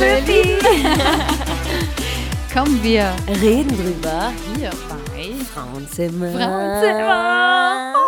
Hallo 0.00 0.24
Püppi. 0.24 0.54
Kommen 2.54 2.80
wir 2.84 3.12
Reden 3.40 3.76
drüber. 3.76 4.32
hier 4.56 4.70
bei 4.88 5.44
Frauenzimmer. 5.44 6.30
Frauenzimmer. 6.30 7.94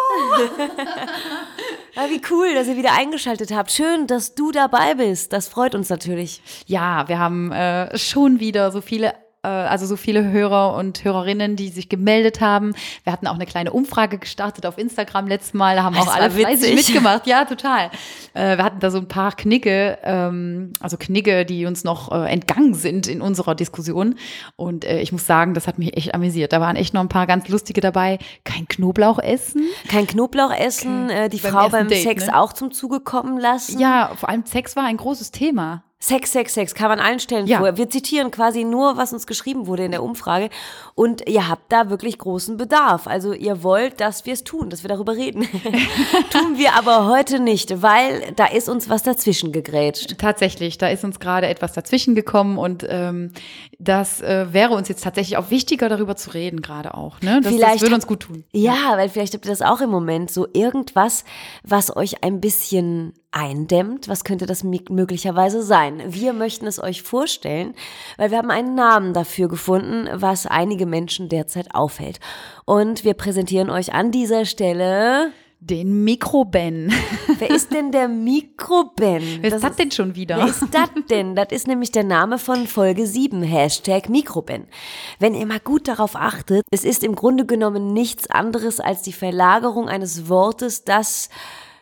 Ah, 1.96 2.07
wie 2.08 2.21
cool, 2.30 2.54
dass 2.54 2.68
ihr 2.68 2.76
wieder 2.76 2.93
eingeschaltet 2.96 3.53
habt. 3.53 3.72
Schön, 3.72 4.07
dass 4.07 4.35
du 4.35 4.53
dabei 4.53 4.94
bist. 4.94 5.32
Das 5.32 5.49
freut 5.49 5.75
uns 5.75 5.90
natürlich. 5.90 6.40
Ja, 6.66 7.07
wir 7.08 7.18
haben 7.18 7.53
äh, 7.53 7.99
schon 7.99 8.41
wieder 8.41 8.71
so 8.71 8.80
viele 8.80 9.13
also 9.49 9.86
so 9.86 9.96
viele 9.96 10.30
Hörer 10.30 10.75
und 10.75 11.04
Hörerinnen, 11.04 11.57
die 11.57 11.68
sich 11.68 11.89
gemeldet 11.89 12.40
haben. 12.40 12.75
Wir 13.04 13.12
hatten 13.12 13.26
auch 13.26 13.35
eine 13.35 13.46
kleine 13.46 13.72
Umfrage 13.72 14.18
gestartet 14.18 14.66
auf 14.66 14.79
Instagram 14.79 15.26
letztes 15.26 15.54
Mal, 15.54 15.76
da 15.76 15.85
haben 15.85 15.94
Das 15.94 16.08
auch 16.08 16.14
alle 16.14 16.30
fleißig 16.30 16.75
mitgemacht. 16.75 17.26
Ja, 17.26 17.44
total. 17.44 17.90
Äh, 18.35 18.57
wir 18.57 18.64
hatten 18.64 18.80
da 18.80 18.90
so 18.90 18.99
ein 18.99 19.08
paar 19.08 19.32
Knigge, 19.32 19.99
ähm, 20.03 20.72
also 20.80 20.96
Knigge, 20.96 21.44
die 21.44 21.66
uns 21.66 21.85
noch 21.85 22.13
äh, 22.13 22.30
entgangen 22.30 22.75
sind 22.75 23.07
in 23.07 23.21
unserer 23.21 23.54
Diskussion. 23.54 24.16
Und 24.57 24.85
äh, 24.85 25.00
ich 25.00 25.13
muss 25.13 25.26
sagen, 25.26 25.54
das 25.54 25.66
hat 25.66 25.79
mich 25.79 25.96
echt 25.96 26.14
amüsiert. 26.14 26.52
Da 26.52 26.61
waren 26.61 26.77
echt 26.77 26.94
noch 26.94 27.00
ein 27.00 27.08
paar 27.08 27.27
ganz 27.27 27.49
lustige 27.49 27.80
dabei. 27.80 28.18
Kein 28.44 28.68
Knoblauch 28.68 29.18
essen. 29.18 29.63
Kein 29.88 30.07
Knoblauch 30.07 30.52
essen, 30.52 31.11
äh, 31.11 31.29
die 31.29 31.38
Beim 31.38 31.52
Frau 31.52 31.68
beim 31.68 31.88
Date, 31.88 32.02
Sex 32.02 32.27
ne? 32.27 32.38
auch 32.38 32.52
zum 32.52 32.70
Zuge 32.70 33.00
kommen 33.00 33.38
lassen. 33.38 33.78
Ja, 33.78 34.12
vor 34.16 34.28
allem 34.28 34.44
Sex 34.46 34.77
war 34.77 34.84
ein 34.84 34.96
großes 34.96 35.30
Thema. 35.30 35.84
Sex, 36.02 36.32
Sex, 36.32 36.54
Sex, 36.54 36.74
kam 36.74 36.90
an 36.90 36.98
allen 36.98 37.20
Stellen 37.20 37.46
Ja. 37.46 37.58
vor. 37.58 37.76
Wir 37.76 37.90
zitieren 37.90 38.30
quasi 38.30 38.64
nur, 38.64 38.96
was 38.96 39.12
uns 39.12 39.26
geschrieben 39.26 39.66
wurde 39.66 39.84
in 39.84 39.90
der 39.90 40.02
Umfrage. 40.02 40.48
Und 40.94 41.28
ihr 41.28 41.46
habt 41.46 41.70
da 41.70 41.90
wirklich 41.90 42.16
großen 42.16 42.56
Bedarf. 42.56 43.06
Also 43.06 43.34
ihr 43.34 43.62
wollt, 43.62 44.00
dass 44.00 44.24
wir 44.24 44.32
es 44.32 44.42
tun, 44.42 44.70
dass 44.70 44.82
wir 44.82 44.88
darüber 44.88 45.14
reden. 45.14 45.42
tun 46.30 46.56
wir 46.56 46.72
aber 46.74 47.06
heute 47.06 47.38
nicht, 47.38 47.82
weil 47.82 48.32
da 48.34 48.46
ist 48.46 48.70
uns 48.70 48.88
was 48.88 49.02
dazwischen 49.02 49.52
gegrätscht. 49.52 50.16
Tatsächlich, 50.16 50.78
da 50.78 50.88
ist 50.88 51.04
uns 51.04 51.20
gerade 51.20 51.48
etwas 51.48 51.74
dazwischen 51.74 52.14
gekommen 52.14 52.56
und 52.56 52.86
ähm, 52.88 53.32
das 53.78 54.22
äh, 54.22 54.46
wäre 54.54 54.72
uns 54.74 54.88
jetzt 54.88 55.04
tatsächlich 55.04 55.36
auch 55.36 55.50
wichtiger, 55.50 55.90
darüber 55.90 56.16
zu 56.16 56.30
reden, 56.32 56.62
gerade 56.62 56.94
auch. 56.94 57.20
Ne? 57.20 57.42
Das, 57.42 57.52
Vielleicht 57.52 57.74
das 57.74 57.82
würde 57.82 57.94
uns 57.96 58.06
gut 58.06 58.20
tun. 58.20 58.44
Ja, 58.52 58.96
weil 58.96 59.10
vielleicht 59.10 59.34
habt 59.34 59.44
ihr 59.44 59.50
das 59.50 59.60
auch 59.60 59.82
im 59.82 59.90
Moment 59.90 60.30
so 60.30 60.46
irgendwas, 60.54 61.24
was 61.62 61.94
euch 61.94 62.24
ein 62.24 62.40
bisschen 62.40 63.12
eindämmt. 63.33 64.09
Was 64.09 64.25
könnte 64.25 64.47
das 64.47 64.64
möglicherweise 64.64 65.62
sein? 65.62 66.03
Wir 66.06 66.33
möchten 66.33 66.67
es 66.67 66.83
euch 66.83 67.03
vorstellen, 67.03 67.75
weil 68.17 68.31
wir 68.31 68.39
haben 68.39 68.50
einen 68.50 68.75
Namen 68.75 69.12
dafür 69.14 69.48
gefunden, 69.48 70.09
was 70.12 70.47
einige 70.47 70.86
Menschen 70.86 71.28
derzeit 71.28 71.75
aufhält. 71.75 72.19
Und 72.64 73.05
wir 73.05 73.14
präsentieren 73.14 73.70
euch 73.70 73.92
an 73.95 74.11
dieser 74.11 74.45
Stelle, 74.45 75.33
Den 75.62 76.05
Mikroben. 76.05 76.91
wer 77.39 77.51
ist 77.51 77.73
denn 77.73 77.92
der 77.92 78.08
Mikroben? 78.08 79.23
Wer 79.42 79.53
ist 79.53 79.62
das 79.62 79.77
denn 79.77 79.91
schon 79.91 80.08
Wer 80.08 80.17
wieder? 80.17 80.47
ist 80.47 80.64
das 80.73 80.89
denn? 81.11 81.36
Das 81.36 81.48
ist 81.51 81.69
nämlich 81.69 81.92
der 81.92 82.05
Name 82.05 82.39
von 82.39 82.67
Folge 82.67 83.06
7, 83.06 83.42
Hashtag 83.42 84.08
Mikroben. 84.08 84.67
Wenn 85.19 85.34
ihr 85.34 85.45
mal 85.47 85.61
gut 85.61 85.86
darauf 85.86 86.17
achtet, 86.17 86.64
es 86.70 86.84
ist 86.84 87.05
im 87.05 87.14
Grunde 87.14 87.45
genommen 87.45 87.92
nichts 87.92 88.28
anderes 88.31 88.81
als 88.81 89.03
die 89.03 89.12
Verlagerung 89.12 89.89
eines 89.89 90.28
Wortes, 90.31 90.84
das 90.84 91.28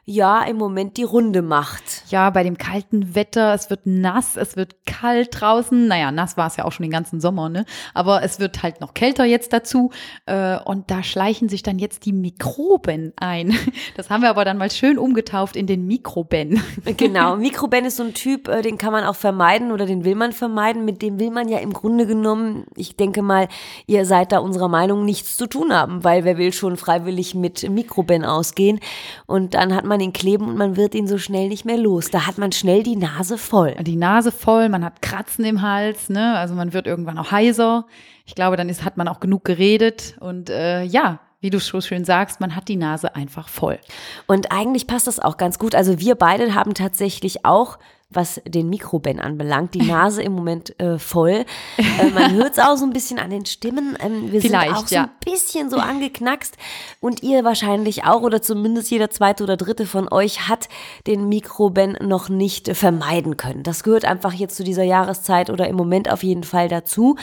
ja 0.09 0.42
im 0.42 0.56
Moment 0.56 0.97
die 0.97 1.03
Runde 1.03 1.42
macht. 1.42 1.83
Ja, 2.09 2.31
bei 2.31 2.42
dem 2.42 2.56
kalten 2.56 3.14
Wetter, 3.14 3.53
es 3.53 3.69
wird 3.69 3.81
nass, 3.84 4.39
es 4.39 4.56
wird 4.56 4.87
kalt 4.87 5.28
draußen. 5.39 5.86
Naja, 5.86 6.11
nass 6.11 6.39
war 6.39 6.46
es 6.46 6.57
ja 6.57 6.64
auch 6.64 6.73
schon 6.73 6.85
den 6.85 6.91
ganzen 6.91 7.20
Sommer, 7.20 7.51
ne? 7.51 7.67
Aber 7.92 8.23
es 8.23 8.41
wird 8.41 8.63
halt 8.63 8.80
noch 8.80 8.95
kälter 8.95 9.27
jetzt 9.27 9.52
dazu. 9.52 9.91
Äh, 10.24 10.58
und 10.64 10.91
da 10.91 11.02
schleichen 11.02 11.51
sich 11.51 11.63
dann 11.63 11.79
jetzt 11.79 12.07
die 12.07 12.13
Mikroben 12.13 13.13
ein. 13.17 13.55
Das 13.96 14.11
haben 14.11 14.23
wir 14.23 14.30
aber 14.30 14.45
dann 14.45 14.58
mal 14.58 14.70
schön 14.70 14.96
umgetauft 14.96 15.57
in 15.57 15.67
den 15.67 15.86
Mikroben. 15.86 16.63
Genau, 16.96 17.36
Mikroben 17.36 17.85
ist 17.85 17.96
so 17.96 18.02
ein 18.02 18.14
Typ, 18.14 18.48
äh, 18.48 18.63
den 18.63 18.79
kann 18.79 18.92
man 18.92 19.05
auch 19.05 19.14
vermeiden 19.14 19.73
oder 19.73 19.86
den 19.86 20.05
will 20.05 20.14
man 20.14 20.33
vermeiden. 20.33 20.85
Mit 20.85 21.02
dem 21.02 21.19
will 21.19 21.30
man 21.30 21.48
ja 21.48 21.58
im 21.58 21.73
Grunde 21.73 22.07
genommen, 22.07 22.64
ich 22.77 22.96
denke 22.96 23.23
mal, 23.23 23.48
ihr 23.86 24.05
seid 24.07 24.33
da 24.33 24.39
unserer 24.39 24.69
Meinung, 24.69 25.05
nichts 25.05 25.36
zu 25.36 25.46
tun 25.46 25.73
haben, 25.73 26.02
weil 26.05 26.25
wer 26.25 26.39
will 26.39 26.52
schon 26.52 26.77
freiwillig 26.77 27.35
mit 27.35 27.69
Mikroben 27.69 28.25
ausgehen 28.25 28.80
und 29.27 29.55
dann 29.55 29.75
hat 29.75 29.85
man 29.85 29.98
ihn 30.01 30.13
kleben 30.13 30.48
und 30.48 30.57
man 30.57 30.77
wird 30.77 30.95
ihn 30.95 31.07
so 31.07 31.19
schnell 31.19 31.48
nicht 31.48 31.64
mehr 31.64 31.77
los. 31.77 32.11
Da 32.11 32.27
hat 32.27 32.39
man 32.39 32.53
schnell 32.53 32.83
die 32.83 32.97
Nase 32.97 33.39
voll. 33.39 33.75
die 33.81 33.97
Nase 33.97 34.33
voll, 34.33 34.69
man 34.69 34.85
hat 34.85 35.03
Kratzen 35.03 35.45
im 35.45 35.63
Hals, 35.63 36.09
ne? 36.09 36.36
Also 36.36 36.55
man 36.55 36.73
wird 36.73 36.86
irgendwann 36.86 37.19
auch 37.19 37.31
heiser. 37.31 37.86
Ich 38.27 38.35
glaube, 38.35 38.57
dann 38.57 38.69
ist, 38.69 38.85
hat 38.85 38.97
man 38.97 39.08
auch 39.08 39.20
genug 39.20 39.45
geredet 39.45 40.17
und 40.20 40.51
äh, 40.51 40.83
ja, 40.83 41.20
wie 41.41 41.51
du 41.51 41.61
so 41.61 41.81
schön 41.81 42.05
sagst, 42.05 42.41
man 42.41 42.57
hat 42.57 42.69
die 42.69 42.77
Nase 42.77 43.15
einfach 43.15 43.49
voll. 43.49 43.79
Und 44.27 44.51
eigentlich 44.51 44.87
passt 44.87 45.07
das 45.07 45.21
auch 45.21 45.37
ganz 45.37 45.59
gut. 45.59 45.75
Also 45.75 46.01
wir 46.01 46.17
beide 46.17 46.55
haben 46.55 46.75
tatsächlich 46.75 47.45
auch, 47.45 47.79
was 48.11 48.41
den 48.47 48.71
Mikroben 48.71 49.21
anbelangt, 49.21 49.75
die 49.75 49.83
Nase 49.87 50.23
im 50.23 50.33
Moment 50.33 50.79
äh, 50.81 50.99
voll. 50.99 51.45
Äh, 51.77 52.11
man 52.13 52.33
hört 52.33 52.53
es 52.53 52.59
auch 52.59 52.77
so 52.77 52.85
ein 52.85 52.93
bisschen 52.93 53.21
an 53.21 53.31
den 53.31 53.47
Stimmen. 53.47 53.97
Ähm, 54.01 54.33
wir 54.33 54.41
Vielleicht, 54.41 54.69
sind 54.69 54.77
auch 54.77 54.87
so 54.89 54.95
ja. 54.95 55.03
ein 55.05 55.11
bisschen 55.25 55.71
so 55.71 55.77
angeknackst. 55.77 56.57
Und 57.01 57.23
ihr 57.23 57.45
wahrscheinlich 57.45 58.05
auch, 58.05 58.23
oder 58.23 58.43
zumindest 58.43 58.91
jeder 58.91 59.11
zweite 59.11 59.45
oder 59.45 59.57
dritte 59.57 59.87
von 59.87 60.11
euch 60.11 60.49
hat 60.49 60.69
den 61.07 61.29
Mikroben 61.29 61.99
noch 62.01 62.29
nicht 62.29 62.77
vermeiden 62.77 63.37
können. 63.37 63.63
Das 63.63 63.85
gehört 63.85 64.07
einfach 64.07 64.33
jetzt 64.33 64.57
zu 64.57 64.65
dieser 64.65 64.85
Jahreszeit 64.85 65.51
oder 65.51 65.69
im 65.69 65.77
Moment 65.77 66.11
auf 66.11 66.25
jeden 66.25 66.45
Fall 66.45 66.69
dazu. 66.69 67.17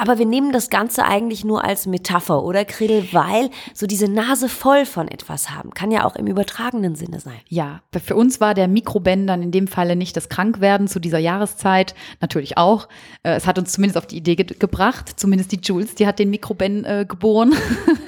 Aber 0.00 0.18
wir 0.18 0.26
nehmen 0.26 0.52
das 0.52 0.70
Ganze 0.70 1.04
eigentlich 1.04 1.44
nur 1.44 1.64
als 1.64 1.86
Metapher, 1.86 2.44
oder 2.44 2.64
Krill, 2.64 3.08
weil 3.10 3.50
so 3.74 3.88
diese 3.88 4.06
Nase 4.06 4.48
voll 4.48 4.86
von 4.86 5.08
etwas 5.08 5.50
haben, 5.50 5.70
kann 5.72 5.90
ja 5.90 6.04
auch 6.04 6.14
im 6.14 6.28
übertragenen 6.28 6.94
Sinne 6.94 7.18
sein. 7.18 7.40
Ja, 7.48 7.82
für 8.04 8.14
uns 8.14 8.40
war 8.40 8.54
der 8.54 8.68
Mikroben 8.68 9.26
dann 9.26 9.42
in 9.42 9.50
dem 9.50 9.66
Falle 9.66 9.96
nicht 9.96 10.16
das 10.16 10.28
Krankwerden 10.28 10.86
zu 10.86 11.00
dieser 11.00 11.18
Jahreszeit, 11.18 11.96
natürlich 12.20 12.56
auch. 12.56 12.88
Äh, 13.24 13.34
Es 13.38 13.46
hat 13.48 13.58
uns 13.58 13.72
zumindest 13.72 13.98
auf 13.98 14.06
die 14.06 14.18
Idee 14.18 14.36
ge 14.36 14.46
gebracht, 14.56 15.18
zumindest 15.18 15.50
die 15.50 15.60
Jules, 15.60 15.96
die 15.96 16.06
hat 16.06 16.20
den 16.20 16.30
Mikroben 16.30 16.84
äh, 16.84 17.04
geboren. 17.06 17.52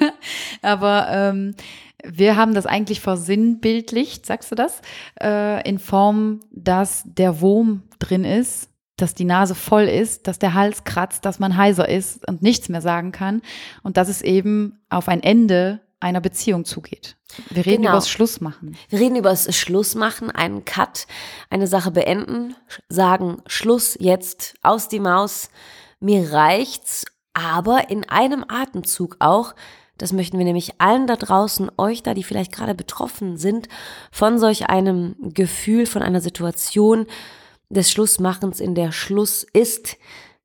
Aber 0.61 1.07
ähm, 1.09 1.55
wir 2.05 2.37
haben 2.37 2.53
das 2.53 2.65
eigentlich 2.65 3.01
versinnbildlicht, 3.01 4.25
sagst 4.25 4.49
du 4.49 4.55
das, 4.55 4.81
äh, 5.21 5.67
in 5.67 5.77
Form, 5.77 6.39
dass 6.51 7.03
der 7.05 7.41
Wurm 7.41 7.83
drin 7.99 8.23
ist, 8.23 8.70
dass 9.01 9.13
die 9.13 9.25
Nase 9.25 9.55
voll 9.55 9.83
ist, 9.83 10.27
dass 10.27 10.39
der 10.39 10.53
Hals 10.53 10.83
kratzt, 10.83 11.25
dass 11.25 11.39
man 11.39 11.57
heiser 11.57 11.89
ist 11.89 12.27
und 12.27 12.41
nichts 12.41 12.69
mehr 12.69 12.81
sagen 12.81 13.11
kann 13.11 13.41
und 13.83 13.97
dass 13.97 14.07
es 14.09 14.21
eben 14.21 14.79
auf 14.89 15.07
ein 15.07 15.23
Ende 15.23 15.81
einer 15.99 16.21
Beziehung 16.21 16.65
zugeht. 16.65 17.15
Wir 17.49 17.65
reden 17.65 17.83
Genau. 17.83 17.89
über 17.91 17.97
das 17.97 18.09
Schlussmachen. 18.09 18.75
Wir 18.89 18.99
reden 18.99 19.15
über 19.15 19.29
das 19.29 19.55
Schluss 19.55 19.95
machen, 19.95 20.31
einen 20.31 20.65
Cut, 20.65 21.05
eine 21.49 21.67
Sache 21.67 21.91
beenden, 21.91 22.55
sagen 22.89 23.41
Schluss 23.45 23.97
jetzt 23.99 24.55
aus 24.61 24.87
die 24.87 24.99
Maus, 24.99 25.49
mir 25.99 26.33
reicht's, 26.33 27.05
aber 27.33 27.89
in 27.89 28.09
einem 28.09 28.43
Atemzug 28.47 29.17
auch, 29.19 29.53
das 29.97 30.11
möchten 30.11 30.39
wir 30.39 30.45
nämlich 30.45 30.81
allen 30.81 31.05
da 31.05 31.15
draußen, 31.15 31.69
euch 31.77 32.01
da, 32.01 32.15
die 32.15 32.23
vielleicht 32.23 32.51
gerade 32.51 32.73
betroffen 32.73 33.37
sind, 33.37 33.69
von 34.11 34.39
solch 34.39 34.67
einem 34.67 35.15
Gefühl, 35.19 35.85
von 35.85 36.01
einer 36.01 36.21
Situation 36.21 37.05
des 37.73 37.91
Schlussmachens, 37.91 38.59
in 38.59 38.75
der 38.75 38.91
Schluss 38.91 39.45
ist, 39.53 39.97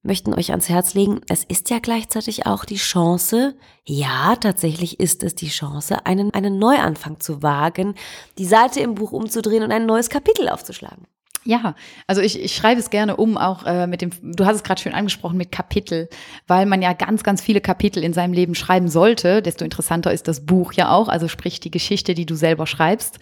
möchten 0.03 0.34
euch 0.34 0.50
ans 0.50 0.69
Herz 0.69 0.94
legen, 0.94 1.20
es 1.28 1.44
ist 1.44 1.69
ja 1.70 1.78
gleichzeitig 1.81 2.47
auch 2.47 2.64
die 2.64 2.76
Chance, 2.76 3.56
ja, 3.84 4.37
tatsächlich 4.37 5.00
ist 5.00 5.22
es 5.22 5.34
die 5.34 5.48
Chance, 5.48 6.06
einen, 6.06 6.32
einen 6.32 6.59
Neuanfang 6.59 7.21
zu 7.21 7.42
wagen, 7.42 7.95
die 8.39 8.47
Seite 8.47 8.80
im 8.80 8.95
Buch 8.95 9.12
umzudrehen 9.12 9.65
und 9.65 9.72
ein 9.72 9.86
neues 9.86 10.09
Kapitel 10.09 10.48
aufzuschlagen. 10.48 11.06
Ja, 11.47 11.77
also 12.09 12.22
ich, 12.22 12.42
ich 12.42 12.56
schreibe 12.56 12.80
es 12.80 12.91
gerne 12.91 13.16
um, 13.16 13.39
auch 13.39 13.65
äh, 13.65 13.86
mit 13.86 14.01
dem, 14.03 14.10
du 14.21 14.45
hast 14.47 14.56
es 14.56 14.62
gerade 14.65 14.80
schön 14.80 14.95
angesprochen, 14.95 15.36
mit 15.36 15.53
Kapitel, 15.53 16.09
weil 16.48 16.66
man 16.66 16.83
ja 16.83 16.92
ganz, 16.92 17.22
ganz 17.22 17.41
viele 17.41 17.60
Kapitel 17.60 18.03
in 18.03 18.12
seinem 18.12 18.33
Leben 18.33 18.56
schreiben 18.56 18.89
sollte. 18.89 19.42
Desto 19.42 19.65
interessanter 19.65 20.12
ist 20.12 20.27
das 20.27 20.45
Buch 20.45 20.72
ja 20.72 20.91
auch, 20.91 21.09
also 21.09 21.28
sprich 21.28 21.60
die 21.60 21.71
Geschichte, 21.71 22.15
die 22.15 22.27
du 22.27 22.34
selber 22.34 22.66
schreibst. 22.66 23.21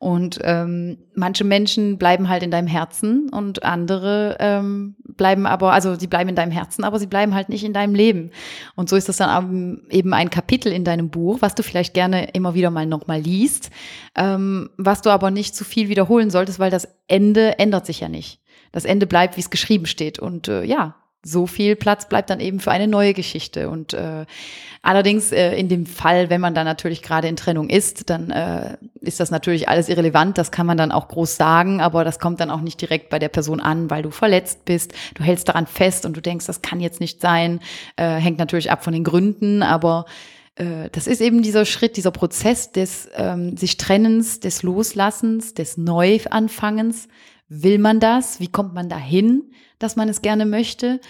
Und 0.00 0.38
ähm, 0.44 0.96
manche 1.14 1.44
Menschen 1.44 1.98
bleiben 1.98 2.30
halt 2.30 2.42
in 2.42 2.50
deinem 2.50 2.66
Herzen 2.66 3.28
und 3.28 3.64
andere 3.64 4.38
ähm, 4.40 4.96
bleiben 5.02 5.44
aber, 5.44 5.74
also 5.74 5.94
sie 5.94 6.06
bleiben 6.06 6.30
in 6.30 6.36
deinem 6.36 6.52
Herzen, 6.52 6.84
aber 6.84 6.98
sie 6.98 7.06
bleiben 7.06 7.34
halt 7.34 7.50
nicht 7.50 7.64
in 7.64 7.74
deinem 7.74 7.94
Leben. 7.94 8.30
Und 8.76 8.88
so 8.88 8.96
ist 8.96 9.10
das 9.10 9.18
dann 9.18 9.82
eben 9.90 10.14
ein 10.14 10.30
Kapitel 10.30 10.72
in 10.72 10.84
deinem 10.84 11.10
Buch, 11.10 11.42
was 11.42 11.54
du 11.54 11.62
vielleicht 11.62 11.92
gerne 11.92 12.30
immer 12.30 12.54
wieder 12.54 12.70
mal 12.70 12.86
nochmal 12.86 13.20
liest, 13.20 13.68
ähm, 14.16 14.70
was 14.78 15.02
du 15.02 15.10
aber 15.10 15.30
nicht 15.30 15.54
zu 15.54 15.64
viel 15.64 15.90
wiederholen 15.90 16.30
solltest, 16.30 16.58
weil 16.58 16.70
das 16.70 16.88
Ende 17.06 17.58
ändert 17.58 17.84
sich 17.84 18.00
ja 18.00 18.08
nicht. 18.08 18.40
Das 18.72 18.86
Ende 18.86 19.06
bleibt, 19.06 19.36
wie 19.36 19.42
es 19.42 19.50
geschrieben 19.50 19.84
steht. 19.84 20.18
Und 20.18 20.48
äh, 20.48 20.64
ja, 20.64 20.96
so 21.22 21.46
viel 21.46 21.76
Platz 21.76 22.08
bleibt 22.08 22.30
dann 22.30 22.40
eben 22.40 22.60
für 22.60 22.70
eine 22.70 22.88
neue 22.88 23.12
Geschichte. 23.12 23.68
Und 23.68 23.92
äh, 23.92 24.24
allerdings 24.80 25.32
äh, 25.32 25.54
in 25.54 25.68
dem 25.68 25.84
Fall, 25.84 26.30
wenn 26.30 26.40
man 26.40 26.54
dann 26.54 26.64
natürlich 26.64 27.02
gerade 27.02 27.28
in 27.28 27.36
Trennung 27.36 27.68
ist, 27.68 28.08
dann 28.08 28.30
äh, 28.30 28.78
ist 29.00 29.20
das 29.20 29.30
natürlich 29.30 29.68
alles 29.68 29.88
irrelevant. 29.88 30.38
Das 30.38 30.50
kann 30.50 30.66
man 30.66 30.78
dann 30.78 30.92
auch 30.92 31.08
groß 31.08 31.36
sagen, 31.36 31.80
aber 31.80 32.04
das 32.04 32.18
kommt 32.18 32.40
dann 32.40 32.50
auch 32.50 32.62
nicht 32.62 32.80
direkt 32.80 33.10
bei 33.10 33.18
der 33.18 33.28
Person 33.28 33.60
an, 33.60 33.90
weil 33.90 34.02
du 34.02 34.10
verletzt 34.10 34.64
bist. 34.64 34.94
Du 35.14 35.22
hältst 35.22 35.48
daran 35.48 35.66
fest 35.66 36.06
und 36.06 36.16
du 36.16 36.22
denkst, 36.22 36.46
das 36.46 36.62
kann 36.62 36.80
jetzt 36.80 37.00
nicht 37.00 37.20
sein. 37.20 37.60
Äh, 37.96 38.14
hängt 38.16 38.38
natürlich 38.38 38.70
ab 38.70 38.82
von 38.82 38.94
den 38.94 39.04
Gründen, 39.04 39.62
aber 39.62 40.06
äh, 40.54 40.88
das 40.92 41.06
ist 41.06 41.20
eben 41.20 41.42
dieser 41.42 41.66
Schritt, 41.66 41.96
dieser 41.98 42.12
Prozess 42.12 42.72
des 42.72 43.10
ähm, 43.14 43.56
sich 43.58 43.76
Trennens, 43.76 44.40
des 44.40 44.62
Loslassens, 44.62 45.52
des 45.52 45.76
Neuanfangens. 45.76 47.08
Will 47.52 47.78
man 47.78 47.98
das? 47.98 48.38
Wie 48.38 48.46
kommt 48.46 48.74
man 48.74 48.88
dahin, 48.88 49.50
dass 49.80 49.96
man 49.96 50.08
es 50.08 50.22
gerne 50.22 50.46
möchte? 50.46 51.00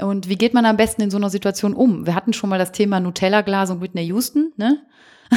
Und 0.00 0.26
wie 0.26 0.36
geht 0.36 0.54
man 0.54 0.64
am 0.64 0.78
besten 0.78 1.02
in 1.02 1.10
so 1.10 1.18
einer 1.18 1.28
Situation 1.28 1.74
um? 1.74 2.06
Wir 2.06 2.14
hatten 2.14 2.32
schon 2.32 2.48
mal 2.48 2.58
das 2.58 2.72
Thema 2.72 2.98
Nutella-Glas 2.98 3.70
und 3.70 3.82
Whitney 3.82 4.06
Houston, 4.06 4.52
ne? 4.56 4.82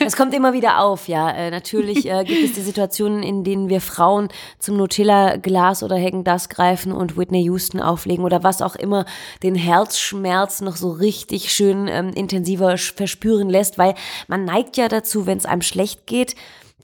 Es 0.00 0.16
kommt 0.16 0.32
immer 0.32 0.54
wieder 0.54 0.80
auf, 0.80 1.08
ja. 1.08 1.30
Äh, 1.30 1.50
natürlich 1.50 2.08
äh, 2.08 2.24
gibt 2.24 2.42
es 2.42 2.52
die 2.52 2.62
Situationen, 2.62 3.22
in 3.22 3.44
denen 3.44 3.68
wir 3.68 3.82
Frauen 3.82 4.28
zum 4.58 4.78
Nutella-Glas 4.78 5.82
oder 5.82 5.96
Hagen 5.96 6.24
das 6.24 6.48
greifen 6.48 6.92
und 6.92 7.18
Whitney 7.18 7.42
Houston 7.44 7.80
auflegen 7.80 8.24
oder 8.24 8.42
was 8.42 8.62
auch 8.62 8.76
immer 8.76 9.04
den 9.42 9.54
Herzschmerz 9.54 10.62
noch 10.62 10.76
so 10.76 10.90
richtig 10.90 11.52
schön 11.52 11.86
ähm, 11.88 12.14
intensiver 12.14 12.78
verspüren 12.78 13.50
lässt, 13.50 13.76
weil 13.76 13.94
man 14.26 14.46
neigt 14.46 14.78
ja 14.78 14.88
dazu, 14.88 15.26
wenn 15.26 15.36
es 15.36 15.46
einem 15.46 15.62
schlecht 15.62 16.06
geht, 16.06 16.34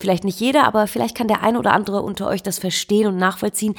vielleicht 0.01 0.25
nicht 0.25 0.41
jeder, 0.41 0.65
aber 0.65 0.87
vielleicht 0.87 1.17
kann 1.17 1.29
der 1.29 1.43
eine 1.43 1.59
oder 1.59 1.73
andere 1.73 2.03
unter 2.03 2.27
euch 2.27 2.43
das 2.43 2.59
verstehen 2.59 3.07
und 3.07 3.17
nachvollziehen, 3.17 3.75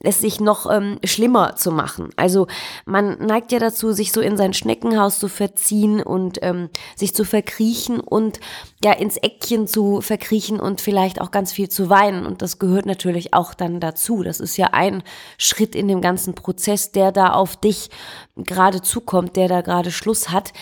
es 0.00 0.20
sich 0.20 0.40
noch 0.40 0.70
ähm, 0.70 0.98
schlimmer 1.04 1.54
zu 1.56 1.70
machen. 1.70 2.10
Also 2.16 2.48
man 2.84 3.18
neigt 3.18 3.52
ja 3.52 3.58
dazu, 3.58 3.92
sich 3.92 4.12
so 4.12 4.20
in 4.20 4.36
sein 4.36 4.52
Schneckenhaus 4.52 5.18
zu 5.18 5.28
verziehen 5.28 6.02
und 6.02 6.38
ähm, 6.42 6.68
sich 6.96 7.14
zu 7.14 7.24
verkriechen 7.24 8.00
und 8.00 8.40
ja 8.84 8.92
ins 8.92 9.16
Eckchen 9.16 9.66
zu 9.66 10.00
verkriechen 10.00 10.60
und 10.60 10.80
vielleicht 10.80 11.20
auch 11.20 11.30
ganz 11.30 11.52
viel 11.52 11.68
zu 11.68 11.88
weinen. 11.88 12.26
Und 12.26 12.42
das 12.42 12.58
gehört 12.58 12.86
natürlich 12.86 13.32
auch 13.32 13.54
dann 13.54 13.80
dazu. 13.80 14.22
Das 14.22 14.40
ist 14.40 14.56
ja 14.56 14.68
ein 14.72 15.02
Schritt 15.38 15.74
in 15.74 15.88
dem 15.88 16.00
ganzen 16.00 16.34
Prozess, 16.34 16.92
der 16.92 17.12
da 17.12 17.32
auf 17.32 17.56
dich 17.56 17.90
gerade 18.36 18.82
zukommt, 18.82 19.36
der 19.36 19.48
da 19.48 19.60
gerade 19.60 19.92
Schluss 19.92 20.30
hat. 20.30 20.52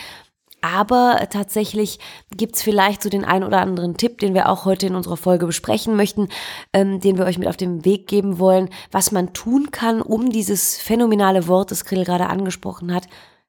Aber 0.63 1.29
tatsächlich 1.31 1.99
gibt's 2.37 2.63
vielleicht 2.63 3.03
so 3.03 3.09
den 3.09 3.25
einen 3.25 3.45
oder 3.45 3.61
anderen 3.61 3.97
Tipp, 3.97 4.19
den 4.19 4.35
wir 4.35 4.49
auch 4.49 4.65
heute 4.65 4.87
in 4.87 4.95
unserer 4.95 5.17
Folge 5.17 5.47
besprechen 5.47 5.97
möchten, 5.97 6.29
ähm, 6.73 7.01
den 7.01 7.17
wir 7.17 7.25
euch 7.25 7.39
mit 7.39 7.49
auf 7.49 7.57
den 7.57 7.85
Weg 7.85 8.07
geben 8.07 8.39
wollen, 8.39 8.69
was 8.91 9.13
man 9.13 9.33
tun 9.33 9.71
kann, 9.71 10.03
um 10.03 10.31
dieses 10.31 10.77
phänomenale 10.77 11.49
Wort, 11.49 11.71
das 11.71 11.85
Grill 11.85 12.05
gerade 12.05 12.27
angesprochen 12.27 12.95
hat, 12.95 13.09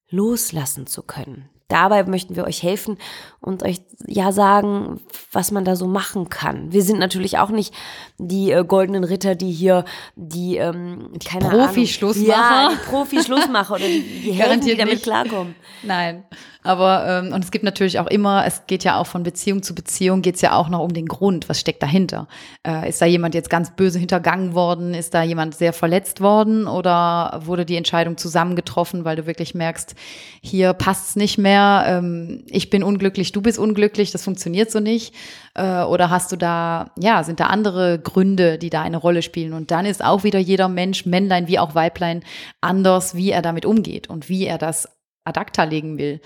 loslassen 0.09 0.87
zu 0.87 1.03
können. 1.03 1.49
Dabei 1.71 2.03
möchten 2.03 2.35
wir 2.35 2.43
euch 2.43 2.63
helfen 2.63 2.97
und 3.39 3.63
euch 3.63 3.79
ja 4.05 4.33
sagen, 4.33 4.99
was 5.31 5.51
man 5.51 5.63
da 5.63 5.77
so 5.77 5.87
machen 5.87 6.27
kann. 6.27 6.73
Wir 6.73 6.83
sind 6.83 6.99
natürlich 6.99 7.37
auch 7.37 7.49
nicht 7.49 7.73
die 8.17 8.51
äh, 8.51 8.65
goldenen 8.65 9.05
Ritter, 9.05 9.35
die 9.35 9.51
hier 9.51 9.85
die 10.15 10.57
ähm, 10.57 11.13
keine 11.25 11.47
Profi-Schlussmacher, 11.47 12.27
ja, 12.29 12.69
die 12.73 12.89
Profi-Schlussmacher 12.89 13.75
oder 13.75 13.85
die, 13.85 14.01
die 14.01 14.31
Helden, 14.33 14.65
die 14.65 14.75
damit 14.75 14.95
nicht. 14.95 15.03
klarkommen. 15.03 15.55
Nein, 15.83 16.25
aber 16.63 17.07
ähm, 17.07 17.33
und 17.33 17.43
es 17.43 17.51
gibt 17.51 17.63
natürlich 17.63 17.99
auch 17.99 18.07
immer, 18.07 18.45
es 18.45 18.67
geht 18.67 18.83
ja 18.83 18.97
auch 18.97 19.07
von 19.07 19.23
Beziehung 19.23 19.63
zu 19.63 19.73
Beziehung, 19.73 20.21
geht 20.21 20.35
es 20.35 20.41
ja 20.41 20.53
auch 20.53 20.69
noch 20.69 20.81
um 20.81 20.93
den 20.93 21.07
Grund, 21.07 21.49
was 21.49 21.59
steckt 21.59 21.81
dahinter. 21.81 22.27
Äh, 22.67 22.89
ist 22.89 23.01
da 23.01 23.07
jemand 23.07 23.33
jetzt 23.33 23.49
ganz 23.49 23.71
böse 23.71 23.97
hintergangen 23.97 24.53
worden? 24.53 24.93
Ist 24.93 25.13
da 25.13 25.23
jemand 25.23 25.55
sehr 25.55 25.73
verletzt 25.73 26.21
worden? 26.21 26.67
Oder 26.67 27.39
wurde 27.43 27.65
die 27.65 27.77
Entscheidung 27.77 28.17
zusammengetroffen, 28.17 29.05
weil 29.05 29.15
du 29.15 29.25
wirklich 29.25 29.55
merkst, 29.55 29.95
hier 30.41 30.73
passt's 30.73 31.15
nicht 31.15 31.39
mehr, 31.39 31.60
ähm, 31.61 32.43
ich 32.47 32.69
bin 32.69 32.83
unglücklich, 32.83 33.31
du 33.31 33.41
bist 33.41 33.59
unglücklich, 33.59 34.11
das 34.11 34.23
funktioniert 34.23 34.71
so 34.71 34.79
nicht? 34.79 35.13
Äh, 35.53 35.83
oder 35.83 36.09
hast 36.09 36.31
du 36.31 36.35
da, 36.35 36.91
ja, 36.99 37.23
sind 37.23 37.39
da 37.39 37.47
andere 37.47 37.99
Gründe, 37.99 38.57
die 38.57 38.69
da 38.69 38.81
eine 38.81 38.97
Rolle 38.97 39.21
spielen? 39.21 39.53
Und 39.53 39.71
dann 39.71 39.85
ist 39.85 40.03
auch 40.03 40.23
wieder 40.23 40.39
jeder 40.39 40.67
Mensch, 40.67 41.05
Männlein 41.05 41.47
wie 41.47 41.59
auch 41.59 41.75
Weiblein, 41.75 42.23
anders, 42.61 43.15
wie 43.15 43.31
er 43.31 43.41
damit 43.41 43.65
umgeht 43.65 44.09
und 44.09 44.29
wie 44.29 44.45
er 44.45 44.57
das 44.57 44.89
ad 45.31 45.39
acta 45.39 45.63
legen 45.63 45.97
will. 45.97 46.21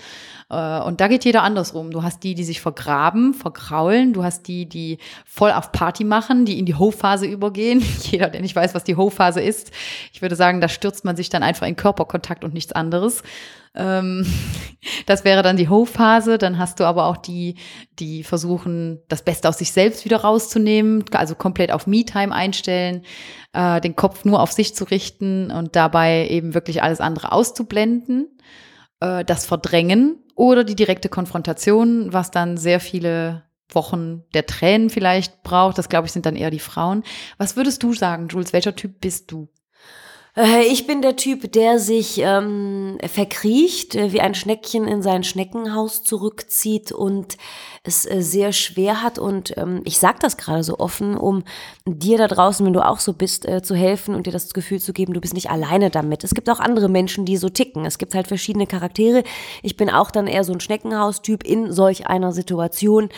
Äh, 0.48 0.80
und 0.80 1.00
da 1.00 1.08
geht 1.08 1.24
jeder 1.24 1.42
andersrum. 1.42 1.90
Du 1.90 2.02
hast 2.02 2.22
die, 2.22 2.34
die 2.34 2.44
sich 2.44 2.60
vergraben, 2.60 3.34
verkraulen. 3.34 4.12
Du 4.12 4.22
hast 4.22 4.46
die, 4.48 4.66
die 4.66 4.98
voll 5.24 5.52
auf 5.52 5.72
Party 5.72 6.04
machen, 6.04 6.44
die 6.44 6.58
in 6.58 6.66
die 6.66 6.74
Ho-Phase 6.74 7.26
übergehen. 7.26 7.82
Jeder, 8.02 8.28
der 8.28 8.40
nicht 8.40 8.54
weiß, 8.54 8.74
was 8.74 8.84
die 8.84 8.96
Ho-Phase 8.96 9.40
ist. 9.40 9.72
Ich 10.12 10.22
würde 10.22 10.36
sagen, 10.36 10.60
da 10.60 10.68
stürzt 10.68 11.04
man 11.04 11.16
sich 11.16 11.28
dann 11.28 11.42
einfach 11.42 11.66
in 11.66 11.76
Körperkontakt 11.76 12.44
und 12.44 12.54
nichts 12.54 12.72
anderes. 12.72 13.22
Ähm, 13.74 14.26
das 15.06 15.24
wäre 15.24 15.42
dann 15.42 15.56
die 15.56 15.68
Ho-Phase. 15.68 16.38
Dann 16.38 16.58
hast 16.58 16.78
du 16.78 16.84
aber 16.84 17.06
auch 17.06 17.16
die, 17.16 17.56
die 17.98 18.22
versuchen, 18.22 19.00
das 19.08 19.22
Beste 19.22 19.48
aus 19.48 19.58
sich 19.58 19.72
selbst 19.72 20.04
wieder 20.04 20.18
rauszunehmen, 20.18 21.04
also 21.12 21.34
komplett 21.34 21.72
auf 21.72 21.86
Me-Time 21.88 22.32
einstellen, 22.32 23.02
äh, 23.52 23.80
den 23.80 23.96
Kopf 23.96 24.24
nur 24.24 24.40
auf 24.40 24.52
sich 24.52 24.76
zu 24.76 24.84
richten 24.84 25.50
und 25.50 25.74
dabei 25.74 26.28
eben 26.28 26.54
wirklich 26.54 26.82
alles 26.84 27.00
andere 27.00 27.32
auszublenden 27.32 28.28
äh, 29.00 29.24
das 29.24 29.46
Verdrängen 29.46 30.22
oder 30.34 30.64
die 30.64 30.74
direkte 30.76 31.08
Konfrontation, 31.08 32.12
was 32.12 32.30
dann 32.30 32.56
sehr 32.56 32.80
viele 32.80 33.44
Wochen 33.68 34.24
der 34.34 34.46
Tränen 34.46 34.90
vielleicht 34.90 35.42
braucht. 35.42 35.78
Das, 35.78 35.88
glaube 35.88 36.06
ich, 36.06 36.12
sind 36.12 36.26
dann 36.26 36.36
eher 36.36 36.50
die 36.50 36.58
Frauen. 36.58 37.02
Was 37.38 37.56
würdest 37.56 37.82
du 37.82 37.94
sagen, 37.94 38.28
Jules? 38.28 38.52
Welcher 38.52 38.76
Typ 38.76 39.00
bist 39.00 39.32
du? 39.32 39.48
Äh, 40.36 40.64
ich 40.66 40.86
bin 40.86 41.02
der 41.02 41.16
Typ, 41.16 41.50
der 41.52 41.78
sich 41.78 42.18
ähm, 42.18 42.98
verkriecht, 43.02 43.94
äh, 43.94 44.12
wie 44.12 44.20
ein 44.20 44.34
Schneckchen 44.34 44.86
in 44.86 45.02
sein 45.02 45.24
Schneckenhaus 45.24 46.04
zurückzieht 46.04 46.92
und 46.92 47.36
es 47.82 48.04
äh, 48.04 48.20
sehr 48.20 48.52
schwer 48.52 49.02
hat. 49.02 49.18
Und 49.18 49.56
ähm, 49.56 49.80
ich 49.84 49.98
sage 49.98 50.18
das 50.20 50.36
gerade 50.36 50.62
so 50.62 50.78
offen, 50.78 51.16
um 51.16 51.44
dir 51.86 52.18
da 52.18 52.28
draußen, 52.28 52.64
wenn 52.66 52.74
du 52.74 52.86
auch 52.86 53.00
so 53.00 53.14
bist, 53.14 53.48
äh, 53.48 53.62
zu 53.62 53.74
helfen 53.74 54.14
und 54.14 54.26
dir 54.26 54.32
das 54.32 54.52
Gefühl 54.52 54.80
zu 54.80 54.92
geben, 54.92 55.14
du 55.14 55.20
bist 55.20 55.34
nicht 55.34 55.50
alleine 55.50 55.90
damit. 55.90 56.22
Es 56.22 56.34
gibt 56.34 56.50
auch 56.50 56.60
andere 56.60 56.88
Menschen, 56.88 57.24
die 57.24 57.38
so 57.38 57.48
ticken. 57.48 57.86
Es 57.86 57.98
gibt 57.98 58.14
halt 58.14 58.28
verschiedene 58.28 58.66
Charaktere. 58.66 59.24
Ich 59.62 59.76
bin 59.76 59.88
auch 59.88 60.10
dann 60.10 60.26
eher 60.26 60.44
so 60.44 60.52
ein 60.52 60.60
Schneckenhaustyp 60.60 61.44
in 61.44 61.72
solch 61.72 62.06
einer 62.06 62.32
Situation 62.32 63.08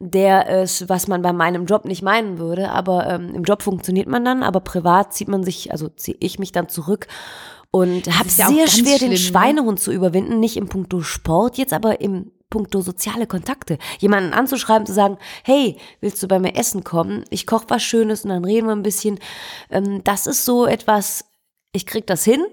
der 0.00 0.62
ist, 0.62 0.88
was 0.88 1.08
man 1.08 1.22
bei 1.22 1.32
meinem 1.32 1.66
Job 1.66 1.84
nicht 1.84 2.02
meinen 2.02 2.38
würde. 2.38 2.70
Aber 2.70 3.06
ähm, 3.08 3.34
im 3.34 3.44
Job 3.44 3.62
funktioniert 3.62 4.08
man 4.08 4.24
dann, 4.24 4.42
aber 4.42 4.60
privat 4.60 5.12
zieht 5.12 5.28
man 5.28 5.42
sich, 5.42 5.72
also 5.72 5.88
ziehe 5.88 6.16
ich 6.20 6.38
mich 6.38 6.52
dann 6.52 6.68
zurück 6.68 7.08
und 7.70 8.06
habe 8.06 8.28
ja 8.36 8.48
sehr 8.48 8.68
schwer, 8.68 8.68
schlimm, 8.68 8.98
den 8.98 9.10
ne? 9.10 9.16
Schweinehund 9.16 9.78
ne? 9.78 9.82
zu 9.82 9.92
überwinden. 9.92 10.40
Nicht 10.40 10.56
im 10.56 10.68
Punkto 10.68 11.02
Sport 11.02 11.58
jetzt, 11.58 11.72
aber 11.72 12.00
im 12.00 12.30
Punkto 12.48 12.80
soziale 12.80 13.26
Kontakte. 13.26 13.78
Jemanden 13.98 14.32
anzuschreiben, 14.32 14.86
zu 14.86 14.94
sagen, 14.94 15.18
hey, 15.44 15.76
willst 16.00 16.22
du 16.22 16.28
bei 16.28 16.38
mir 16.38 16.56
essen 16.56 16.82
kommen? 16.82 17.24
Ich 17.30 17.46
koche 17.46 17.66
was 17.68 17.82
Schönes 17.82 18.24
und 18.24 18.30
dann 18.30 18.44
reden 18.44 18.68
wir 18.68 18.74
ein 18.74 18.82
bisschen. 18.82 19.18
Ähm, 19.70 20.02
das 20.04 20.26
ist 20.26 20.44
so 20.44 20.66
etwas, 20.66 21.26
ich 21.72 21.84
krieg 21.84 22.06
das 22.06 22.24
hin, 22.24 22.44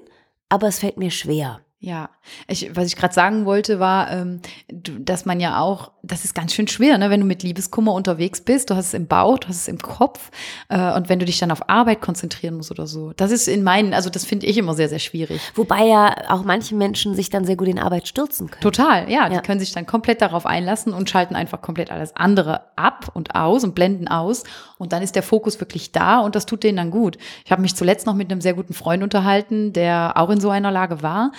aber 0.49 0.67
es 0.67 0.79
fällt 0.79 0.97
mir 0.97 1.11
schwer. 1.11 1.61
Ja, 1.79 2.09
ich, 2.47 2.73
was 2.75 2.87
ich 2.87 2.95
gerade 2.95 3.13
sagen 3.13 3.45
wollte, 3.45 3.79
war, 3.79 4.09
ähm, 4.09 4.41
dass 4.71 5.25
man 5.25 5.41
ja 5.41 5.59
auch, 5.59 5.91
das 6.03 6.23
ist 6.23 6.33
ganz 6.33 6.53
schön 6.53 6.67
schwer, 6.67 6.97
ne, 6.97 7.09
wenn 7.09 7.19
du 7.19 7.25
mit 7.25 7.43
Liebeskummer 7.43 7.91
unterwegs 7.93 8.41
bist, 8.41 8.69
du 8.69 8.75
hast 8.75 8.87
es 8.87 8.93
im 8.93 9.07
Bauch, 9.07 9.37
du 9.39 9.49
hast 9.49 9.57
es 9.57 9.67
im 9.67 9.77
Kopf 9.77 10.31
äh, 10.69 10.93
und 10.93 11.09
wenn 11.09 11.19
du 11.19 11.25
dich 11.25 11.37
dann 11.37 11.51
auf 11.51 11.69
Arbeit 11.69 12.01
konzentrieren 12.01 12.55
musst 12.55 12.71
oder 12.71 12.87
so. 12.87 13.11
Das 13.17 13.29
ist 13.29 13.47
in 13.47 13.61
meinen, 13.61 13.93
also 13.93 14.09
das 14.09 14.25
finde 14.25 14.47
ich 14.47 14.57
immer 14.57 14.73
sehr, 14.73 14.87
sehr 14.87 14.99
schwierig. 14.99 15.41
Wobei 15.53 15.85
ja 15.85 16.15
auch 16.29 16.43
manche 16.43 16.75
Menschen 16.75 17.13
sich 17.13 17.29
dann 17.29 17.43
sehr 17.43 17.57
gut 17.57 17.67
in 17.67 17.77
Arbeit 17.77 18.07
stürzen 18.07 18.49
können. 18.49 18.61
Total, 18.61 19.11
ja, 19.11 19.27
die 19.29 19.37
können 19.39 19.59
sich 19.59 19.73
dann 19.73 19.85
komplett 19.85 20.21
darauf 20.21 20.45
einlassen 20.45 20.93
und 20.93 21.09
schalten 21.09 21.35
einfach 21.35 21.61
komplett 21.61 21.91
alles 21.91 22.15
andere 22.15 22.61
ab 22.77 23.11
und 23.13 23.35
aus 23.35 23.65
und 23.65 23.75
blenden 23.75 24.07
aus 24.07 24.43
und 24.85 24.93
dann 24.93 25.03
ist 25.03 25.15
der 25.15 25.23
Fokus 25.23 25.59
wirklich 25.59 25.91
da 25.91 26.19
und 26.19 26.35
das 26.35 26.45
tut 26.45 26.63
denen 26.63 26.77
dann 26.77 26.91
gut. 26.91 27.17
Ich 27.43 27.51
habe 27.51 27.61
mich 27.61 27.75
zuletzt 27.75 28.05
noch 28.05 28.13
mit 28.13 28.31
einem 28.31 28.41
sehr 28.41 28.53
guten 28.53 28.73
Freund 28.73 29.03
unterhalten, 29.03 29.73
der 29.73 30.13
auch 30.15 30.29
in 30.29 30.39
so 30.39 30.49
einer 30.49 30.71
Lage 30.71 31.01
war 31.01 31.31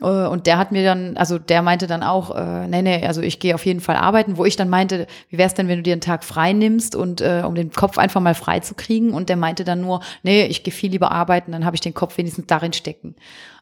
äh, 0.00 0.26
und 0.26 0.46
der 0.46 0.58
hat 0.58 0.72
mir 0.72 0.84
dann, 0.84 1.16
also 1.16 1.38
der 1.38 1.62
meinte 1.62 1.86
dann 1.86 2.02
auch, 2.02 2.34
äh, 2.34 2.66
nee, 2.68 2.82
nee, 2.82 3.06
also 3.06 3.20
ich 3.20 3.38
gehe 3.38 3.54
auf 3.54 3.64
jeden 3.66 3.80
Fall 3.80 3.96
arbeiten, 3.96 4.36
wo 4.36 4.44
ich 4.44 4.56
dann 4.56 4.68
meinte, 4.68 5.06
wie 5.30 5.38
wär's 5.38 5.54
denn, 5.54 5.68
wenn 5.68 5.78
du 5.78 5.82
dir 5.82 5.92
einen 5.92 6.00
Tag 6.00 6.24
frei 6.24 6.52
nimmst 6.52 6.94
und 6.94 7.20
äh, 7.20 7.42
um 7.46 7.54
den 7.54 7.70
Kopf 7.70 7.98
einfach 7.98 8.20
mal 8.20 8.34
frei 8.34 8.60
zu 8.60 8.74
kriegen? 8.74 9.12
Und 9.12 9.28
der 9.28 9.36
meinte 9.36 9.64
dann 9.64 9.80
nur, 9.80 10.00
nee, 10.22 10.46
ich 10.46 10.62
gehe 10.62 10.72
viel 10.72 10.90
lieber 10.90 11.12
arbeiten, 11.12 11.52
dann 11.52 11.64
habe 11.64 11.76
ich 11.76 11.80
den 11.80 11.94
Kopf 11.94 12.18
wenigstens 12.18 12.46
darin 12.46 12.72
stecken 12.72 13.14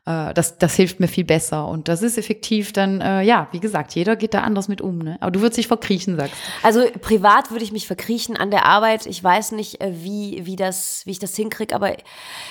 äh, 0.06 0.34
das, 0.34 0.58
das 0.58 0.74
hilft 0.74 1.00
mir 1.00 1.08
viel 1.08 1.24
besser. 1.24 1.66
Und 1.66 1.88
das 1.88 2.02
ist 2.02 2.18
effektiv 2.18 2.72
dann, 2.72 3.00
äh, 3.00 3.22
ja, 3.22 3.48
wie 3.52 3.60
gesagt, 3.60 3.94
jeder 3.94 4.16
geht 4.16 4.34
da 4.34 4.40
anders 4.40 4.68
mit 4.68 4.80
um. 4.80 4.98
Ne? 4.98 5.16
Aber 5.20 5.30
du 5.30 5.40
würdest 5.40 5.58
dich 5.58 5.66
verkriechen, 5.66 6.16
sagst 6.16 6.34
Also 6.62 6.84
privat 7.00 7.50
würde 7.50 7.64
ich 7.64 7.72
mich 7.72 7.86
verkriechen 7.86 8.36
an 8.36 8.50
der 8.50 8.66
Arbeit. 8.66 9.06
Ich 9.06 9.22
weiß 9.22 9.52
nicht, 9.52 9.80
äh, 9.80 9.92
wie, 9.94 10.42
wie, 10.44 10.56
das, 10.56 11.02
wie 11.06 11.12
ich 11.12 11.18
das 11.18 11.34
hinkriege, 11.36 11.74
aber 11.74 11.96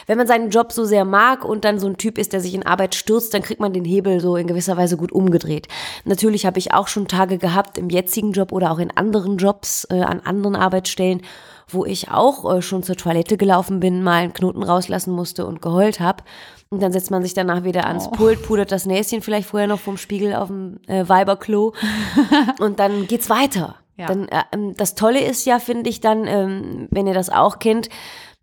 wenn 0.08 0.18
man 0.18 0.28
seinen 0.28 0.50
Job 0.50 0.72
so 0.72 0.84
sehr 0.84 1.06
mag 1.06 1.46
und 1.46 1.64
dann 1.64 1.80
so 1.80 1.88
ein 1.88 1.98
Typ 1.98 2.18
ist, 2.18 2.34
der 2.34 2.42
sich 2.42 2.56
in 2.56 2.66
Arbeit 2.66 2.96
stürzt, 2.96 3.34
dann 3.34 3.44
kriegt 3.44 3.60
man 3.60 3.74
den 3.74 3.86
Hebel 3.86 4.20
so 4.20 4.36
in 4.36 4.48
gewisser 4.48 4.78
Weise 4.78 4.98
gut 4.98 5.12
umgedreht. 5.12 5.68
Natürlich 6.06 6.46
habe 6.46 6.60
ich 6.60 6.74
auch 6.74 6.88
schon 6.88 7.08
Tage 7.08 7.38
gehabt 7.38 7.78
im 7.78 7.90
jetzigen 7.90 8.32
Job 8.32 8.52
oder 8.52 8.72
auch 8.72 8.80
in 8.80 8.96
anderen 8.96 9.38
Jobs, 9.38 9.86
äh, 9.92 10.02
an 10.02 10.22
anderen 10.22 10.56
Arbeitsstellen, 10.56 11.22
wo 11.68 11.86
ich 11.86 12.10
auch 12.10 12.52
äh, 12.54 12.62
schon 12.62 12.84
zur 12.84 12.96
Toilette 12.96 13.38
gelaufen 13.38 13.80
bin, 13.80 14.04
mal 14.04 14.24
einen 14.24 14.34
Knoten 14.34 14.64
rauslassen 14.64 15.14
musste 15.14 15.46
und 15.46 15.62
geheult 15.62 16.00
habe. 16.00 16.24
Und 16.70 16.82
dann 16.82 16.92
setzt 16.92 17.12
man 17.12 17.22
sich 17.22 17.34
danach 17.34 17.64
wieder 17.64 17.86
ans 17.88 18.08
oh. 18.08 18.12
Pult, 18.12 18.44
pudert 18.44 18.72
das 18.72 18.86
Näschen 18.86 19.22
vielleicht 19.22 19.50
vorher 19.50 19.68
noch 19.68 19.80
vom 19.80 19.98
Spiegel 19.98 20.34
auf 20.34 20.48
dem 20.48 20.80
äh, 20.88 21.08
Weiberklo 21.08 21.74
und 22.60 22.80
dann 22.80 23.08
geht's 23.08 23.30
weiter. 23.30 23.76
Ja. 23.96 24.08
Dann, 24.08 24.28
äh, 24.28 24.42
ähm, 24.52 24.76
das 24.76 24.96
Tolle 24.96 25.24
ist 25.24 25.46
ja, 25.46 25.60
finde 25.60 25.90
ich 25.90 26.02
dann, 26.02 26.26
ähm, 26.26 26.88
wenn 26.90 27.06
ihr 27.06 27.14
das 27.14 27.30
auch 27.30 27.60
kennt, 27.60 27.90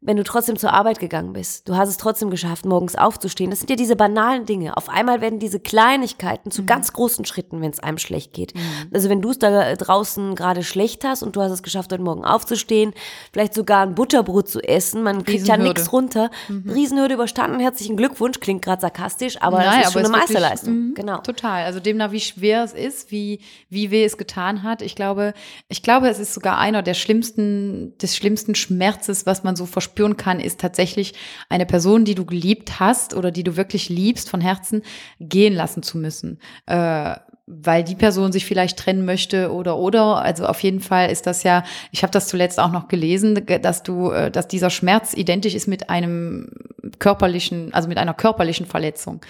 wenn 0.03 0.17
du 0.17 0.25
trotzdem 0.25 0.57
zur 0.57 0.73
Arbeit 0.73 0.99
gegangen 0.99 1.35
bist, 1.35 1.69
du 1.69 1.77
hast 1.77 1.91
es 1.91 1.99
trotzdem 1.99 2.31
geschafft, 2.31 2.65
morgens 2.65 2.97
aufzustehen. 2.97 3.51
Das 3.51 3.61
sind 3.61 3.69
ja 3.69 3.77
diese 3.77 3.97
banalen 3.97 4.47
Dinge. 4.47 4.75
Auf 4.79 4.89
einmal 4.89 5.21
werden 5.21 5.39
diese 5.39 5.61
Kleinigkeiten 5.61 6.51
zu 6.51 6.63
mhm. 6.63 6.67
ganz 6.67 6.95
großen 6.95 7.27
Schritten, 7.27 7.61
wenn 7.61 7.71
es 7.71 7.81
einem 7.81 7.99
schlecht 7.99 8.33
geht. 8.33 8.55
Mhm. 8.55 8.61
Also 8.95 9.11
wenn 9.11 9.21
du 9.21 9.31
es 9.31 9.39
da 9.39 9.75
draußen 9.77 10.35
gerade 10.37 10.63
schlecht 10.63 11.05
hast 11.05 11.23
und 11.23 11.37
du 11.37 11.43
hast 11.43 11.53
es 11.53 11.63
geschafft, 11.63 11.93
heute 11.93 12.03
Morgen 12.03 12.25
aufzustehen, 12.25 12.95
vielleicht 13.31 13.53
sogar 13.53 13.83
ein 13.83 13.95
Butterbrot 13.95 14.49
zu 14.49 14.63
essen, 14.63 15.03
man 15.03 15.23
kriegt 15.23 15.47
ja 15.47 15.59
nichts 15.59 15.93
runter. 15.93 16.31
Mhm. 16.49 16.71
Riesenhürde 16.71 17.15
überstanden, 17.15 17.61
herzlichen 17.61 17.99
Glückwunsch, 17.99 18.41
klingt 18.41 18.63
gerade 18.63 18.81
sarkastisch, 18.81 19.37
aber 19.43 19.59
Nein, 19.59 19.81
das 19.81 19.89
ist 19.89 19.93
schon 19.93 20.05
eine 20.07 20.17
Meisterleistung. 20.17 20.75
Wirklich, 20.75 20.89
mhm, 20.89 20.95
genau. 20.95 21.21
Total. 21.21 21.65
Also 21.65 21.79
demnach, 21.79 22.11
wie 22.11 22.21
schwer 22.21 22.65
es 22.65 22.73
ist, 22.73 23.11
wie, 23.11 23.41
wie 23.69 23.91
weh 23.91 24.05
es 24.07 24.17
getan 24.17 24.63
hat. 24.63 24.81
Ich 24.81 24.97
glaube, 24.97 25.35
ich 25.69 25.83
glaube, 25.83 26.09
es 26.09 26.19
ist 26.19 26.33
sogar 26.33 26.57
einer 26.57 26.83
der 26.83 26.95
schlimmsten, 26.95 27.99
des 27.99 28.17
schlimmsten 28.17 28.55
Schmerzes, 28.55 29.27
was 29.27 29.43
man 29.43 29.57
so 29.57 29.67
verspürt 29.67 29.90
spüren 29.91 30.17
kann, 30.17 30.41
ist 30.41 30.61
tatsächlich 30.61 31.15
eine 31.49 31.67
Person, 31.67 32.05
die 32.05 32.15
du 32.15 32.25
geliebt 32.25 32.81
hast 32.81 33.15
oder 33.15 33.31
die 33.31 33.45
du 33.45 33.57
wirklich 33.57 33.89
liebst 33.89 34.31
von 34.31 34.41
Herzen, 34.41 34.83
gehen 35.21 35.55
lassen 35.55 35.83
zu 35.83 35.99
müssen. 35.99 36.39
Äh, 36.67 37.17
weil 37.51 37.83
die 37.83 37.97
Person 37.97 38.31
sich 38.31 38.47
vielleicht 38.47 38.79
trennen 38.79 39.05
möchte 39.05 39.53
oder 39.53 39.77
oder 39.77 40.23
also 40.23 40.47
auf 40.47 40.63
jeden 40.63 40.79
Fall 40.79 41.11
ist 41.11 41.27
das 41.27 41.43
ja 41.43 41.65
ich 41.91 42.05
habe 42.05 42.13
das 42.13 42.29
zuletzt 42.29 42.61
auch 42.61 42.71
noch 42.71 42.87
gelesen 42.87 43.45
dass 43.45 43.83
du 43.83 44.13
äh, 44.13 44.31
dass 44.31 44.47
dieser 44.47 44.71
Schmerz 44.71 45.15
identisch 45.15 45.57
ist 45.57 45.67
mit 45.67 45.91
einem 45.91 46.53
körperlichen 47.01 47.75
also 47.75 47.89
mit 47.89 47.99
einer 47.99 48.15
körperlichen 48.15 48.67
Verletzung 48.67 49.21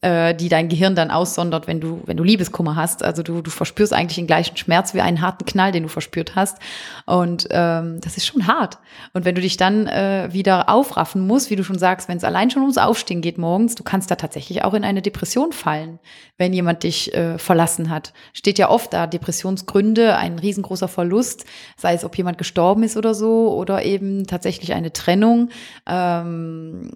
äh, 0.00 0.34
die 0.34 0.48
dein 0.48 0.68
Gehirn 0.68 0.94
dann 0.94 1.10
aussondert, 1.10 1.66
wenn 1.66 1.80
du, 1.80 2.02
wenn 2.06 2.16
du 2.16 2.24
Liebeskummer 2.24 2.76
hast. 2.76 3.02
Also 3.02 3.22
du, 3.22 3.42
du 3.42 3.50
verspürst 3.50 3.92
eigentlich 3.92 4.16
den 4.16 4.26
gleichen 4.26 4.56
Schmerz 4.56 4.94
wie 4.94 5.00
einen 5.00 5.20
harten 5.20 5.44
Knall, 5.44 5.72
den 5.72 5.84
du 5.84 5.88
verspürt 5.88 6.36
hast. 6.36 6.58
Und 7.06 7.48
ähm, 7.50 8.00
das 8.00 8.16
ist 8.16 8.26
schon 8.26 8.46
hart. 8.46 8.78
Und 9.12 9.24
wenn 9.24 9.34
du 9.34 9.40
dich 9.40 9.56
dann 9.56 9.86
äh, 9.86 10.28
wieder 10.30 10.68
aufraffen 10.68 11.26
musst, 11.26 11.50
wie 11.50 11.56
du 11.56 11.64
schon 11.64 11.78
sagst, 11.78 12.08
wenn 12.08 12.16
es 12.16 12.24
allein 12.24 12.50
schon 12.50 12.62
ums 12.62 12.78
Aufstehen 12.78 13.22
geht 13.22 13.38
morgens, 13.38 13.74
du 13.74 13.82
kannst 13.82 14.10
da 14.10 14.14
tatsächlich 14.14 14.64
auch 14.64 14.74
in 14.74 14.84
eine 14.84 15.02
Depression 15.02 15.52
fallen, 15.52 15.98
wenn 16.36 16.52
jemand 16.52 16.84
dich 16.84 17.12
äh, 17.14 17.38
verlassen 17.38 17.90
hat. 17.90 18.12
Steht 18.32 18.58
ja 18.58 18.70
oft 18.70 18.92
da 18.92 19.06
Depressionsgründe, 19.06 20.16
ein 20.16 20.38
riesengroßer 20.38 20.88
Verlust, 20.88 21.44
sei 21.76 21.94
es 21.94 22.04
ob 22.04 22.16
jemand 22.16 22.38
gestorben 22.38 22.84
ist 22.84 22.96
oder 22.96 23.14
so, 23.14 23.52
oder 23.54 23.84
eben 23.84 24.26
tatsächlich 24.26 24.74
eine 24.74 24.92
Trennung. 24.92 25.48
Ähm, 25.86 26.90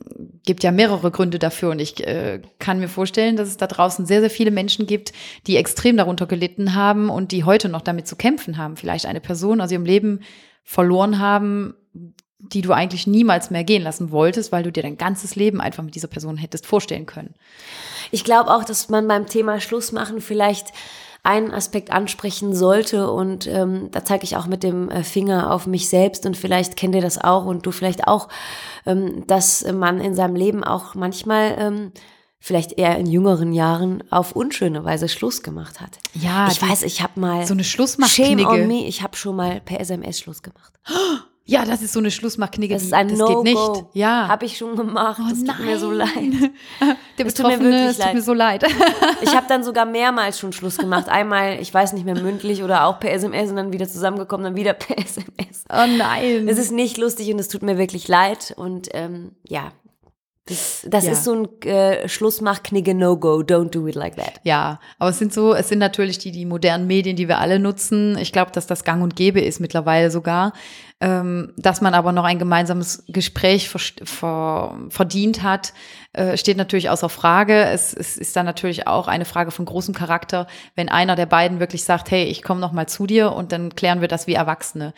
gibt 0.44 0.62
ja 0.62 0.70
mehrere 0.70 1.10
Gründe 1.10 1.38
dafür 1.38 1.70
und 1.70 1.80
ich 1.80 2.06
äh, 2.06 2.40
kann 2.58 2.78
mir 2.78 2.91
vorstellen, 2.92 3.36
dass 3.36 3.48
es 3.48 3.56
da 3.56 3.66
draußen 3.66 4.06
sehr, 4.06 4.20
sehr 4.20 4.30
viele 4.30 4.50
Menschen 4.50 4.86
gibt, 4.86 5.12
die 5.46 5.56
extrem 5.56 5.96
darunter 5.96 6.26
gelitten 6.26 6.74
haben 6.74 7.08
und 7.08 7.32
die 7.32 7.44
heute 7.44 7.68
noch 7.68 7.82
damit 7.82 8.06
zu 8.06 8.16
kämpfen 8.16 8.56
haben. 8.56 8.76
Vielleicht 8.76 9.06
eine 9.06 9.20
Person 9.20 9.60
aus 9.60 9.72
ihrem 9.72 9.84
Leben 9.84 10.20
verloren 10.62 11.18
haben, 11.18 11.74
die 12.38 12.62
du 12.62 12.72
eigentlich 12.72 13.06
niemals 13.06 13.50
mehr 13.50 13.64
gehen 13.64 13.82
lassen 13.82 14.10
wolltest, 14.10 14.52
weil 14.52 14.64
du 14.64 14.72
dir 14.72 14.82
dein 14.82 14.98
ganzes 14.98 15.36
Leben 15.36 15.60
einfach 15.60 15.82
mit 15.82 15.94
dieser 15.94 16.08
Person 16.08 16.36
hättest 16.36 16.66
vorstellen 16.66 17.06
können. 17.06 17.34
Ich 18.10 18.24
glaube 18.24 18.50
auch, 18.50 18.64
dass 18.64 18.88
man 18.88 19.06
beim 19.06 19.26
Thema 19.26 19.60
Schluss 19.60 19.92
machen 19.92 20.20
vielleicht 20.20 20.68
einen 21.24 21.52
Aspekt 21.52 21.92
ansprechen 21.92 22.52
sollte 22.52 23.08
und 23.10 23.46
ähm, 23.46 23.90
da 23.92 24.04
zeige 24.04 24.24
ich 24.24 24.36
auch 24.36 24.46
mit 24.46 24.64
dem 24.64 24.90
äh, 24.90 25.04
Finger 25.04 25.52
auf 25.52 25.68
mich 25.68 25.88
selbst 25.88 26.26
und 26.26 26.36
vielleicht 26.36 26.76
kennt 26.76 26.96
ihr 26.96 27.00
das 27.00 27.22
auch 27.22 27.44
und 27.44 27.64
du 27.64 27.70
vielleicht 27.70 28.08
auch, 28.08 28.28
ähm, 28.86 29.24
dass 29.28 29.64
man 29.72 30.00
in 30.00 30.16
seinem 30.16 30.34
Leben 30.34 30.64
auch 30.64 30.96
manchmal 30.96 31.54
ähm, 31.58 31.92
vielleicht 32.42 32.72
eher 32.72 32.98
in 32.98 33.06
jüngeren 33.06 33.52
Jahren 33.52 34.02
auf 34.10 34.32
unschöne 34.32 34.84
Weise 34.84 35.08
Schluss 35.08 35.44
gemacht 35.44 35.80
hat. 35.80 35.98
Ja, 36.12 36.48
ich 36.50 36.60
weiß, 36.60 36.82
ich 36.82 37.00
habe 37.00 37.20
mal 37.20 37.46
so 37.46 37.54
eine 37.54 37.62
Schlussmachknigge. 37.62 38.42
Shame 38.42 38.46
on 38.46 38.66
me, 38.66 38.84
ich 38.86 39.00
habe 39.02 39.16
schon 39.16 39.36
mal 39.36 39.60
per 39.60 39.80
SMS 39.80 40.18
Schluss 40.18 40.42
gemacht. 40.42 40.72
Ja, 41.44 41.64
das 41.64 41.82
ist 41.82 41.92
so 41.92 42.00
eine 42.00 42.10
Schlussmachknigge. 42.10 42.74
Das 42.74 42.82
ist 42.82 42.92
ein 42.92 43.08
das 43.08 43.18
no 43.18 43.42
geht 43.42 43.54
nicht. 43.54 43.84
Ja, 43.94 44.28
habe 44.28 44.44
ich 44.46 44.56
schon 44.56 44.76
gemacht. 44.76 45.20
Oh, 45.20 45.28
das 45.28 45.38
tut 45.38 45.48
nein. 45.48 45.66
mir 45.66 45.78
so 45.78 45.90
leid. 45.90 46.08
Der 47.18 47.24
Betroffene, 47.24 47.58
tut 47.58 47.62
mir 47.64 47.72
wirklich 47.72 47.98
leid. 47.98 48.06
tut 48.06 48.14
mir 48.14 48.22
so 48.22 48.32
leid. 48.32 48.64
ich 49.22 49.34
habe 49.36 49.46
dann 49.48 49.62
sogar 49.64 49.84
mehrmals 49.84 50.38
schon 50.38 50.52
Schluss 50.52 50.78
gemacht. 50.78 51.08
Einmal, 51.08 51.60
ich 51.60 51.72
weiß 51.72 51.92
nicht 51.94 52.04
mehr 52.04 52.20
mündlich 52.20 52.62
oder 52.62 52.86
auch 52.86 53.00
per 53.00 53.12
SMS 53.12 53.50
und 53.50 53.56
dann 53.56 53.72
wieder 53.72 53.88
zusammengekommen, 53.88 54.44
dann 54.44 54.56
wieder 54.56 54.72
per 54.72 54.98
SMS. 54.98 55.64
Oh 55.68 55.86
nein. 55.98 56.48
Es 56.48 56.58
ist 56.58 56.72
nicht 56.72 56.96
lustig 56.96 57.32
und 57.32 57.38
es 57.38 57.48
tut 57.48 57.62
mir 57.62 57.76
wirklich 57.76 58.08
leid 58.08 58.54
und 58.56 58.88
ähm, 58.92 59.32
ja, 59.46 59.72
das, 60.46 60.84
das 60.88 61.04
ja. 61.04 61.12
ist 61.12 61.22
so 61.22 61.34
ein 61.34 61.62
äh, 61.68 62.08
Schlussmachknigge 62.08 62.94
No-Go, 62.94 63.42
don't 63.42 63.70
do 63.70 63.86
it 63.86 63.94
like 63.94 64.16
that. 64.16 64.40
Ja, 64.42 64.80
aber 64.98 65.10
es 65.10 65.18
sind 65.18 65.32
so, 65.32 65.54
es 65.54 65.68
sind 65.68 65.78
natürlich 65.78 66.18
die, 66.18 66.32
die 66.32 66.46
modernen 66.46 66.88
Medien, 66.88 67.14
die 67.14 67.28
wir 67.28 67.38
alle 67.38 67.60
nutzen. 67.60 68.18
Ich 68.18 68.32
glaube, 68.32 68.50
dass 68.50 68.66
das 68.66 68.82
gang 68.82 69.04
und 69.04 69.14
gäbe 69.14 69.40
ist 69.40 69.60
mittlerweile 69.60 70.10
sogar 70.10 70.52
dass 71.02 71.80
man 71.80 71.94
aber 71.94 72.12
noch 72.12 72.22
ein 72.22 72.38
gemeinsames 72.38 73.02
Gespräch 73.08 73.68
ver 73.68 73.80
ver 74.04 74.78
verdient 74.88 75.42
hat, 75.42 75.72
äh, 76.12 76.36
steht 76.36 76.58
natürlich 76.58 76.90
außer 76.90 77.08
Frage. 77.08 77.64
Es, 77.64 77.92
es 77.92 78.16
ist 78.16 78.36
dann 78.36 78.46
natürlich 78.46 78.86
auch 78.86 79.08
eine 79.08 79.24
Frage 79.24 79.50
von 79.50 79.64
großem 79.64 79.94
Charakter, 79.94 80.46
wenn 80.76 80.88
einer 80.88 81.16
der 81.16 81.26
beiden 81.26 81.58
wirklich 81.58 81.82
sagt, 81.82 82.10
hey, 82.10 82.24
ich 82.24 82.42
komme 82.42 82.60
noch 82.60 82.70
mal 82.70 82.86
zu 82.86 83.06
dir 83.06 83.32
und 83.32 83.50
dann 83.50 83.74
klären 83.74 84.00
wir 84.00 84.08
das 84.08 84.26
wie 84.28 84.34
Erwachsene. 84.34 84.94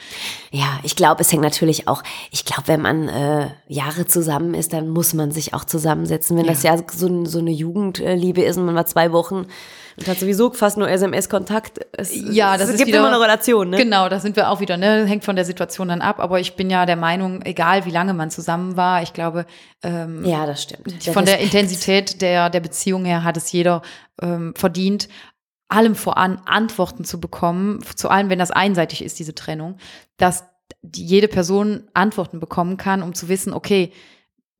Ja, 0.50 0.80
ich 0.82 0.94
glaube, 0.96 1.22
es 1.22 1.32
hängt 1.32 1.42
natürlich 1.42 1.88
auch, 1.88 2.02
ich 2.30 2.44
glaube, 2.44 2.66
wenn 2.66 2.82
man 2.82 3.08
äh, 3.08 3.48
Jahre 3.68 4.06
zusammen 4.06 4.52
ist, 4.52 4.72
dann 4.72 4.88
muss 4.88 5.14
man 5.14 5.30
sich 5.30 5.54
auch 5.54 5.64
zusammensetzen. 5.64 6.36
Wenn 6.36 6.44
ja. 6.44 6.52
das 6.52 6.64
ja 6.64 6.76
so, 6.92 7.24
so 7.24 7.38
eine 7.38 7.52
Jugendliebe 7.52 8.42
ist 8.42 8.58
und 8.58 8.66
man 8.66 8.74
war 8.74 8.86
zwei 8.86 9.12
Wochen 9.12 9.46
und 9.96 10.08
hat 10.08 10.18
sowieso 10.18 10.50
fast 10.52 10.76
nur 10.76 10.88
SMS-Kontakt. 10.88 11.80
Es, 11.92 12.14
ja, 12.14 12.56
das 12.56 12.68
es 12.68 12.76
gibt 12.76 12.88
wieder, 12.88 12.98
immer 12.98 13.08
eine 13.08 13.20
Relation, 13.20 13.70
ne? 13.70 13.76
Genau, 13.76 14.08
da 14.08 14.18
sind 14.20 14.36
wir 14.36 14.50
auch 14.50 14.60
wieder, 14.60 14.76
ne? 14.76 15.06
Hängt 15.06 15.24
von 15.24 15.36
der 15.36 15.44
Situation 15.44 15.88
dann 15.88 16.00
ab. 16.00 16.20
Aber 16.20 16.40
ich 16.40 16.56
bin 16.56 16.70
ja 16.70 16.86
der 16.86 16.96
Meinung, 16.96 17.42
egal 17.42 17.84
wie 17.84 17.90
lange 17.90 18.14
man 18.14 18.30
zusammen 18.30 18.76
war, 18.76 19.02
ich 19.02 19.12
glaube, 19.12 19.46
ähm, 19.82 20.24
ja, 20.24 20.46
das 20.46 20.62
stimmt. 20.62 21.06
Der 21.06 21.12
von 21.12 21.24
Respekt. 21.24 21.26
der 21.26 21.40
Intensität 21.40 22.22
der, 22.22 22.50
der 22.50 22.60
Beziehung 22.60 23.04
her 23.04 23.24
hat 23.24 23.36
es 23.36 23.52
jeder 23.52 23.82
ähm, 24.20 24.54
verdient, 24.56 25.08
allem 25.68 25.94
voran 25.94 26.40
Antworten 26.44 27.04
zu 27.04 27.20
bekommen, 27.20 27.80
zu 27.96 28.08
allem, 28.08 28.30
wenn 28.30 28.38
das 28.38 28.50
einseitig 28.50 29.04
ist, 29.04 29.18
diese 29.18 29.34
Trennung, 29.34 29.78
dass 30.16 30.44
jede 30.94 31.28
Person 31.28 31.88
Antworten 31.94 32.40
bekommen 32.40 32.76
kann, 32.76 33.02
um 33.02 33.14
zu 33.14 33.28
wissen, 33.28 33.52
okay, 33.52 33.92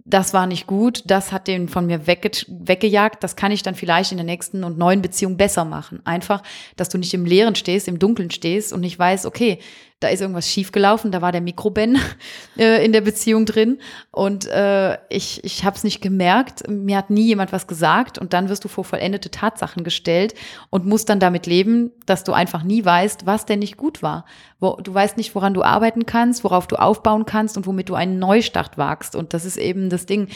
das 0.04 0.34
war 0.34 0.46
nicht 0.46 0.66
gut, 0.66 1.02
das 1.06 1.32
hat 1.32 1.48
den 1.48 1.68
von 1.68 1.86
mir 1.86 2.06
wegge 2.06 2.30
weggejagt, 2.46 3.24
das 3.24 3.36
kann 3.36 3.52
ich 3.52 3.62
dann 3.62 3.74
vielleicht 3.74 4.12
in 4.12 4.18
der 4.18 4.26
nächsten 4.26 4.62
und 4.62 4.76
neuen 4.76 5.00
Beziehung 5.00 5.38
besser 5.38 5.64
machen. 5.64 6.02
Einfach, 6.04 6.42
dass 6.76 6.90
du 6.90 6.98
nicht 6.98 7.14
im 7.14 7.24
Leeren 7.24 7.54
stehst, 7.54 7.88
im 7.88 7.98
Dunkeln 7.98 8.30
stehst 8.30 8.72
und 8.74 8.80
nicht 8.80 8.98
weißt, 8.98 9.24
okay, 9.24 9.60
da 10.00 10.08
ist 10.08 10.20
irgendwas 10.20 10.48
schiefgelaufen, 10.48 11.12
da 11.12 11.22
war 11.22 11.32
der 11.32 11.40
Mikroben 11.40 11.98
äh, 12.58 12.84
in 12.84 12.92
der 12.92 13.00
Beziehung 13.00 13.46
drin. 13.46 13.78
Und 14.10 14.46
äh, 14.46 14.98
ich, 15.08 15.42
ich 15.44 15.64
habe 15.64 15.76
es 15.76 15.84
nicht 15.84 16.00
gemerkt, 16.00 16.68
mir 16.68 16.98
hat 16.98 17.10
nie 17.10 17.26
jemand 17.26 17.52
was 17.52 17.66
gesagt. 17.66 18.18
Und 18.18 18.32
dann 18.32 18.48
wirst 18.48 18.64
du 18.64 18.68
vor 18.68 18.84
vollendete 18.84 19.30
Tatsachen 19.30 19.84
gestellt 19.84 20.34
und 20.70 20.84
musst 20.84 21.08
dann 21.08 21.20
damit 21.20 21.46
leben, 21.46 21.90
dass 22.06 22.24
du 22.24 22.32
einfach 22.32 22.62
nie 22.62 22.84
weißt, 22.84 23.26
was 23.26 23.46
denn 23.46 23.60
nicht 23.60 23.76
gut 23.76 24.02
war. 24.02 24.26
Du 24.60 24.94
weißt 24.94 25.16
nicht, 25.16 25.34
woran 25.34 25.54
du 25.54 25.62
arbeiten 25.62 26.06
kannst, 26.06 26.44
worauf 26.44 26.66
du 26.66 26.76
aufbauen 26.76 27.26
kannst 27.26 27.56
und 27.56 27.66
womit 27.66 27.88
du 27.88 27.94
einen 27.94 28.18
Neustart 28.18 28.78
wagst. 28.78 29.16
Und 29.16 29.34
das 29.34 29.44
ist 29.44 29.56
eben 29.56 29.90
das 29.90 30.06
Ding, 30.06 30.28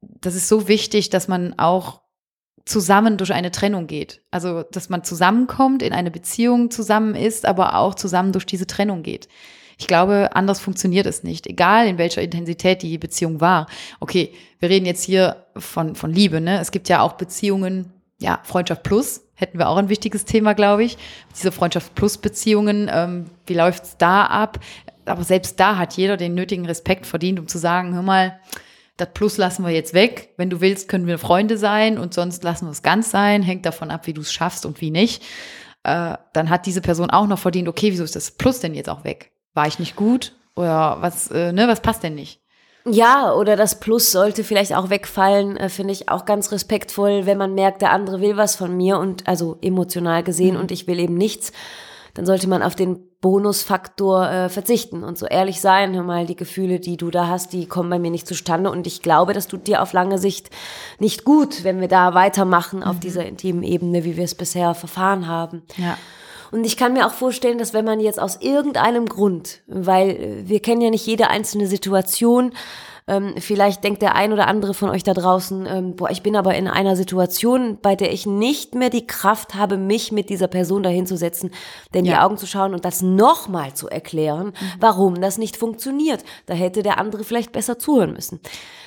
das 0.00 0.34
ist 0.34 0.48
so 0.48 0.68
wichtig, 0.68 1.10
dass 1.10 1.28
man 1.28 1.58
auch 1.58 2.03
zusammen 2.64 3.18
durch 3.18 3.32
eine 3.32 3.50
Trennung 3.50 3.86
geht. 3.86 4.22
Also, 4.30 4.62
dass 4.62 4.88
man 4.88 5.04
zusammenkommt, 5.04 5.82
in 5.82 5.92
eine 5.92 6.10
Beziehung 6.10 6.70
zusammen 6.70 7.14
ist, 7.14 7.46
aber 7.46 7.76
auch 7.76 7.94
zusammen 7.94 8.32
durch 8.32 8.46
diese 8.46 8.66
Trennung 8.66 9.02
geht. 9.02 9.28
Ich 9.78 9.86
glaube, 9.86 10.30
anders 10.34 10.60
funktioniert 10.60 11.06
es 11.06 11.24
nicht, 11.24 11.46
egal 11.46 11.88
in 11.88 11.98
welcher 11.98 12.22
Intensität 12.22 12.82
die 12.82 12.96
Beziehung 12.96 13.40
war. 13.40 13.66
Okay, 14.00 14.32
wir 14.60 14.70
reden 14.70 14.86
jetzt 14.86 15.02
hier 15.02 15.46
von, 15.56 15.94
von 15.96 16.12
Liebe, 16.12 16.40
ne? 16.40 16.60
Es 16.60 16.70
gibt 16.70 16.88
ja 16.88 17.00
auch 17.00 17.14
Beziehungen, 17.14 17.92
ja, 18.20 18.40
Freundschaft 18.44 18.84
plus, 18.84 19.22
hätten 19.34 19.58
wir 19.58 19.68
auch 19.68 19.76
ein 19.76 19.88
wichtiges 19.88 20.24
Thema, 20.24 20.54
glaube 20.54 20.84
ich. 20.84 20.96
Diese 21.36 21.52
Freundschaft 21.52 21.94
plus 21.94 22.18
Beziehungen, 22.18 22.88
ähm, 22.92 23.26
wie 23.46 23.54
läuft's 23.54 23.96
da 23.98 24.26
ab? 24.26 24.60
Aber 25.06 25.24
selbst 25.24 25.58
da 25.60 25.76
hat 25.76 25.94
jeder 25.94 26.16
den 26.16 26.34
nötigen 26.34 26.66
Respekt 26.66 27.04
verdient, 27.04 27.38
um 27.40 27.48
zu 27.48 27.58
sagen, 27.58 27.94
hör 27.94 28.02
mal, 28.02 28.38
das 28.96 29.08
Plus 29.12 29.36
lassen 29.36 29.64
wir 29.64 29.72
jetzt 29.72 29.94
weg. 29.94 30.34
Wenn 30.36 30.50
du 30.50 30.60
willst, 30.60 30.88
können 30.88 31.06
wir 31.06 31.18
Freunde 31.18 31.58
sein 31.58 31.98
und 31.98 32.14
sonst 32.14 32.44
lassen 32.44 32.66
wir 32.66 32.70
es 32.70 32.82
ganz 32.82 33.10
sein. 33.10 33.42
Hängt 33.42 33.66
davon 33.66 33.90
ab, 33.90 34.06
wie 34.06 34.12
du 34.12 34.20
es 34.20 34.32
schaffst 34.32 34.66
und 34.66 34.80
wie 34.80 34.90
nicht. 34.90 35.22
Äh, 35.82 36.14
dann 36.32 36.50
hat 36.50 36.66
diese 36.66 36.80
Person 36.80 37.10
auch 37.10 37.26
noch 37.26 37.38
verdient, 37.38 37.68
okay, 37.68 37.92
wieso 37.92 38.04
ist 38.04 38.16
das 38.16 38.30
Plus 38.30 38.60
denn 38.60 38.74
jetzt 38.74 38.88
auch 38.88 39.04
weg? 39.04 39.32
War 39.52 39.66
ich 39.66 39.78
nicht 39.78 39.96
gut? 39.96 40.32
Oder 40.56 40.98
was, 41.00 41.30
äh, 41.30 41.52
ne, 41.52 41.66
was 41.68 41.80
passt 41.80 42.02
denn 42.02 42.14
nicht? 42.14 42.40
Ja, 42.86 43.32
oder 43.32 43.56
das 43.56 43.80
Plus 43.80 44.12
sollte 44.12 44.44
vielleicht 44.44 44.74
auch 44.74 44.90
wegfallen, 44.90 45.56
äh, 45.56 45.68
finde 45.68 45.92
ich 45.92 46.10
auch 46.10 46.26
ganz 46.26 46.52
respektvoll, 46.52 47.26
wenn 47.26 47.38
man 47.38 47.54
merkt, 47.54 47.82
der 47.82 47.90
andere 47.90 48.20
will 48.20 48.36
was 48.36 48.56
von 48.56 48.76
mir 48.76 48.98
und 48.98 49.26
also 49.26 49.58
emotional 49.62 50.22
gesehen 50.22 50.54
mhm. 50.54 50.60
und 50.60 50.70
ich 50.70 50.86
will 50.86 51.00
eben 51.00 51.14
nichts 51.14 51.52
dann 52.14 52.26
sollte 52.26 52.48
man 52.48 52.62
auf 52.62 52.74
den 52.74 53.00
Bonusfaktor 53.20 54.30
äh, 54.30 54.48
verzichten 54.48 55.02
und 55.02 55.18
so 55.18 55.26
ehrlich 55.26 55.60
sein. 55.60 55.94
Hör 55.94 56.02
mal, 56.02 56.26
die 56.26 56.36
Gefühle, 56.36 56.78
die 56.78 56.96
du 56.96 57.10
da 57.10 57.26
hast, 57.26 57.52
die 57.52 57.66
kommen 57.66 57.90
bei 57.90 57.98
mir 57.98 58.10
nicht 58.10 58.28
zustande 58.28 58.70
und 58.70 58.86
ich 58.86 59.02
glaube, 59.02 59.32
das 59.32 59.48
tut 59.48 59.66
dir 59.66 59.82
auf 59.82 59.92
lange 59.92 60.18
Sicht 60.18 60.50
nicht 60.98 61.24
gut, 61.24 61.64
wenn 61.64 61.80
wir 61.80 61.88
da 61.88 62.14
weitermachen 62.14 62.80
mhm. 62.80 62.84
auf 62.84 63.00
dieser 63.00 63.26
intimen 63.26 63.62
Ebene, 63.62 64.04
wie 64.04 64.16
wir 64.16 64.24
es 64.24 64.34
bisher 64.34 64.74
verfahren 64.74 65.26
haben. 65.26 65.62
Ja. 65.76 65.98
Und 66.52 66.64
ich 66.64 66.76
kann 66.76 66.92
mir 66.92 67.06
auch 67.06 67.12
vorstellen, 67.12 67.58
dass 67.58 67.74
wenn 67.74 67.84
man 67.84 67.98
jetzt 67.98 68.20
aus 68.20 68.36
irgendeinem 68.40 69.06
Grund, 69.06 69.62
weil 69.66 70.10
äh, 70.10 70.48
wir 70.48 70.60
kennen 70.60 70.82
ja 70.82 70.90
nicht 70.90 71.06
jede 71.06 71.28
einzelne 71.28 71.66
Situation, 71.66 72.52
ähm, 73.06 73.34
vielleicht 73.38 73.84
denkt 73.84 74.00
der 74.00 74.14
ein 74.14 74.32
oder 74.32 74.48
andere 74.48 74.72
von 74.72 74.88
euch 74.88 75.02
da 75.02 75.12
draußen, 75.12 75.66
ähm, 75.66 75.96
boah, 75.96 76.10
ich 76.10 76.22
bin 76.22 76.36
aber 76.36 76.54
in 76.54 76.68
einer 76.68 76.96
Situation, 76.96 77.78
bei 77.82 77.96
der 77.96 78.12
ich 78.12 78.24
nicht 78.24 78.74
mehr 78.74 78.88
die 78.88 79.06
Kraft 79.06 79.54
habe, 79.54 79.76
mich 79.76 80.10
mit 80.10 80.30
dieser 80.30 80.48
Person 80.48 80.82
dahinzusetzen, 80.82 81.50
in 81.92 82.04
ja. 82.06 82.12
die 82.12 82.18
Augen 82.20 82.38
zu 82.38 82.46
schauen 82.46 82.72
und 82.72 82.84
das 82.84 83.02
nochmal 83.02 83.74
zu 83.74 83.88
erklären, 83.88 84.46
mhm. 84.46 84.72
warum 84.80 85.20
das 85.20 85.36
nicht 85.36 85.56
funktioniert. 85.56 86.24
Da 86.46 86.54
hätte 86.54 86.82
der 86.82 86.98
andere 86.98 87.24
vielleicht 87.24 87.52
besser 87.52 87.78
zuhören 87.78 88.14
müssen. 88.14 88.40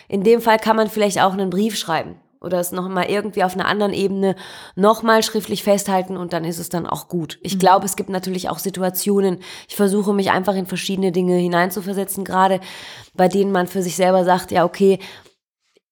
In 0.08 0.24
dem 0.24 0.42
Fall 0.42 0.58
kann 0.58 0.76
man 0.76 0.90
vielleicht 0.90 1.22
auch 1.22 1.34
einen 1.34 1.50
Brief 1.50 1.78
schreiben 1.78 2.16
oder 2.42 2.60
es 2.60 2.72
nochmal 2.72 3.10
irgendwie 3.10 3.44
auf 3.44 3.54
einer 3.54 3.68
anderen 3.68 3.94
Ebene 3.94 4.36
nochmal 4.76 5.24
schriftlich 5.24 5.64
festhalten 5.64 6.18
und 6.18 6.34
dann 6.34 6.46
ist 6.46 6.60
es 6.60 6.70
dann 6.70 6.86
auch 6.86 7.08
gut. 7.08 7.40
Ich 7.42 7.56
mhm. 7.56 7.60
glaube, 7.60 7.86
es 7.86 7.96
gibt 7.96 8.10
natürlich 8.10 8.50
auch 8.50 8.60
Situationen, 8.60 9.40
ich 9.68 9.76
versuche 9.76 10.14
mich 10.14 10.32
einfach 10.32 10.56
in 10.56 10.66
verschiedene 10.66 11.12
Dinge 11.12 11.36
hineinzuversetzen, 11.36 12.24
gerade 12.24 12.60
bei 13.14 13.28
denen 13.28 13.52
man 13.52 13.68
für 13.68 13.82
sich 13.82 13.96
selber 13.96 14.24
sagt, 14.24 14.52
ja, 14.52 14.66
okay, 14.66 15.00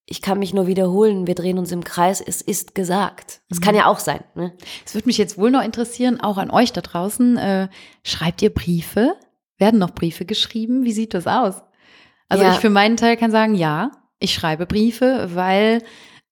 ich 0.07 0.21
kann 0.21 0.37
mich 0.37 0.53
nur 0.53 0.67
wiederholen, 0.67 1.25
wir 1.25 1.33
drehen 1.33 1.57
uns 1.57 1.71
im 1.71 1.83
Kreis, 1.83 2.21
es 2.21 2.41
ist 2.41 2.75
gesagt. 2.75 3.41
Es 3.49 3.59
mhm. 3.59 3.63
kann 3.63 3.75
ja 3.75 3.87
auch 3.87 3.99
sein. 3.99 4.23
Ne? 4.35 4.53
Es 4.85 4.93
würde 4.93 5.07
mich 5.07 5.17
jetzt 5.17 5.37
wohl 5.37 5.49
noch 5.49 5.63
interessieren, 5.63 6.19
auch 6.19 6.37
an 6.37 6.51
euch 6.51 6.71
da 6.73 6.81
draußen, 6.81 7.37
äh, 7.37 7.67
schreibt 8.03 8.41
ihr 8.41 8.53
Briefe? 8.53 9.15
Werden 9.57 9.79
noch 9.79 9.91
Briefe 9.91 10.25
geschrieben? 10.25 10.83
Wie 10.83 10.91
sieht 10.91 11.13
das 11.13 11.27
aus? 11.27 11.63
Also 12.29 12.43
ja. 12.43 12.51
ich 12.51 12.59
für 12.59 12.69
meinen 12.69 12.97
Teil 12.97 13.17
kann 13.17 13.31
sagen, 13.31 13.55
ja, 13.55 13.91
ich 14.19 14.33
schreibe 14.33 14.65
Briefe, 14.65 15.29
weil 15.33 15.81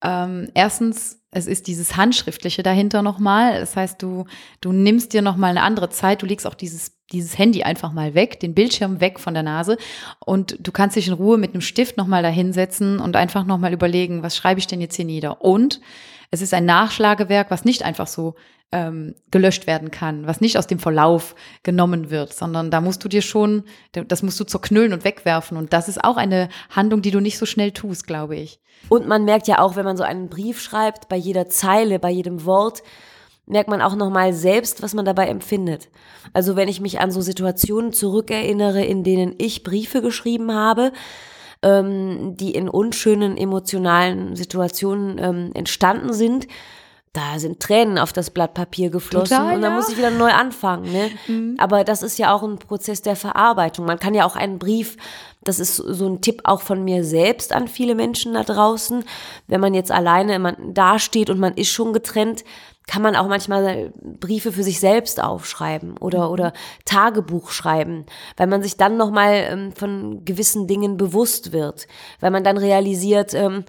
ähm, 0.04 0.50
erstens, 0.54 1.22
es 1.32 1.48
ist 1.48 1.68
dieses 1.68 1.96
Handschriftliche 1.96 2.62
dahinter 2.62 3.02
nochmal. 3.02 3.60
Das 3.60 3.76
heißt, 3.76 4.02
du, 4.02 4.26
du 4.62 4.72
nimmst 4.72 5.14
dir 5.14 5.22
nochmal 5.22 5.52
eine 5.52 5.64
andere 5.64 5.90
Zeit, 5.90 6.22
du 6.22 6.26
legst 6.26 6.46
auch 6.46 6.54
dieses, 6.54 7.00
dieses 7.12 7.38
Handy 7.38 7.64
einfach 7.64 7.92
mal 7.94 8.14
weg, 8.14 8.40
den 8.40 8.54
Bildschirm 8.54 9.02
weg 9.02 9.20
von 9.20 9.34
der 9.34 9.44
Nase 9.44 9.78
und 10.20 10.58
du 10.60 10.72
kannst 10.72 10.96
dich 10.96 11.08
in 11.08 11.14
Ruhe 11.14 11.38
mit 11.38 11.54
einem 11.54 11.62
Stift 11.62 11.98
nochmal 11.98 12.22
dahinsetzen 12.22 13.00
und 13.00 13.16
einfach 13.16 13.46
nochmal 13.46 13.74
überlegen, 13.74 14.24
was 14.24 14.36
schreibe 14.36 14.60
ich 14.60 14.68
denn 14.68 14.82
jetzt 14.82 14.96
hier 14.96 15.06
nieder? 15.06 15.42
Und 15.42 15.82
es 16.34 16.42
ist 16.42 16.56
ein 16.56 16.66
Nachschlagewerk, 16.66 17.52
was 17.52 17.64
nicht 17.64 17.84
einfach 17.84 18.08
so 18.08 18.34
ähm, 18.72 19.14
gelöscht 19.30 19.68
werden 19.68 19.92
kann, 19.92 20.26
was 20.26 20.42
nicht 20.42 20.58
aus 20.58 20.66
dem 20.66 20.80
Verlauf 20.80 21.36
genommen 21.62 22.10
wird, 22.10 22.34
sondern 22.34 22.72
da 22.72 22.82
musst 22.82 23.04
du 23.04 23.08
dir 23.08 23.22
schon, 23.22 23.66
das 23.92 24.24
musst 24.24 24.40
du 24.40 24.44
zerknüllen 24.44 24.94
und 24.94 25.04
wegwerfen. 25.04 25.58
Und 25.58 25.74
das 25.74 25.88
ist 25.88 26.04
auch 26.04 26.18
eine 26.18 26.50
Handlung, 26.72 27.04
die 27.04 27.12
du 27.12 27.20
nicht 27.20 27.38
so 27.38 27.46
schnell 27.46 27.70
tust, 27.70 28.08
glaube 28.08 28.36
ich. 28.36 28.60
Und 28.90 29.08
man 29.08 29.26
merkt 29.26 29.48
ja 29.48 29.60
auch, 29.60 29.76
wenn 29.76 29.86
man 29.86 29.96
so 29.96 30.02
einen 30.02 30.28
Brief 30.28 30.60
schreibt, 30.60 31.08
bei 31.08 31.18
jeder 31.18 31.50
Zeile, 31.50 32.00
bei 32.00 32.10
jedem 32.10 32.46
Wort, 32.46 32.82
merkt 33.46 33.70
man 33.70 33.84
auch 33.84 33.96
nochmal 33.96 34.34
selbst, 34.34 34.82
was 34.82 34.96
man 34.96 35.06
dabei 35.06 35.28
empfindet. 35.28 35.90
Also 36.34 36.56
wenn 36.56 36.68
ich 36.68 36.82
mich 36.82 37.00
an 37.00 37.12
so 37.12 37.22
Situationen 37.22 37.94
zurückerinnere, 37.94 38.84
in 38.84 39.04
denen 39.04 39.36
ich 39.38 39.62
Briefe 39.62 40.02
geschrieben 40.02 40.52
habe, 40.52 40.94
ähm, 41.64 42.36
die 42.38 42.52
in 42.52 42.70
unschönen 42.70 43.38
emotionalen 43.38 44.36
Situationen 44.36 45.18
ähm, 45.20 45.52
entstanden 45.54 46.14
sind, 46.14 46.48
da 47.14 47.38
sind 47.38 47.60
Tränen 47.60 48.00
auf 48.00 48.12
das 48.12 48.32
Blatt 48.32 48.56
Papier 48.56 48.90
geflossen 48.90 49.38
Total, 49.38 49.56
und 49.56 49.62
dann 49.62 49.72
ja. 49.72 49.78
muss 49.78 49.90
ich 49.90 49.98
wieder 49.98 50.10
neu 50.10 50.32
anfangen. 50.32 50.92
Ne? 50.92 51.12
Mhm. 51.28 51.56
Aber 51.60 51.84
das 51.84 52.02
ist 52.02 52.18
ja 52.18 52.34
auch 52.34 52.42
ein 52.42 52.58
Prozess 52.58 53.04
der 53.04 53.16
Verarbeitung. 53.16 53.86
Man 53.86 54.00
kann 54.00 54.16
ja 54.16 54.26
auch 54.26 54.36
einen 54.36 54.58
Brief, 54.58 54.98
das 55.44 55.60
ist 55.60 55.76
so 55.76 56.08
ein 56.08 56.22
Tipp 56.22 56.42
auch 56.44 56.62
von 56.62 56.84
mir 56.84 57.04
selbst 57.04 57.54
an 57.54 57.68
viele 57.68 57.94
Menschen 57.94 58.34
da 58.34 58.44
draußen, 58.44 59.04
wenn 59.48 59.62
man 59.62 59.76
jetzt 59.76 59.92
alleine 59.92 60.40
man 60.40 60.74
dasteht 60.74 61.30
und 61.30 61.40
man 61.40 61.54
ist 61.54 61.70
schon 61.70 61.94
getrennt, 61.94 62.44
kann 62.88 63.04
man 63.04 63.16
auch 63.16 63.28
manchmal 63.28 63.94
Briefe 64.02 64.52
für 64.52 64.64
sich 64.64 64.80
selbst 64.80 65.22
aufschreiben 65.22 65.98
oder, 65.98 66.28
mhm. 66.28 66.34
oder 66.34 66.54
Tagebuch 66.86 67.52
schreiben, 67.52 68.06
weil 68.38 68.48
man 68.48 68.64
sich 68.64 68.76
dann 68.76 68.98
nochmal 68.98 69.48
ähm, 69.50 69.72
von 69.72 70.26
gewissen 70.26 70.68
Dingen 70.68 70.98
bewusst 70.98 71.52
wird, 71.52 71.88
weil 72.20 72.32
man 72.32 72.44
dann 72.44 72.58
realisiert, 72.58 73.34
ähm, 73.36 73.66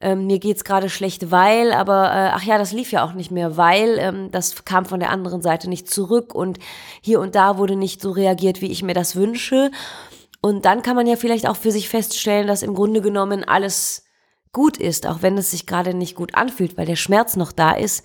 ähm, 0.00 0.26
mir 0.26 0.38
geht's 0.38 0.64
gerade 0.64 0.88
schlecht, 0.88 1.30
weil, 1.30 1.72
aber 1.72 2.06
äh, 2.06 2.30
ach 2.32 2.42
ja, 2.42 2.56
das 2.56 2.72
lief 2.72 2.90
ja 2.90 3.04
auch 3.04 3.12
nicht 3.12 3.30
mehr, 3.30 3.56
weil 3.56 3.98
ähm, 3.98 4.30
das 4.30 4.64
kam 4.64 4.86
von 4.86 5.00
der 5.00 5.10
anderen 5.10 5.42
Seite 5.42 5.68
nicht 5.68 5.90
zurück 5.90 6.34
und 6.34 6.58
hier 7.02 7.20
und 7.20 7.34
da 7.34 7.58
wurde 7.58 7.76
nicht 7.76 8.00
so 8.00 8.10
reagiert, 8.10 8.62
wie 8.62 8.70
ich 8.70 8.82
mir 8.82 8.94
das 8.94 9.14
wünsche. 9.14 9.70
Und 10.40 10.64
dann 10.64 10.82
kann 10.82 10.96
man 10.96 11.06
ja 11.06 11.16
vielleicht 11.16 11.46
auch 11.46 11.56
für 11.56 11.70
sich 11.70 11.90
feststellen, 11.90 12.46
dass 12.46 12.62
im 12.62 12.74
Grunde 12.74 13.02
genommen 13.02 13.44
alles 13.44 14.04
gut 14.52 14.78
ist, 14.78 15.06
auch 15.06 15.20
wenn 15.20 15.36
es 15.36 15.50
sich 15.50 15.66
gerade 15.66 15.92
nicht 15.92 16.16
gut 16.16 16.34
anfühlt, 16.34 16.78
weil 16.78 16.86
der 16.86 16.96
Schmerz 16.96 17.36
noch 17.36 17.52
da 17.52 17.72
ist. 17.72 18.02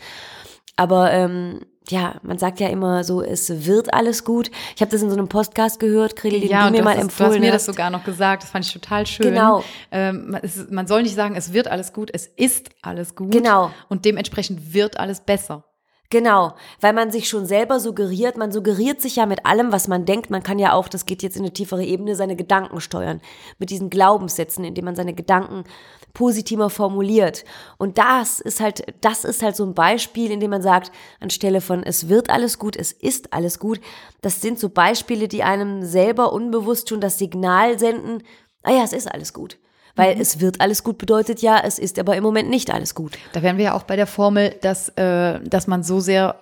Aber 0.75 1.11
ähm, 1.11 1.61
ja, 1.89 2.15
man 2.23 2.37
sagt 2.37 2.59
ja 2.59 2.67
immer 2.69 3.03
so, 3.03 3.21
es 3.21 3.65
wird 3.65 3.93
alles 3.93 4.23
gut. 4.23 4.49
Ich 4.75 4.81
habe 4.81 4.91
das 4.91 5.01
in 5.01 5.09
so 5.09 5.15
einem 5.15 5.27
Podcast 5.27 5.79
gehört, 5.79 6.15
Kredi, 6.15 6.41
den 6.41 6.49
ja, 6.49 6.65
du 6.65 6.71
mir 6.71 6.83
mal 6.83 6.93
empfohlen 6.93 7.09
hast. 7.09 7.19
Du 7.19 7.25
hast 7.25 7.39
mir 7.39 7.51
das 7.51 7.65
sogar 7.65 7.89
noch 7.89 8.03
gesagt, 8.03 8.43
das 8.43 8.49
fand 8.49 8.65
ich 8.65 8.73
total 8.73 9.05
schön. 9.05 9.27
Genau. 9.27 9.63
Ähm, 9.91 10.37
es, 10.41 10.69
man 10.69 10.87
soll 10.87 11.03
nicht 11.03 11.15
sagen, 11.15 11.35
es 11.35 11.53
wird 11.53 11.67
alles 11.67 11.93
gut, 11.93 12.09
es 12.13 12.27
ist 12.27 12.69
alles 12.81 13.15
gut. 13.15 13.31
Genau. 13.31 13.71
Und 13.89 14.05
dementsprechend 14.05 14.73
wird 14.73 14.99
alles 14.99 15.21
besser. 15.21 15.63
Genau, 16.11 16.53
weil 16.81 16.93
man 16.93 17.11
sich 17.11 17.27
schon 17.27 17.47
selber 17.47 17.79
suggeriert, 17.79 18.37
man 18.37 18.51
suggeriert 18.51 19.01
sich 19.01 19.15
ja 19.15 19.25
mit 19.25 19.45
allem, 19.45 19.71
was 19.71 19.87
man 19.87 20.05
denkt. 20.05 20.29
Man 20.29 20.43
kann 20.43 20.59
ja 20.59 20.73
auch, 20.73 20.87
das 20.87 21.05
geht 21.05 21.23
jetzt 21.23 21.35
in 21.35 21.41
eine 21.41 21.53
tiefere 21.53 21.83
Ebene, 21.83 22.15
seine 22.15 22.35
Gedanken 22.35 22.79
steuern. 22.79 23.21
Mit 23.57 23.71
diesen 23.71 23.89
Glaubenssätzen, 23.89 24.63
indem 24.63 24.85
man 24.85 24.95
seine 24.95 25.15
Gedanken 25.15 25.63
positiver 26.13 26.69
formuliert. 26.69 27.43
Und 27.77 27.97
das 27.97 28.39
ist 28.39 28.59
halt, 28.59 28.85
das 29.01 29.25
ist 29.25 29.41
halt 29.41 29.55
so 29.55 29.65
ein 29.65 29.73
Beispiel, 29.73 30.31
in 30.31 30.39
dem 30.39 30.51
man 30.51 30.61
sagt, 30.61 30.91
anstelle 31.19 31.59
von 31.59 31.83
es 31.83 32.07
wird 32.07 32.29
alles 32.29 32.59
gut, 32.59 32.75
es 32.75 32.91
ist 32.91 33.33
alles 33.33 33.59
gut. 33.59 33.81
Das 34.21 34.41
sind 34.41 34.59
so 34.59 34.69
Beispiele, 34.69 35.27
die 35.27 35.43
einem 35.43 35.83
selber 35.83 36.33
unbewusst 36.33 36.89
schon 36.89 37.01
das 37.01 37.17
Signal 37.17 37.79
senden, 37.79 38.23
ah 38.63 38.71
ja, 38.71 38.83
es 38.83 38.93
ist 38.93 39.11
alles 39.11 39.33
gut. 39.33 39.57
Weil 39.95 40.15
mhm. 40.15 40.21
es 40.21 40.39
wird 40.39 40.61
alles 40.61 40.83
gut 40.83 40.97
bedeutet 40.97 41.41
ja, 41.41 41.59
es 41.63 41.79
ist 41.79 41.99
aber 41.99 42.15
im 42.15 42.23
Moment 42.23 42.49
nicht 42.49 42.71
alles 42.71 42.95
gut. 42.95 43.17
Da 43.33 43.41
wären 43.41 43.57
wir 43.57 43.65
ja 43.65 43.73
auch 43.73 43.83
bei 43.83 43.95
der 43.95 44.07
Formel, 44.07 44.55
dass, 44.61 44.89
äh, 44.89 45.39
dass 45.41 45.67
man 45.67 45.83
so 45.83 45.99
sehr 45.99 46.35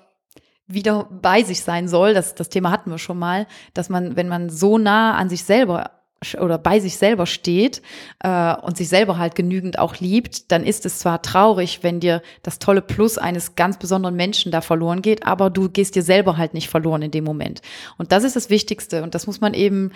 wieder 0.67 1.07
bei 1.09 1.43
sich 1.43 1.61
sein 1.61 1.87
soll. 1.87 2.13
Das, 2.13 2.35
das 2.35 2.49
Thema 2.49 2.71
hatten 2.71 2.89
wir 2.89 2.97
schon 2.97 3.19
mal, 3.19 3.47
dass 3.73 3.89
man, 3.89 4.15
wenn 4.15 4.27
man 4.27 4.49
so 4.49 4.77
nah 4.77 5.15
an 5.15 5.29
sich 5.29 5.43
selber 5.43 5.91
oder 6.39 6.57
bei 6.57 6.79
sich 6.79 6.95
selber 6.95 7.25
steht 7.25 7.81
äh, 8.19 8.55
und 8.55 8.77
sich 8.77 8.87
selber 8.87 9.17
halt 9.17 9.35
genügend 9.35 9.77
auch 9.77 9.97
liebt, 9.97 10.53
dann 10.53 10.63
ist 10.63 10.85
es 10.85 10.99
zwar 10.99 11.21
traurig, 11.21 11.79
wenn 11.81 11.99
dir 11.99 12.21
das 12.43 12.59
tolle 12.59 12.81
Plus 12.81 13.17
eines 13.17 13.55
ganz 13.55 13.77
besonderen 13.77 14.15
Menschen 14.15 14.49
da 14.49 14.61
verloren 14.61 15.01
geht, 15.01 15.25
aber 15.25 15.49
du 15.49 15.67
gehst 15.67 15.95
dir 15.95 16.01
selber 16.01 16.37
halt 16.37 16.53
nicht 16.53 16.69
verloren 16.69 17.01
in 17.01 17.11
dem 17.11 17.25
Moment. 17.25 17.61
Und 17.97 18.13
das 18.13 18.23
ist 18.23 18.37
das 18.37 18.49
Wichtigste 18.49 19.03
und 19.03 19.15
das 19.15 19.27
muss 19.27 19.41
man 19.41 19.53
eben 19.53 19.91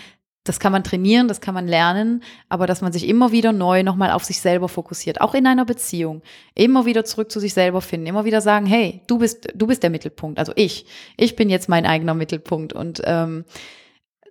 das 0.47 0.59
kann 0.59 0.71
man 0.71 0.83
trainieren, 0.83 1.27
das 1.27 1.41
kann 1.41 1.53
man 1.53 1.67
lernen, 1.67 2.23
aber 2.49 2.67
dass 2.67 2.81
man 2.81 2.91
sich 2.91 3.07
immer 3.07 3.31
wieder 3.31 3.51
neu 3.51 3.83
nochmal 3.83 4.11
auf 4.11 4.23
sich 4.23 4.39
selber 4.41 4.69
fokussiert, 4.69 5.21
auch 5.21 5.33
in 5.33 5.47
einer 5.47 5.65
Beziehung, 5.65 6.21
immer 6.55 6.85
wieder 6.85 7.05
zurück 7.05 7.31
zu 7.31 7.39
sich 7.39 7.53
selber 7.53 7.81
finden, 7.81 8.07
immer 8.07 8.25
wieder 8.25 8.41
sagen, 8.41 8.65
hey, 8.65 9.01
du 9.07 9.19
bist, 9.19 9.49
du 9.55 9.67
bist 9.67 9.83
der 9.83 9.89
Mittelpunkt, 9.89 10.39
also 10.39 10.53
ich, 10.55 10.85
ich 11.17 11.35
bin 11.35 11.49
jetzt 11.49 11.69
mein 11.69 11.85
eigener 11.85 12.13
Mittelpunkt 12.13 12.73
und 12.73 13.01
ähm, 13.05 13.45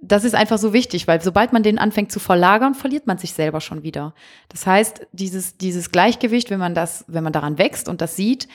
das 0.02 0.24
ist 0.24 0.35
einfach 0.35 0.59
so 0.59 0.72
wichtig, 0.72 1.09
weil 1.09 1.20
sobald 1.22 1.52
man 1.52 1.62
den 1.62 1.79
anfängt 1.79 2.12
zu 2.12 2.20
verlagern, 2.20 2.74
verliert 2.74 3.07
man 3.07 3.18
sich 3.18 3.33
selber 3.33 3.61
schon 3.61 3.83
wieder. 3.83 4.14
Das 4.48 4.66
heißt, 4.66 5.07
dieses, 5.12 5.57
dieses 5.57 5.90
Gleichgewicht, 5.90 6.50
wenn 6.50 6.59
man 6.59 6.74
das, 6.74 7.05
wenn 7.09 7.24
man 7.24 7.33
daran 7.33 7.59
wächst 7.59 7.88
und 7.88 8.00
das 8.00 8.14
sieht, 8.16 8.46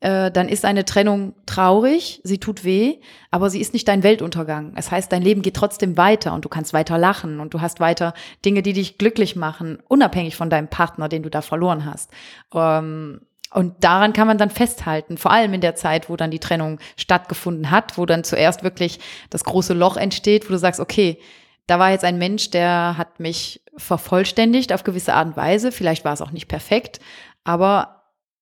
äh, 0.00 0.30
dann 0.30 0.48
ist 0.48 0.64
eine 0.64 0.84
Trennung 0.84 1.34
traurig, 1.44 2.20
sie 2.22 2.38
tut 2.38 2.64
weh, 2.64 2.98
aber 3.30 3.50
sie 3.50 3.60
ist 3.60 3.72
nicht 3.72 3.88
dein 3.88 4.04
Weltuntergang. 4.04 4.72
Es 4.76 4.90
heißt, 4.92 5.10
dein 5.10 5.22
Leben 5.22 5.42
geht 5.42 5.56
trotzdem 5.56 5.96
weiter 5.96 6.34
und 6.34 6.44
du 6.44 6.48
kannst 6.48 6.72
weiter 6.72 6.98
lachen 6.98 7.40
und 7.40 7.52
du 7.52 7.60
hast 7.60 7.80
weiter 7.80 8.14
Dinge, 8.44 8.62
die 8.62 8.72
dich 8.72 8.98
glücklich 8.98 9.34
machen, 9.34 9.78
unabhängig 9.88 10.36
von 10.36 10.50
deinem 10.50 10.68
Partner, 10.68 11.08
den 11.08 11.24
du 11.24 11.30
da 11.30 11.42
verloren 11.42 11.84
hast. 11.84 12.10
Ähm, 12.54 13.22
und 13.50 13.82
daran 13.82 14.12
kann 14.12 14.26
man 14.26 14.38
dann 14.38 14.50
festhalten, 14.50 15.16
vor 15.16 15.32
allem 15.32 15.54
in 15.54 15.62
der 15.62 15.74
Zeit, 15.74 16.08
wo 16.08 16.16
dann 16.16 16.30
die 16.30 16.38
Trennung 16.38 16.78
stattgefunden 16.96 17.70
hat, 17.70 17.98
wo 17.98 18.06
dann 18.06 18.22
zuerst 18.22 18.62
wirklich 18.62 19.00
das 19.30 19.42
große 19.44 19.74
Loch 19.74 19.96
entsteht, 19.96 20.46
wo 20.46 20.52
du 20.52 20.58
sagst, 20.58 20.80
okay, 20.80 21.18
da 21.66 21.78
war 21.78 21.90
jetzt 21.90 22.04
ein 22.04 22.18
Mensch, 22.18 22.50
der 22.50 22.96
hat 22.96 23.20
mich 23.20 23.62
vervollständigt 23.76 24.72
auf 24.72 24.84
gewisse 24.84 25.14
Art 25.14 25.28
und 25.28 25.36
Weise. 25.36 25.72
Vielleicht 25.72 26.04
war 26.04 26.12
es 26.12 26.22
auch 26.22 26.30
nicht 26.30 26.48
perfekt, 26.48 27.00
aber 27.42 27.97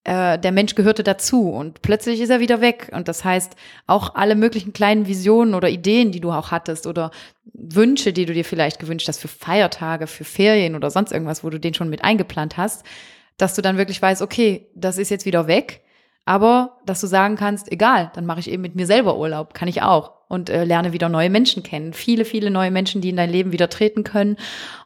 äh, 0.06 0.38
der 0.38 0.52
Mensch 0.52 0.76
gehörte 0.76 1.02
dazu 1.02 1.50
und 1.50 1.82
plötzlich 1.82 2.20
ist 2.20 2.30
er 2.30 2.38
wieder 2.38 2.60
weg. 2.60 2.90
Und 2.94 3.08
das 3.08 3.24
heißt, 3.24 3.56
auch 3.88 4.14
alle 4.14 4.36
möglichen 4.36 4.72
kleinen 4.72 5.08
Visionen 5.08 5.54
oder 5.54 5.68
Ideen, 5.68 6.12
die 6.12 6.20
du 6.20 6.30
auch 6.30 6.52
hattest 6.52 6.86
oder 6.86 7.10
Wünsche, 7.52 8.12
die 8.12 8.24
du 8.24 8.32
dir 8.32 8.44
vielleicht 8.44 8.78
gewünscht 8.78 9.08
hast 9.08 9.18
für 9.18 9.28
Feiertage, 9.28 10.06
für 10.06 10.22
Ferien 10.22 10.76
oder 10.76 10.90
sonst 10.90 11.10
irgendwas, 11.10 11.42
wo 11.42 11.50
du 11.50 11.58
den 11.58 11.74
schon 11.74 11.90
mit 11.90 12.04
eingeplant 12.04 12.56
hast, 12.56 12.84
dass 13.36 13.54
du 13.54 13.62
dann 13.62 13.78
wirklich 13.78 14.00
weißt, 14.00 14.22
okay, 14.22 14.68
das 14.76 14.96
ist 14.96 15.10
jetzt 15.10 15.26
wieder 15.26 15.48
weg. 15.48 15.82
Aber 16.24 16.78
dass 16.86 17.00
du 17.00 17.08
sagen 17.08 17.34
kannst, 17.34 17.70
egal, 17.72 18.12
dann 18.14 18.26
mache 18.26 18.40
ich 18.40 18.50
eben 18.50 18.62
mit 18.62 18.76
mir 18.76 18.86
selber 18.86 19.18
Urlaub, 19.18 19.54
kann 19.54 19.68
ich 19.68 19.82
auch 19.82 20.12
und 20.28 20.50
äh, 20.50 20.64
lerne 20.64 20.92
wieder 20.92 21.08
neue 21.08 21.30
Menschen 21.30 21.64
kennen. 21.64 21.92
Viele, 21.92 22.24
viele 22.24 22.50
neue 22.50 22.70
Menschen, 22.70 23.00
die 23.00 23.10
in 23.10 23.16
dein 23.16 23.30
Leben 23.30 23.50
wieder 23.50 23.70
treten 23.70 24.04
können 24.04 24.36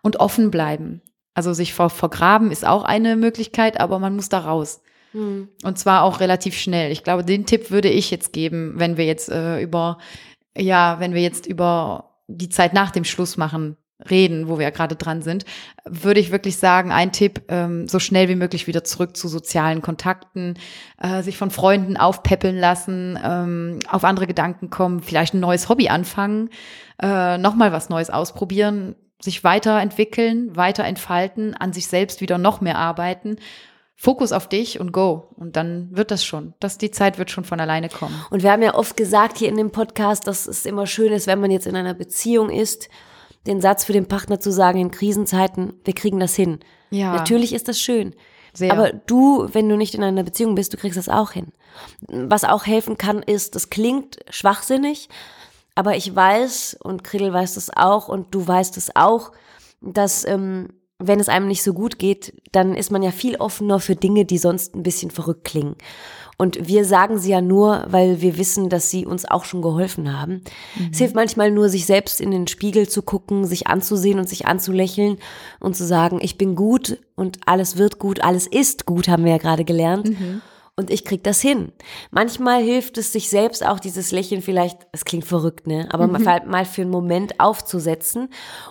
und 0.00 0.16
offen 0.18 0.50
bleiben. 0.50 1.02
Also 1.34 1.52
sich 1.52 1.74
vor, 1.74 1.90
vergraben 1.90 2.50
ist 2.50 2.66
auch 2.66 2.84
eine 2.84 3.16
Möglichkeit, 3.16 3.80
aber 3.80 3.98
man 3.98 4.16
muss 4.16 4.30
da 4.30 4.38
raus. 4.38 4.82
Mhm. 5.12 5.48
Und 5.62 5.78
zwar 5.78 6.02
auch 6.02 6.20
relativ 6.20 6.56
schnell. 6.56 6.92
Ich 6.92 7.04
glaube, 7.04 7.24
den 7.24 7.46
Tipp 7.46 7.70
würde 7.70 7.88
ich 7.88 8.10
jetzt 8.10 8.32
geben, 8.32 8.74
wenn 8.76 8.96
wir 8.96 9.04
jetzt 9.04 9.28
äh, 9.30 9.60
über, 9.60 9.98
ja, 10.56 11.00
wenn 11.00 11.14
wir 11.14 11.22
jetzt 11.22 11.46
über 11.46 12.16
die 12.28 12.48
Zeit 12.48 12.72
nach 12.72 12.90
dem 12.90 13.04
Schluss 13.04 13.36
machen 13.36 13.76
reden, 14.08 14.48
wo 14.48 14.58
wir 14.58 14.64
ja 14.64 14.70
gerade 14.70 14.96
dran 14.96 15.22
sind, 15.22 15.44
würde 15.84 16.20
ich 16.20 16.30
wirklich 16.30 16.56
sagen, 16.56 16.92
ein 16.92 17.12
Tipp, 17.12 17.42
ähm, 17.48 17.86
so 17.88 17.98
schnell 17.98 18.28
wie 18.28 18.36
möglich 18.36 18.66
wieder 18.66 18.84
zurück 18.84 19.16
zu 19.16 19.28
sozialen 19.28 19.82
Kontakten, 19.82 20.54
äh, 20.98 21.22
sich 21.22 21.36
von 21.36 21.50
Freunden 21.50 21.96
aufpäppeln 21.96 22.56
lassen, 22.56 23.18
ähm, 23.22 23.78
auf 23.88 24.04
andere 24.04 24.26
Gedanken 24.26 24.70
kommen, 24.70 25.00
vielleicht 25.02 25.34
ein 25.34 25.40
neues 25.40 25.68
Hobby 25.68 25.88
anfangen, 25.88 26.50
äh, 27.02 27.36
nochmal 27.38 27.72
was 27.72 27.88
Neues 27.88 28.10
ausprobieren, 28.10 28.94
sich 29.20 29.44
weiterentwickeln, 29.44 30.56
weiter 30.56 30.84
entfalten, 30.84 31.54
an 31.54 31.72
sich 31.72 31.86
selbst 31.86 32.20
wieder 32.22 32.38
noch 32.38 32.60
mehr 32.62 32.78
arbeiten. 32.78 33.36
Fokus 34.02 34.32
auf 34.32 34.48
dich 34.48 34.80
und 34.80 34.92
go. 34.92 35.28
Und 35.36 35.56
dann 35.56 35.94
wird 35.94 36.10
das 36.10 36.24
schon. 36.24 36.54
Das, 36.58 36.78
die 36.78 36.90
Zeit 36.90 37.18
wird 37.18 37.30
schon 37.30 37.44
von 37.44 37.60
alleine 37.60 37.90
kommen. 37.90 38.14
Und 38.30 38.42
wir 38.42 38.50
haben 38.50 38.62
ja 38.62 38.74
oft 38.74 38.96
gesagt 38.96 39.36
hier 39.36 39.50
in 39.50 39.58
dem 39.58 39.72
Podcast, 39.72 40.26
dass 40.26 40.46
es 40.46 40.64
immer 40.64 40.86
schön 40.86 41.12
ist, 41.12 41.26
wenn 41.26 41.38
man 41.38 41.50
jetzt 41.50 41.66
in 41.66 41.76
einer 41.76 41.92
Beziehung 41.92 42.48
ist 42.48 42.88
den 43.46 43.60
Satz 43.60 43.84
für 43.84 43.92
den 43.92 44.08
Partner 44.08 44.40
zu 44.40 44.52
sagen 44.52 44.80
in 44.80 44.90
Krisenzeiten, 44.90 45.74
wir 45.84 45.94
kriegen 45.94 46.18
das 46.18 46.34
hin. 46.34 46.60
Ja. 46.88 47.12
Natürlich 47.12 47.52
ist 47.52 47.68
das 47.68 47.78
schön. 47.78 48.14
Sehr. 48.54 48.72
Aber 48.72 48.90
du, 48.90 49.48
wenn 49.52 49.68
du 49.68 49.76
nicht 49.76 49.94
in 49.94 50.02
einer 50.02 50.24
Beziehung 50.24 50.54
bist, 50.54 50.72
du 50.72 50.78
kriegst 50.78 50.96
das 50.96 51.10
auch 51.10 51.32
hin. 51.32 51.52
Was 52.08 52.44
auch 52.44 52.64
helfen 52.64 52.96
kann, 52.96 53.22
ist, 53.22 53.54
das 53.54 53.68
klingt 53.68 54.18
schwachsinnig, 54.30 55.10
aber 55.74 55.96
ich 55.96 56.16
weiß, 56.16 56.78
und 56.82 57.04
Krill 57.04 57.34
weiß 57.34 57.54
das 57.54 57.68
auch, 57.76 58.08
und 58.08 58.34
du 58.34 58.48
weißt 58.48 58.78
es 58.78 58.96
auch, 58.96 59.32
dass 59.82 60.24
ähm, 60.26 60.79
wenn 61.00 61.20
es 61.20 61.28
einem 61.28 61.48
nicht 61.48 61.62
so 61.62 61.72
gut 61.72 61.98
geht, 61.98 62.34
dann 62.52 62.74
ist 62.74 62.90
man 62.90 63.02
ja 63.02 63.10
viel 63.10 63.36
offener 63.36 63.80
für 63.80 63.96
Dinge, 63.96 64.24
die 64.24 64.38
sonst 64.38 64.74
ein 64.74 64.82
bisschen 64.82 65.10
verrückt 65.10 65.44
klingen. 65.44 65.76
Und 66.36 66.68
wir 66.68 66.86
sagen 66.86 67.18
sie 67.18 67.32
ja 67.32 67.42
nur, 67.42 67.84
weil 67.88 68.22
wir 68.22 68.38
wissen, 68.38 68.70
dass 68.70 68.90
sie 68.90 69.04
uns 69.04 69.26
auch 69.26 69.44
schon 69.44 69.60
geholfen 69.60 70.18
haben. 70.18 70.42
Mhm. 70.74 70.88
Es 70.90 70.98
hilft 70.98 71.14
manchmal 71.14 71.50
nur, 71.50 71.68
sich 71.68 71.84
selbst 71.84 72.18
in 72.18 72.30
den 72.30 72.46
Spiegel 72.46 72.88
zu 72.88 73.02
gucken, 73.02 73.44
sich 73.44 73.66
anzusehen 73.66 74.18
und 74.18 74.26
sich 74.26 74.46
anzulächeln 74.46 75.18
und 75.58 75.76
zu 75.76 75.84
sagen, 75.84 76.18
ich 76.22 76.38
bin 76.38 76.54
gut 76.54 76.98
und 77.14 77.40
alles 77.44 77.76
wird 77.76 77.98
gut, 77.98 78.22
alles 78.22 78.46
ist 78.46 78.86
gut, 78.86 79.08
haben 79.08 79.24
wir 79.24 79.32
ja 79.32 79.38
gerade 79.38 79.64
gelernt. 79.64 80.08
Mhm 80.08 80.40
und 80.80 80.90
ich 80.90 81.04
krieg 81.04 81.22
das 81.22 81.40
hin. 81.40 81.72
Manchmal 82.10 82.62
hilft 82.62 82.98
es 82.98 83.12
sich 83.12 83.28
selbst 83.30 83.64
auch 83.64 83.78
dieses 83.78 84.10
Lächeln 84.10 84.42
vielleicht, 84.42 84.88
es 84.90 85.04
klingt 85.04 85.24
verrückt, 85.24 85.66
ne, 85.66 85.88
aber 85.92 86.06
mhm. 86.06 86.24
mal, 86.24 86.46
mal 86.46 86.64
für 86.64 86.82
einen 86.82 86.90
Moment 86.90 87.38
aufzusetzen 87.38 88.28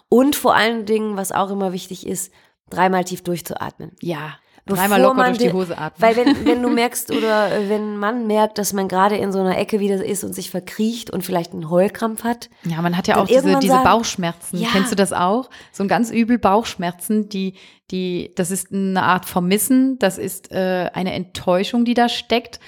und 0.09 0.35
vor 0.35 0.55
allen 0.55 0.85
Dingen, 0.85 1.15
was 1.15 1.31
auch 1.31 1.51
immer 1.51 1.71
wichtig 1.71 2.05
ist, 2.05 2.33
dreimal 2.69 3.05
tief 3.05 3.23
durchzuatmen. 3.23 3.91
Ja. 4.01 4.33
Dreimal 4.75 5.01
locker 5.01 5.25
durch 5.25 5.37
die 5.37 5.51
Hose 5.51 5.77
atmen. 5.77 6.01
Weil 6.01 6.15
wenn, 6.15 6.45
wenn 6.45 6.61
du 6.61 6.69
merkst 6.73 7.11
oder 7.11 7.51
äh, 7.51 7.69
wenn 7.69 7.97
man 7.97 8.27
merkt, 8.27 8.57
dass 8.57 8.73
man 8.73 8.87
gerade 8.87 9.17
in 9.17 9.31
so 9.31 9.39
einer 9.39 9.57
Ecke 9.57 9.79
wieder 9.79 10.03
ist 10.03 10.23
und 10.23 10.33
sich 10.33 10.49
verkriecht 10.49 11.09
und 11.09 11.23
vielleicht 11.23 11.53
einen 11.53 11.69
Heulkrampf 11.69 12.23
hat. 12.23 12.49
Ja, 12.63 12.81
man 12.81 12.95
hat 12.97 13.07
ja 13.07 13.17
auch 13.17 13.27
diese, 13.27 13.59
diese 13.59 13.79
Bauchschmerzen. 13.83 14.57
Ja. 14.57 14.69
Kennst 14.71 14.91
du 14.91 14.95
das 14.95 15.13
auch? 15.13 15.49
So 15.71 15.83
ein 15.83 15.87
ganz 15.87 16.11
übel 16.11 16.37
Bauchschmerzen, 16.37 17.29
die, 17.29 17.55
die, 17.91 18.31
das 18.35 18.51
ist 18.51 18.71
eine 18.71 19.03
Art 19.03 19.25
Vermissen, 19.25 19.99
das 19.99 20.17
ist 20.17 20.51
äh, 20.51 20.89
eine 20.93 21.13
Enttäuschung, 21.13 21.85
die 21.85 21.93
da 21.93 22.09
steckt. 22.09 22.59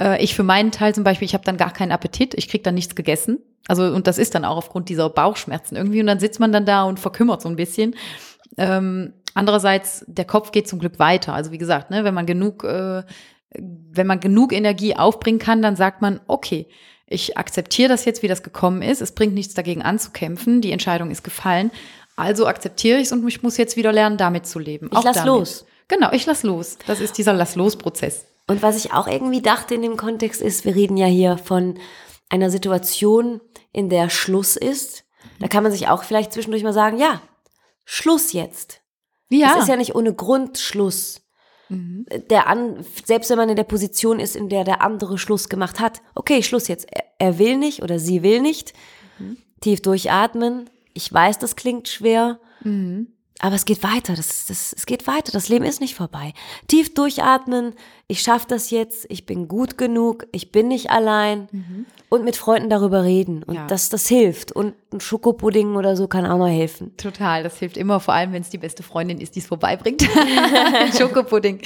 Äh, 0.00 0.22
ich 0.22 0.34
für 0.34 0.42
meinen 0.42 0.72
Teil 0.72 0.94
zum 0.94 1.04
Beispiel, 1.04 1.26
ich 1.26 1.34
habe 1.34 1.44
dann 1.44 1.56
gar 1.56 1.72
keinen 1.72 1.92
Appetit, 1.92 2.34
ich 2.34 2.48
krieg 2.48 2.64
dann 2.64 2.74
nichts 2.74 2.94
gegessen. 2.94 3.38
Also, 3.68 3.84
und 3.84 4.06
das 4.06 4.18
ist 4.18 4.34
dann 4.34 4.44
auch 4.44 4.56
aufgrund 4.56 4.88
dieser 4.88 5.08
Bauchschmerzen 5.08 5.76
irgendwie. 5.76 6.00
Und 6.00 6.06
dann 6.06 6.18
sitzt 6.18 6.40
man 6.40 6.52
dann 6.52 6.66
da 6.66 6.84
und 6.84 6.98
verkümmert 6.98 7.40
so 7.42 7.48
ein 7.48 7.56
bisschen. 7.56 7.94
Ähm, 8.58 9.14
Andererseits, 9.34 10.04
der 10.06 10.24
Kopf 10.24 10.52
geht 10.52 10.68
zum 10.68 10.78
Glück 10.78 10.98
weiter. 10.98 11.34
Also 11.34 11.52
wie 11.52 11.58
gesagt, 11.58 11.90
ne, 11.90 12.04
wenn 12.04 12.14
man 12.14 12.26
genug, 12.26 12.64
äh, 12.64 13.02
wenn 13.50 14.06
man 14.06 14.20
genug 14.20 14.52
Energie 14.52 14.96
aufbringen 14.96 15.38
kann, 15.38 15.62
dann 15.62 15.76
sagt 15.76 16.02
man, 16.02 16.20
okay, 16.26 16.68
ich 17.06 17.36
akzeptiere 17.36 17.88
das 17.88 18.04
jetzt, 18.04 18.22
wie 18.22 18.28
das 18.28 18.42
gekommen 18.42 18.82
ist. 18.82 19.02
Es 19.02 19.12
bringt 19.12 19.34
nichts 19.34 19.54
dagegen 19.54 19.82
anzukämpfen. 19.82 20.60
Die 20.60 20.72
Entscheidung 20.72 21.10
ist 21.10 21.22
gefallen. 21.22 21.70
Also 22.16 22.46
akzeptiere 22.46 22.98
ich 22.98 23.06
es 23.06 23.12
und 23.12 23.26
ich 23.26 23.42
muss 23.42 23.56
jetzt 23.56 23.76
wieder 23.76 23.92
lernen, 23.92 24.16
damit 24.16 24.46
zu 24.46 24.58
leben. 24.58 24.88
Ich 24.92 25.02
lass 25.02 25.16
damit. 25.16 25.26
los. 25.26 25.66
Genau, 25.88 26.10
ich 26.12 26.24
lass 26.26 26.42
los. 26.42 26.78
Das 26.86 27.00
ist 27.00 27.18
dieser 27.18 27.32
Lass-los-Prozess. 27.32 28.26
Und 28.46 28.62
was 28.62 28.76
ich 28.76 28.92
auch 28.92 29.06
irgendwie 29.06 29.42
dachte 29.42 29.74
in 29.74 29.82
dem 29.82 29.96
Kontext 29.96 30.40
ist, 30.40 30.64
wir 30.64 30.74
reden 30.74 30.96
ja 30.96 31.06
hier 31.06 31.38
von 31.38 31.78
einer 32.28 32.50
Situation, 32.50 33.40
in 33.72 33.88
der 33.88 34.10
Schluss 34.10 34.56
ist. 34.56 35.04
Da 35.40 35.48
kann 35.48 35.62
man 35.62 35.72
sich 35.72 35.88
auch 35.88 36.04
vielleicht 36.04 36.32
zwischendurch 36.32 36.62
mal 36.62 36.72
sagen, 36.72 36.98
ja, 36.98 37.22
Schluss 37.84 38.32
jetzt. 38.32 38.81
Ja. 39.38 39.54
Es 39.54 39.62
ist 39.62 39.68
ja 39.68 39.76
nicht 39.76 39.94
ohne 39.94 40.14
Grund 40.14 40.58
Schluss. 40.58 41.22
Mhm. 41.68 42.06
Der 42.30 42.46
an, 42.48 42.84
selbst 43.04 43.30
wenn 43.30 43.38
man 43.38 43.48
in 43.48 43.56
der 43.56 43.64
Position 43.64 44.20
ist, 44.20 44.36
in 44.36 44.48
der 44.48 44.64
der 44.64 44.82
andere 44.82 45.18
Schluss 45.18 45.48
gemacht 45.48 45.80
hat. 45.80 46.02
Okay, 46.14 46.42
Schluss 46.42 46.68
jetzt. 46.68 46.86
Er, 46.92 47.04
er 47.18 47.38
will 47.38 47.56
nicht 47.56 47.82
oder 47.82 47.98
sie 47.98 48.22
will 48.22 48.40
nicht. 48.40 48.74
Mhm. 49.18 49.38
Tief 49.60 49.80
durchatmen. 49.80 50.68
Ich 50.92 51.12
weiß, 51.12 51.38
das 51.38 51.56
klingt 51.56 51.88
schwer. 51.88 52.38
Mhm. 52.62 53.08
Aber 53.42 53.56
es 53.56 53.64
geht 53.64 53.82
weiter, 53.82 54.14
das, 54.14 54.46
das, 54.46 54.72
es 54.72 54.86
geht 54.86 55.08
weiter, 55.08 55.32
das 55.32 55.48
Leben 55.48 55.64
ist 55.64 55.80
nicht 55.80 55.96
vorbei. 55.96 56.32
Tief 56.68 56.94
durchatmen, 56.94 57.74
ich 58.06 58.22
schaffe 58.22 58.46
das 58.48 58.70
jetzt, 58.70 59.04
ich 59.08 59.26
bin 59.26 59.48
gut 59.48 59.76
genug, 59.76 60.28
ich 60.30 60.52
bin 60.52 60.68
nicht 60.68 60.90
allein 60.90 61.48
mhm. 61.50 61.86
und 62.08 62.24
mit 62.24 62.36
Freunden 62.36 62.70
darüber 62.70 63.02
reden. 63.02 63.42
Und 63.42 63.56
ja. 63.56 63.66
das, 63.66 63.88
das 63.88 64.06
hilft. 64.06 64.52
Und 64.52 64.74
ein 64.92 65.00
Schokopudding 65.00 65.74
oder 65.74 65.96
so 65.96 66.06
kann 66.06 66.24
auch 66.24 66.38
noch 66.38 66.46
helfen. 66.46 66.96
Total, 66.96 67.42
das 67.42 67.58
hilft 67.58 67.76
immer, 67.76 67.98
vor 67.98 68.14
allem 68.14 68.32
wenn 68.32 68.42
es 68.42 68.50
die 68.50 68.58
beste 68.58 68.84
Freundin 68.84 69.20
ist, 69.20 69.34
die 69.34 69.40
es 69.40 69.48
vorbeibringt. 69.48 70.02
Schokopudding. 70.96 71.60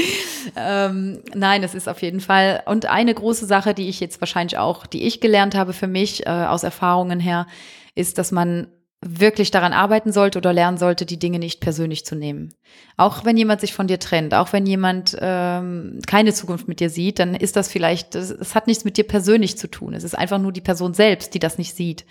Ähm, 0.57 1.21
nein, 1.35 1.63
es 1.63 1.75
ist 1.75 1.91
auf 1.91 2.01
jeden 2.01 2.21
Fall. 2.21 2.63
Und 2.65 2.87
eine 2.87 3.13
große 3.13 3.45
Sache, 3.45 3.75
die 3.75 3.91
ich 3.91 4.01
jetzt 4.01 4.19
wahrscheinlich 4.23 4.57
auch, 4.57 4.87
die 4.87 5.03
ich 5.03 5.21
gelernt 5.21 5.55
habe 5.55 5.75
für 5.75 5.89
mich 5.89 6.25
äh, 6.25 6.31
aus 6.31 6.63
Erfahrungen 6.63 7.21
her, 7.21 7.47
ist, 7.95 8.17
dass 8.17 8.33
man 8.33 8.69
wirklich 9.09 9.51
daran 9.51 9.73
arbeiten 9.73 10.13
sollte 10.13 10.39
oder 10.39 10.53
lernen 10.53 10.79
sollte, 10.79 11.07
die 11.07 11.19
Dinge 11.19 11.39
nicht 11.39 11.61
persönlich 11.61 12.05
zu 12.05 12.15
nehmen. 12.15 12.55
Auch 12.97 13.25
wenn 13.25 13.37
jemand 13.37 13.61
sich 13.61 13.73
von 13.73 13.87
dir 13.87 13.99
trennt, 13.99 14.35
auch 14.35 14.53
wenn 14.53 14.67
jemand 14.67 15.17
ähm, 15.21 16.01
keine 16.07 16.33
Zukunft 16.33 16.69
mit 16.69 16.81
dir 16.81 16.91
sieht, 16.91 17.19
dann 17.19 17.35
ist 17.35 17.57
das 17.57 17.69
vielleicht, 17.69 18.15
es 18.15 18.55
hat 18.55 18.67
nichts 18.67 18.85
mit 18.85 18.97
dir 18.97 19.05
persönlich 19.05 19.57
zu 19.59 19.69
tun. 19.69 19.95
Es 19.95 20.05
ist 20.05 20.17
einfach 20.17 20.39
nur 20.39 20.53
die 20.53 20.61
Person 20.61 20.95
selbst, 20.95 21.35
die 21.35 21.39
das 21.39 21.59
nicht 21.59 21.75
sieht. 21.75 22.05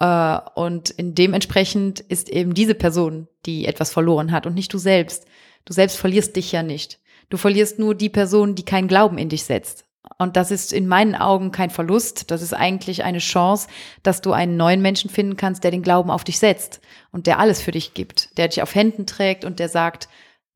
Äh, 0.00 0.38
und 0.54 0.90
in 0.90 1.14
dementsprechend 1.14 2.00
ist 2.00 2.28
eben 2.28 2.54
diese 2.54 2.74
Person, 2.74 3.28
die 3.46 3.66
etwas 3.66 3.92
verloren 3.92 4.32
hat 4.32 4.46
und 4.46 4.54
nicht 4.54 4.72
du 4.72 4.78
selbst. 4.78 5.26
Du 5.64 5.72
selbst 5.72 5.96
verlierst 5.96 6.36
dich 6.36 6.52
ja 6.52 6.62
nicht. 6.62 7.00
Du 7.28 7.36
verlierst 7.36 7.78
nur 7.78 7.94
die 7.94 8.10
Person, 8.10 8.54
die 8.54 8.64
keinen 8.64 8.88
Glauben 8.88 9.18
in 9.18 9.28
dich 9.28 9.44
setzt. 9.44 9.85
Und 10.18 10.36
das 10.36 10.50
ist 10.50 10.72
in 10.72 10.86
meinen 10.86 11.14
Augen 11.14 11.52
kein 11.52 11.70
Verlust. 11.70 12.30
Das 12.30 12.42
ist 12.42 12.54
eigentlich 12.54 13.04
eine 13.04 13.18
Chance, 13.18 13.68
dass 14.02 14.22
du 14.22 14.32
einen 14.32 14.56
neuen 14.56 14.82
Menschen 14.82 15.10
finden 15.10 15.36
kannst, 15.36 15.64
der 15.64 15.70
den 15.70 15.82
Glauben 15.82 16.10
auf 16.10 16.24
dich 16.24 16.38
setzt 16.38 16.80
und 17.12 17.26
der 17.26 17.38
alles 17.38 17.60
für 17.60 17.72
dich 17.72 17.94
gibt, 17.94 18.36
der 18.38 18.48
dich 18.48 18.62
auf 18.62 18.74
Händen 18.74 19.06
trägt 19.06 19.44
und 19.44 19.58
der 19.58 19.68
sagt, 19.68 20.08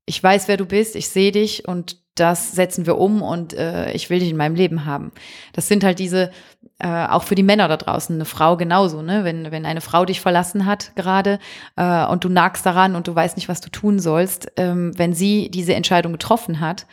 ich 0.06 0.22
weiß, 0.22 0.48
wer 0.48 0.56
du 0.56 0.66
bist, 0.66 0.96
ich 0.96 1.08
sehe 1.08 1.32
dich 1.32 1.68
und 1.68 1.98
das 2.16 2.52
setzen 2.52 2.86
wir 2.86 2.98
um 2.98 3.22
und 3.22 3.54
äh, 3.54 3.92
ich 3.92 4.10
will 4.10 4.18
dich 4.18 4.30
in 4.30 4.36
meinem 4.36 4.54
Leben 4.54 4.84
haben. 4.84 5.12
Das 5.52 5.68
sind 5.68 5.84
halt 5.84 5.98
diese, 5.98 6.30
äh, 6.78 7.06
auch 7.06 7.22
für 7.22 7.34
die 7.34 7.42
Männer 7.42 7.68
da 7.68 7.76
draußen, 7.76 8.14
eine 8.14 8.24
Frau 8.24 8.56
genauso, 8.56 9.00
ne? 9.02 9.24
Wenn, 9.24 9.50
wenn 9.50 9.64
eine 9.64 9.80
Frau 9.80 10.04
dich 10.04 10.20
verlassen 10.20 10.66
hat 10.66 10.92
gerade 10.96 11.38
äh, 11.76 12.04
und 12.06 12.24
du 12.24 12.28
nagst 12.28 12.66
daran 12.66 12.96
und 12.96 13.08
du 13.08 13.14
weißt 13.14 13.36
nicht, 13.36 13.48
was 13.48 13.60
du 13.60 13.70
tun 13.70 14.00
sollst, 14.00 14.52
ähm, 14.56 14.92
wenn 14.98 15.14
sie 15.14 15.50
diese 15.50 15.74
Entscheidung 15.74 16.12
getroffen 16.12 16.60
hat 16.60 16.86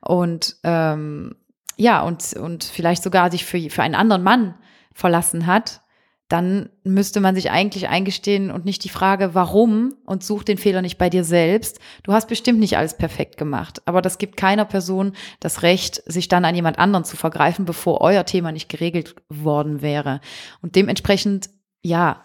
und 0.00 0.56
ähm, 0.64 1.36
ja, 1.76 2.02
und, 2.02 2.34
und 2.34 2.64
vielleicht 2.64 3.02
sogar 3.02 3.30
sich 3.30 3.44
für, 3.44 3.70
für 3.70 3.82
einen 3.82 3.94
anderen 3.94 4.22
Mann 4.22 4.54
verlassen 4.92 5.46
hat, 5.46 5.82
dann 6.28 6.70
müsste 6.84 7.20
man 7.20 7.34
sich 7.34 7.50
eigentlich 7.50 7.88
eingestehen 7.88 8.50
und 8.50 8.64
nicht 8.64 8.82
die 8.84 8.88
Frage, 8.88 9.34
warum 9.34 9.94
und 10.06 10.24
such 10.24 10.42
den 10.42 10.56
Fehler 10.56 10.80
nicht 10.80 10.96
bei 10.96 11.10
dir 11.10 11.22
selbst. 11.22 11.80
Du 12.02 12.12
hast 12.12 12.28
bestimmt 12.28 12.60
nicht 12.60 12.78
alles 12.78 12.96
perfekt 12.96 13.36
gemacht, 13.36 13.82
aber 13.84 14.00
das 14.00 14.16
gibt 14.16 14.36
keiner 14.36 14.64
Person 14.64 15.12
das 15.38 15.62
Recht, 15.62 16.02
sich 16.06 16.28
dann 16.28 16.46
an 16.46 16.54
jemand 16.54 16.78
anderen 16.78 17.04
zu 17.04 17.16
vergreifen, 17.16 17.66
bevor 17.66 18.00
euer 18.00 18.24
Thema 18.24 18.52
nicht 18.52 18.70
geregelt 18.70 19.16
worden 19.28 19.82
wäre. 19.82 20.20
Und 20.62 20.76
dementsprechend, 20.76 21.50
ja, 21.82 22.22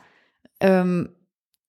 ähm, 0.62 1.10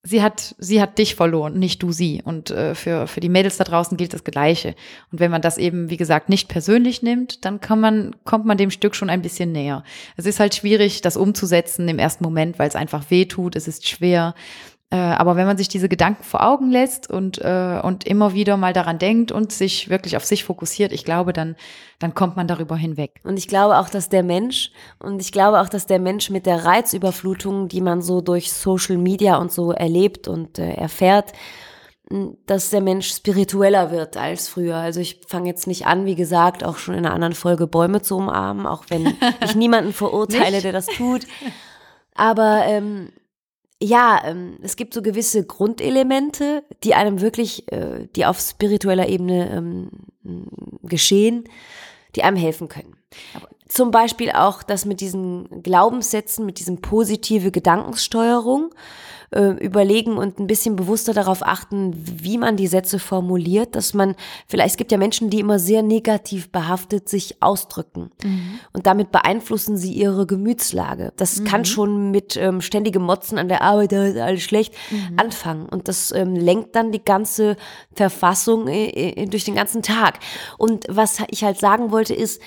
sie 0.03 0.23
hat, 0.23 0.55
sie 0.59 0.81
hat 0.81 0.99
dich 0.99 1.15
verloren, 1.15 1.59
nicht 1.59 1.83
du 1.83 1.93
sie. 1.93 2.23
Und 2.25 2.51
äh, 2.51 2.75
für, 2.75 3.07
für 3.07 3.21
die 3.21 3.29
Mädels 3.29 3.59
da 3.59 3.65
draußen 3.65 3.97
gilt 3.97 4.15
das 4.15 4.25
Gleiche. 4.25 4.75
Und 5.13 5.21
wenn 5.21 5.31
man 5.31 5.43
das 5.43 5.59
eben, 5.59 5.91
wie 5.91 5.97
gesagt, 5.97 6.29
nicht 6.29 6.49
persönlich 6.49 7.03
nimmt, 7.03 7.45
dann 7.45 7.61
kann 7.61 7.81
man, 7.81 8.17
kommt 8.25 8.47
man 8.47 8.57
dem 8.57 8.71
Stück 8.71 8.95
schon 8.95 9.11
ein 9.11 9.23
bisschen 9.23 9.53
näher. 9.53 9.85
Es 10.17 10.27
ist 10.27 10.41
halt 10.41 10.55
schwierig, 10.55 11.03
das 11.03 11.17
umzusetzen 11.17 11.89
im 11.89 11.99
ersten 11.99 12.25
Moment, 12.25 12.59
weil 12.59 12.69
es 12.69 12.77
einfach 12.77 13.11
weh 13.11 13.27
tut, 13.27 13.57
es 13.57 13.69
ist 13.69 13.89
schwer. 13.89 14.35
Äh, 14.93 14.97
aber 14.97 15.37
wenn 15.37 15.47
man 15.47 15.57
sich 15.57 15.69
diese 15.69 15.89
Gedanken 15.89 16.25
vor 16.25 16.45
Augen 16.45 16.71
lässt 16.71 17.09
und, 17.09 17.39
äh, 17.39 17.81
und 17.83 18.05
immer 18.05 18.35
wieder 18.35 18.57
mal 18.57 18.73
daran 18.73 18.99
denkt 18.99 19.31
und 19.31 19.53
sich 19.53 19.89
wirklich 19.89 20.17
auf 20.17 20.25
sich 20.25 20.43
fokussiert, 20.43 20.93
ich 20.93 21.05
glaube, 21.05 21.33
dann, 21.33 21.55
dann 22.01 22.15
kommt 22.15 22.37
man 22.37 22.49
darüber 22.49 22.77
hinweg. 22.77 23.21
Und 23.23 23.39
ich 23.39 23.47
glaube 23.47 23.79
auch, 23.79 23.89
dass 23.89 24.09
der 24.09 24.25
Mensch, 24.25 24.73
und 24.99 25.21
ich 25.21 25.31
glaube 25.31 25.61
auch, 25.61 25.69
dass 25.69 25.87
der 25.87 26.01
Mensch 26.01 26.29
mit 26.31 26.45
der 26.45 26.65
Reizüberflutung, 26.65 27.69
die 27.69 27.81
man 27.81 28.03
so 28.03 28.21
durch 28.21 28.53
Social 28.53 28.97
Media 28.97 29.37
und 29.37 29.53
so 29.53 29.71
erlebt 29.71 30.27
und 30.27 30.59
äh, 30.59 30.73
erfährt, 30.73 31.33
dass 32.47 32.71
der 32.71 32.81
Mensch 32.81 33.15
spiritueller 33.15 33.93
wird 33.93 34.17
als 34.17 34.49
früher. 34.49 34.75
Also 34.75 34.99
ich 34.99 35.21
fange 35.29 35.49
jetzt 35.49 35.69
nicht 35.69 35.87
an, 35.87 36.07
wie 36.07 36.17
gesagt, 36.17 36.65
auch 36.65 36.77
schon 36.77 36.95
in 36.95 37.07
einer 37.07 37.15
anderen 37.15 37.35
Folge 37.35 37.69
Bäume 37.69 38.03
zu 38.03 38.17
umarmen, 38.17 38.67
auch 38.67 38.87
wenn 38.89 39.15
ich 39.45 39.55
niemanden 39.55 39.93
verurteile, 39.93 40.61
der 40.61 40.73
das 40.73 40.87
tut. 40.87 41.29
Aber 42.17 42.65
ähm, 42.67 43.13
ja, 43.83 44.21
ähm, 44.25 44.59
es 44.63 44.77
gibt 44.77 44.93
so 44.93 45.03
gewisse 45.03 45.45
Grundelemente, 45.45 46.65
die 46.85 46.95
einem 46.95 47.21
wirklich, 47.21 47.71
äh, 47.73 48.09
die 48.15 48.27
auf 48.27 48.39
spiritueller 48.39 49.09
Ebene 49.09 49.51
ähm, 49.51 49.91
geschehen, 50.83 51.45
die 52.15 52.23
einem 52.23 52.37
helfen 52.37 52.69
können. 52.69 52.97
Zum 53.69 53.91
Beispiel 53.91 54.33
auch 54.33 54.63
das 54.63 54.85
mit 54.85 55.01
diesen 55.01 55.63
Glaubenssätzen, 55.63 56.45
mit 56.45 56.59
diesem 56.59 56.81
positive 56.81 57.51
Gedankensteuerung 57.51 58.75
äh, 59.31 59.51
überlegen 59.65 60.17
und 60.17 60.39
ein 60.39 60.47
bisschen 60.47 60.77
bewusster 60.77 61.15
darauf 61.15 61.47
achten, 61.47 61.95
wie 61.97 62.39
man 62.39 62.57
die 62.57 62.67
Sätze 62.67 62.99
formuliert, 62.99 63.75
dass 63.75 63.95
man, 63.95 64.17
vielleicht, 64.47 64.73
es 64.73 64.77
gibt 64.77 64.93
ja 64.93 64.99
Menschen, 64.99 65.31
die 65.31 65.41
immer 65.41 65.59
sehr 65.59 65.83
negativ 65.83 66.51
behaftet 66.51 67.09
sich 67.09 67.43
ausdrücken. 67.43 68.11
Mhm. 68.23 68.61
Und 68.73 68.87
damit 68.87 69.13
beeinflussen 69.13 69.77
sie 69.77 69.93
ihre 69.93 70.27
Gemütslage. 70.27 71.13
Das 71.17 71.41
mhm. 71.41 71.45
kann 71.45 71.65
schon 71.65 72.11
mit 72.11 72.37
ähm, 72.37 72.61
ständigem 72.61 73.03
Motzen 73.03 73.39
an 73.39 73.49
der 73.49 73.63
Arbeit, 73.63 73.93
da 73.93 74.05
ist 74.05 74.17
alles 74.17 74.43
schlecht, 74.43 74.75
mhm. 74.91 75.19
anfangen. 75.19 75.69
Und 75.69 75.89
das 75.89 76.13
ähm, 76.13 76.35
lenkt 76.35 76.75
dann 76.75 76.93
die 76.93 77.05
ganze 77.05 77.57
Verfassung 77.95 78.69
äh, 78.69 78.89
äh, 78.89 79.27
durch 79.27 79.45
den 79.45 79.55
ganzen 79.55 79.83
Tag. 79.83 80.19
Und 80.59 80.87
was 80.89 81.19
ich 81.31 81.45
halt 81.45 81.59
sagen 81.59 81.91
wollte 81.93 82.15
ist, 82.15 82.41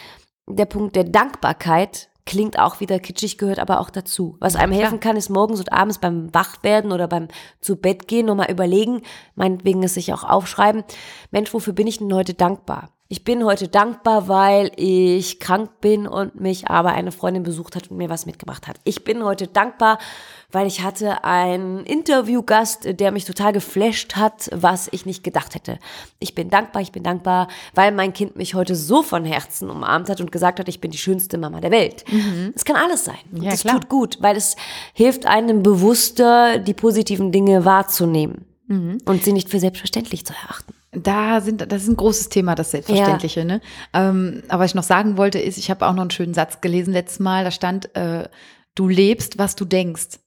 der 0.48 0.66
Punkt 0.66 0.96
der 0.96 1.06
Dankbarkeit 1.06 2.10
klingt 2.26 2.58
auch 2.58 2.80
wieder 2.80 3.00
kitschig, 3.00 3.38
gehört 3.38 3.60
aber 3.60 3.80
auch 3.80 3.90
dazu. 3.90 4.38
Was 4.40 4.56
einem 4.56 4.72
helfen 4.72 5.00
kann, 5.00 5.18
ist 5.18 5.30
morgens 5.30 5.60
und 5.60 5.74
abends 5.74 6.00
beim 6.00 6.34
Wachwerden 6.34 6.92
oder 6.92 7.08
beim 7.08 7.28
zu 7.60 7.76
Bett 7.76 8.08
gehen 8.08 8.26
nochmal 8.26 8.52
überlegen, 8.52 9.02
meinetwegen 9.36 9.84
es 9.84 9.96
sich 9.96 10.14
auch 10.14 10.24
aufschreiben. 10.24 10.84
Mensch, 11.32 11.54
wofür 11.54 11.74
bin 11.74 11.88
ich 11.88 12.00
denn 12.00 12.14
heute 12.14 12.34
dankbar? 12.34 12.90
Ich 13.14 13.24
bin 13.24 13.46
heute 13.46 13.68
dankbar, 13.68 14.28
weil 14.28 14.72
ich 14.76 15.40
krank 15.40 15.82
bin 15.82 16.08
und 16.08 16.42
mich 16.42 16.68
aber 16.68 16.94
eine 16.94 17.12
Freundin 17.12 17.44
besucht 17.44 17.76
hat 17.76 17.92
und 17.92 17.98
mir 17.98 18.10
was 18.10 18.26
mitgebracht 18.26 18.68
hat. 18.68 18.78
Ich 18.86 19.04
bin 19.04 19.24
heute 19.24 19.46
dankbar, 19.46 20.00
weil 20.52 20.66
ich 20.66 20.82
hatte 20.82 21.24
einen 21.24 21.86
Interviewgast, 21.86 23.00
der 23.00 23.12
mich 23.12 23.26
total 23.26 23.54
geflasht 23.54 24.16
hat, 24.16 24.50
was 24.52 24.90
ich 24.92 25.06
nicht 25.06 25.24
gedacht 25.24 25.54
hätte. 25.54 25.78
Ich 26.18 26.34
bin 26.34 26.50
dankbar, 26.50 26.82
ich 26.82 26.92
bin 26.92 27.04
dankbar, 27.04 27.50
weil 27.76 27.92
mein 27.92 28.14
Kind 28.14 28.36
mich 28.36 28.56
heute 28.56 28.76
so 28.76 29.04
von 29.04 29.26
Herzen 29.26 29.70
umarmt 29.70 30.10
hat 30.10 30.20
und 30.20 30.32
gesagt 30.32 30.60
hat, 30.60 30.68
ich 30.68 30.82
bin 30.82 30.90
die 30.90 30.98
schönste 30.98 31.38
Mama 31.38 31.62
der 31.62 31.70
Welt. 31.70 32.06
Mhm. 32.12 32.54
Es 32.56 32.64
mhm. 32.64 32.74
kann 32.74 32.84
alles 32.84 33.06
sein. 33.06 33.20
Und 33.32 33.44
ja, 33.44 33.52
das 33.52 33.62
klar. 33.62 33.76
tut 33.76 33.90
gut, 33.90 34.18
weil 34.22 34.36
es 34.36 34.56
hilft 34.96 35.28
einem 35.28 35.62
bewusster, 35.62 36.58
die 36.58 36.74
positiven 36.74 37.32
Dinge 37.32 37.64
wahrzunehmen 37.64 38.46
mhm. 38.66 38.98
und 39.06 39.24
sie 39.24 39.34
nicht 39.34 39.50
für 39.50 39.60
selbstverständlich 39.60 40.26
zu 40.26 40.34
erachten. 40.34 40.74
Da 40.96 41.42
sind, 41.42 41.72
das 41.72 41.84
ist 41.84 41.90
ein 41.90 41.98
großes 41.98 42.30
Thema, 42.30 42.56
das 42.56 42.72
Selbstverständliche. 42.72 43.42
Ja. 43.42 43.46
Ne? 43.46 43.62
Ähm, 43.94 44.44
aber 44.48 44.64
was 44.64 44.72
ich 44.72 44.76
noch 44.76 44.84
sagen 44.84 45.18
wollte, 45.18 45.40
ist, 45.40 45.58
ich 45.58 45.70
habe 45.70 45.88
auch 45.88 45.94
noch 45.94 46.02
einen 46.02 46.12
schönen 46.12 46.34
Satz 46.34 46.62
gelesen 46.62 46.94
letztes 46.94 47.20
Mal. 47.20 47.44
Da 47.44 47.52
stand, 47.52 47.96
äh, 47.96 48.28
du 48.76 48.88
lebst, 48.88 49.38
was 49.38 49.56
du 49.56 49.66
denkst. 49.66 50.20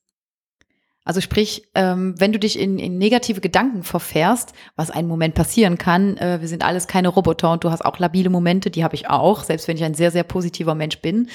Also 1.05 1.20
sprich, 1.20 1.68
ähm, 1.76 2.14
wenn 2.18 2.33
du 2.33 2.38
dich 2.40 2.59
in, 2.59 2.81
in 2.81 2.98
negative 2.98 3.40
Gedanken 3.40 3.85
verfährst, 3.85 4.55
was 4.74 4.90
einen 4.90 5.07
Moment 5.07 5.37
passieren 5.37 5.79
kann, 5.79 6.16
äh, 6.16 6.40
wir 6.40 6.48
sind 6.48 6.64
alles 6.64 6.88
keine 6.88 7.09
Roboter 7.09 7.52
und 7.52 7.62
du 7.62 7.70
hast 7.70 7.85
auch 7.85 8.00
labile 8.00 8.29
Momente, 8.29 8.70
die 8.70 8.83
habe 8.83 8.96
ich 8.96 9.09
auch, 9.09 9.44
selbst 9.44 9.68
wenn 9.68 9.76
ich 9.76 9.85
ein 9.85 9.94
sehr, 9.94 10.11
sehr 10.11 10.24
positiver 10.24 10.74
Mensch 10.74 10.98
bin. 10.98 11.29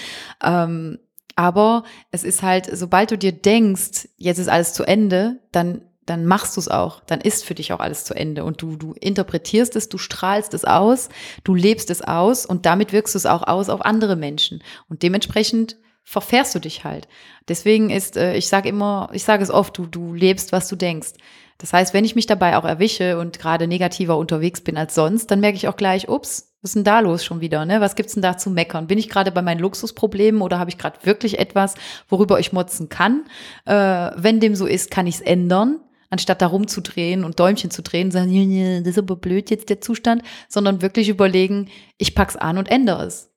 Ähm, 0.44 1.00
aber 1.38 1.86
es 2.12 2.26
ist 2.26 2.44
halt, 2.44 2.70
sobald 2.72 3.12
du 3.12 3.18
dir 3.18 3.32
denkst, 3.32 4.10
jetzt 4.18 4.40
ist 4.40 4.50
alles 4.50 4.74
zu 4.74 4.84
Ende, 4.84 5.40
dann 5.54 5.82
dann 6.12 6.26
machst 6.26 6.58
du 6.58 6.60
es 6.60 6.68
auch, 6.68 7.00
dann 7.08 7.22
ist 7.22 7.46
für 7.46 7.56
dich 7.56 7.72
auch 7.72 7.80
alles 7.80 8.04
zu 8.04 8.14
Ende 8.14 8.44
und 8.44 8.62
du, 8.62 8.76
du 8.76 8.94
interpretierst 9.00 9.78
es, 9.78 9.88
du 9.88 9.98
strahlst 9.98 10.54
es 10.54 10.66
aus, 10.66 11.08
du 11.46 11.56
lebst 11.56 11.90
es 11.90 12.02
aus 12.02 12.46
und 12.46 12.66
damit 12.66 12.92
wirkst 12.92 13.16
du 13.16 13.18
es 13.18 13.26
auch 13.26 13.48
aus 13.48 13.70
auf 13.70 13.86
andere 13.86 14.18
Menschen 14.18 14.62
und 14.90 15.04
dementsprechend 15.04 15.78
verfährst 16.04 16.54
du 16.54 16.60
dich 16.60 16.84
halt. 16.84 17.08
Deswegen 17.48 17.90
ist, 17.90 18.18
äh, 18.18 18.36
ich 18.36 18.50
sage 18.50 18.68
immer, 18.68 19.10
ich 19.14 19.24
sage 19.24 19.42
es 19.42 19.50
oft, 19.50 19.78
du, 19.78 19.86
du 19.86 20.14
lebst, 20.14 20.52
was 20.52 20.68
du 20.68 20.76
denkst. 20.76 21.14
Das 21.60 21.72
heißt, 21.72 21.94
wenn 21.94 22.04
ich 22.04 22.16
mich 22.16 22.26
dabei 22.26 22.58
auch 22.58 22.66
erwische 22.66 23.20
und 23.20 23.40
gerade 23.40 23.68
negativer 23.68 24.18
unterwegs 24.18 24.62
bin 24.62 24.78
als 24.78 24.96
sonst, 24.96 25.32
dann 25.32 25.40
merke 25.40 25.56
ich 25.56 25.68
auch 25.68 25.78
gleich, 25.78 26.10
ups, 26.10 26.52
was 26.62 26.72
ist 26.72 26.76
denn 26.76 26.84
da 26.84 27.00
los 27.00 27.24
schon 27.24 27.40
wieder? 27.40 27.66
Ne? 27.66 27.82
Was 27.82 27.96
gibt's 27.96 28.14
denn 28.14 28.22
da 28.22 28.38
zu 28.38 28.50
meckern? 28.50 28.88
Bin 28.88 28.98
ich 28.98 29.10
gerade 29.10 29.32
bei 29.32 29.42
meinen 29.42 29.60
Luxusproblemen 29.60 30.42
oder 30.42 30.60
habe 30.60 30.70
ich 30.70 30.78
gerade 30.78 30.98
wirklich 31.04 31.40
etwas, 31.40 31.76
worüber 32.10 32.40
ich 32.40 32.52
motzen 32.52 32.90
kann? 32.90 33.26
Äh, 33.66 34.12
wenn 34.16 34.40
dem 34.40 34.56
so 34.56 34.66
ist, 34.66 34.92
kann 34.92 35.08
ich 35.08 35.16
es 35.16 35.22
ändern 35.22 35.80
anstatt 36.12 36.42
da 36.42 36.48
rumzudrehen 36.48 37.24
und 37.24 37.40
Däumchen 37.40 37.72
zu 37.72 37.82
drehen, 37.82 38.12
sagen, 38.12 38.84
das 38.84 38.92
ist 38.92 39.00
aber 39.00 39.16
blöd 39.16 39.50
jetzt 39.50 39.70
der 39.70 39.82
Zustand, 39.82 40.22
sondern 40.48 40.84
wirklich 40.84 41.10
überlegen, 41.10 41.70
ich 41.98 42.14
pack's 42.14 42.36
an 42.36 42.60
und 42.60 42.70
ändere 42.70 43.06
es. 43.06 43.32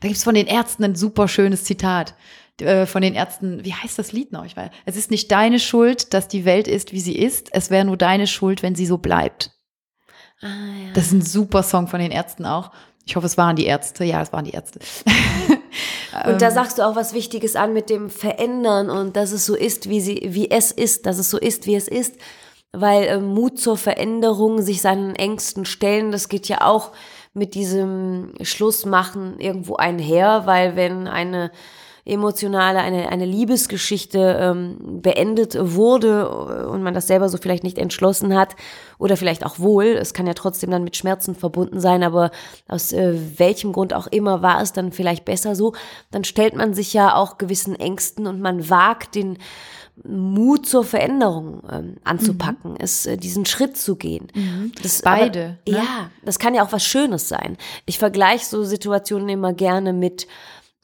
Da 0.00 0.08
gibt's 0.08 0.24
von 0.24 0.34
den 0.34 0.46
Ärzten 0.46 0.84
ein 0.84 0.96
super 0.96 1.28
schönes 1.28 1.64
Zitat 1.64 2.14
äh, 2.60 2.86
von 2.86 3.02
den 3.02 3.14
Ärzten, 3.14 3.64
wie 3.64 3.72
heißt 3.72 3.98
das 3.98 4.12
Lied 4.12 4.32
noch? 4.32 4.44
Ich 4.44 4.56
weiß, 4.56 4.70
es 4.84 4.96
ist 4.96 5.10
nicht 5.10 5.30
deine 5.30 5.60
Schuld, 5.60 6.12
dass 6.12 6.28
die 6.28 6.44
Welt 6.44 6.68
ist, 6.68 6.92
wie 6.92 7.00
sie 7.00 7.16
ist. 7.16 7.48
Es 7.52 7.70
wäre 7.70 7.84
nur 7.84 7.96
deine 7.96 8.26
Schuld, 8.26 8.62
wenn 8.62 8.74
sie 8.74 8.86
so 8.86 8.98
bleibt. 8.98 9.52
Ah, 10.40 10.46
ja. 10.46 10.92
Das 10.94 11.06
ist 11.06 11.12
ein 11.12 11.22
super 11.22 11.62
Song 11.62 11.88
von 11.88 12.00
den 12.00 12.10
Ärzten 12.10 12.44
auch. 12.44 12.72
Ich 13.08 13.16
hoffe, 13.16 13.26
es 13.26 13.38
waren 13.38 13.56
die 13.56 13.64
Ärzte. 13.64 14.04
Ja, 14.04 14.20
es 14.20 14.34
waren 14.34 14.44
die 14.44 14.50
Ärzte. 14.50 14.80
Und 16.26 16.42
da 16.42 16.48
ähm. 16.48 16.54
sagst 16.54 16.78
du 16.78 16.86
auch 16.86 16.94
was 16.94 17.14
Wichtiges 17.14 17.56
an 17.56 17.72
mit 17.72 17.88
dem 17.88 18.10
Verändern 18.10 18.90
und 18.90 19.16
dass 19.16 19.30
es 19.32 19.46
so 19.46 19.54
ist, 19.54 19.88
wie, 19.88 20.00
sie, 20.00 20.20
wie 20.30 20.50
es 20.50 20.72
ist, 20.72 21.06
dass 21.06 21.18
es 21.18 21.30
so 21.30 21.38
ist, 21.38 21.66
wie 21.66 21.76
es 21.76 21.86
ist. 21.86 22.16
Weil 22.72 23.04
äh, 23.04 23.20
Mut 23.20 23.58
zur 23.58 23.76
Veränderung, 23.76 24.60
sich 24.60 24.82
seinen 24.82 25.14
Ängsten 25.14 25.64
stellen, 25.64 26.12
das 26.12 26.28
geht 26.28 26.48
ja 26.48 26.62
auch 26.62 26.92
mit 27.34 27.54
diesem 27.54 28.34
Schlussmachen 28.42 29.38
irgendwo 29.38 29.76
einher, 29.76 30.42
weil 30.44 30.76
wenn 30.76 31.06
eine 31.08 31.50
emotionale, 32.08 32.80
eine, 32.80 33.08
eine 33.10 33.24
Liebesgeschichte 33.24 34.38
ähm, 34.40 35.00
beendet 35.02 35.56
wurde 35.58 36.28
und 36.68 36.82
man 36.82 36.94
das 36.94 37.06
selber 37.06 37.28
so 37.28 37.38
vielleicht 37.38 37.64
nicht 37.64 37.78
entschlossen 37.78 38.34
hat 38.34 38.56
oder 38.98 39.16
vielleicht 39.16 39.44
auch 39.44 39.58
wohl, 39.58 39.86
es 39.86 40.14
kann 40.14 40.26
ja 40.26 40.34
trotzdem 40.34 40.70
dann 40.70 40.84
mit 40.84 40.96
Schmerzen 40.96 41.34
verbunden 41.34 41.80
sein, 41.80 42.02
aber 42.02 42.30
aus 42.66 42.92
äh, 42.92 43.18
welchem 43.36 43.72
Grund 43.72 43.94
auch 43.94 44.06
immer 44.06 44.42
war 44.42 44.60
es 44.60 44.72
dann 44.72 44.92
vielleicht 44.92 45.24
besser 45.24 45.54
so, 45.54 45.74
dann 46.10 46.24
stellt 46.24 46.56
man 46.56 46.74
sich 46.74 46.92
ja 46.92 47.14
auch 47.14 47.38
gewissen 47.38 47.74
Ängsten 47.74 48.26
und 48.26 48.40
man 48.40 48.70
wagt 48.70 49.14
den 49.14 49.38
Mut 50.04 50.66
zur 50.66 50.84
Veränderung 50.84 51.62
ähm, 51.70 51.96
anzupacken, 52.04 52.72
mhm. 52.72 52.78
es, 52.78 53.06
äh, 53.06 53.16
diesen 53.16 53.46
Schritt 53.46 53.76
zu 53.76 53.96
gehen. 53.96 54.28
Mhm. 54.34 54.72
Das, 54.82 55.02
Beide. 55.02 55.58
Aber, 55.66 55.78
ne? 55.78 55.84
Ja, 55.84 56.10
das 56.24 56.38
kann 56.38 56.54
ja 56.54 56.64
auch 56.64 56.72
was 56.72 56.84
Schönes 56.84 57.28
sein. 57.28 57.56
Ich 57.86 57.98
vergleiche 57.98 58.44
so 58.44 58.64
Situationen 58.64 59.28
immer 59.28 59.52
gerne 59.52 59.92
mit 59.92 60.26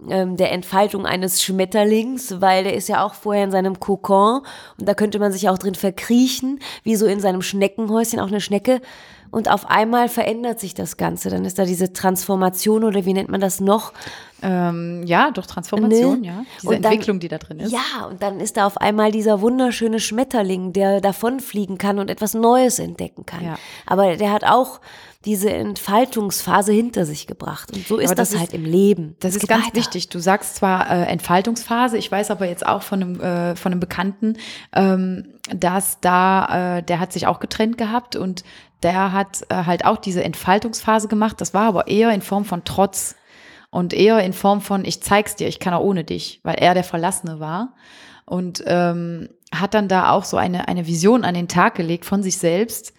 ähm, 0.08 0.36
der 0.36 0.52
Entfaltung 0.52 1.06
eines 1.06 1.42
Schmetterlings, 1.42 2.40
weil 2.40 2.64
der 2.64 2.74
ist 2.74 2.88
ja 2.88 3.04
auch 3.04 3.14
vorher 3.14 3.44
in 3.44 3.50
seinem 3.50 3.78
Kokon 3.78 4.40
und 4.78 4.88
da 4.88 4.94
könnte 4.94 5.18
man 5.18 5.32
sich 5.32 5.48
auch 5.48 5.58
drin 5.58 5.74
verkriechen, 5.74 6.58
wie 6.82 6.96
so 6.96 7.06
in 7.06 7.20
seinem 7.20 7.42
Schneckenhäuschen 7.42 8.20
auch 8.20 8.28
eine 8.28 8.40
Schnecke. 8.40 8.80
Und 9.30 9.50
auf 9.50 9.68
einmal 9.68 10.08
verändert 10.08 10.60
sich 10.60 10.74
das 10.74 10.96
Ganze. 10.96 11.28
Dann 11.28 11.44
ist 11.44 11.58
da 11.58 11.64
diese 11.64 11.92
Transformation 11.92 12.84
oder 12.84 13.04
wie 13.04 13.14
nennt 13.14 13.30
man 13.30 13.40
das 13.40 13.60
noch? 13.60 13.92
Ähm, 14.42 15.02
ja, 15.06 15.32
doch 15.32 15.46
Transformation, 15.46 16.20
ne? 16.20 16.26
ja. 16.28 16.44
Diese 16.62 16.74
dann, 16.74 16.92
Entwicklung, 16.92 17.18
die 17.18 17.26
da 17.26 17.38
drin 17.38 17.58
ist. 17.58 17.72
Ja, 17.72 18.06
und 18.08 18.22
dann 18.22 18.38
ist 18.38 18.56
da 18.56 18.64
auf 18.64 18.76
einmal 18.76 19.10
dieser 19.10 19.40
wunderschöne 19.40 19.98
Schmetterling, 19.98 20.72
der 20.72 21.00
davonfliegen 21.00 21.78
kann 21.78 21.98
und 21.98 22.10
etwas 22.10 22.34
Neues 22.34 22.78
entdecken 22.78 23.26
kann. 23.26 23.44
Ja. 23.44 23.54
Aber 23.86 24.14
der 24.16 24.30
hat 24.30 24.44
auch 24.44 24.80
diese 25.24 25.50
Entfaltungsphase 25.50 26.72
hinter 26.72 27.06
sich 27.06 27.26
gebracht. 27.26 27.72
Und 27.72 27.86
so 27.86 27.98
ist 27.98 28.10
das, 28.18 28.30
das, 28.30 28.38
halt 28.38 28.50
ist, 28.50 28.54
im 28.54 28.64
Leben. 28.64 29.16
Das, 29.20 29.32
das 29.32 29.42
ist 29.42 29.48
ganz 29.48 29.66
weiter. 29.66 29.76
wichtig. 29.76 30.08
Du 30.10 30.18
sagst 30.18 30.56
zwar 30.56 30.90
äh, 30.90 31.04
Entfaltungsphase, 31.04 31.96
ich 31.96 32.12
weiß 32.12 32.30
aber 32.30 32.46
jetzt 32.46 32.66
auch 32.66 32.82
von 32.82 33.02
einem, 33.02 33.20
äh, 33.20 33.56
von 33.56 33.72
einem 33.72 33.80
Bekannten, 33.80 34.36
ähm, 34.74 35.34
dass 35.54 36.00
da, 36.00 36.78
äh, 36.78 36.82
der 36.82 37.00
hat 37.00 37.12
sich 37.12 37.26
auch 37.26 37.40
getrennt 37.40 37.78
gehabt 37.78 38.16
und 38.16 38.44
der 38.82 39.12
hat 39.12 39.46
äh, 39.48 39.64
halt 39.64 39.86
auch 39.86 39.96
diese 39.96 40.22
Entfaltungsphase 40.22 41.08
gemacht. 41.08 41.40
Das 41.40 41.54
war 41.54 41.68
aber 41.68 41.88
eher 41.88 42.10
in 42.10 42.20
Form 42.20 42.44
von 42.44 42.64
Trotz 42.64 43.16
und 43.70 43.94
eher 43.94 44.20
in 44.20 44.34
Form 44.34 44.60
von 44.60 44.84
ich 44.84 45.02
zeig's 45.02 45.36
dir, 45.36 45.48
ich 45.48 45.58
kann 45.58 45.72
auch 45.72 45.82
ohne 45.82 46.04
dich, 46.04 46.40
weil 46.42 46.56
er 46.56 46.74
der 46.74 46.84
Verlassene 46.84 47.40
war 47.40 47.74
und 48.26 48.62
ähm, 48.66 49.30
hat 49.54 49.72
dann 49.72 49.88
da 49.88 50.10
auch 50.10 50.24
so 50.24 50.36
eine 50.36 50.68
eine 50.68 50.86
Vision 50.86 51.24
an 51.24 51.34
den 51.34 51.48
Tag 51.48 51.76
gelegt 51.76 52.04
von 52.04 52.22
sich 52.22 52.38
selbst, 52.38 52.92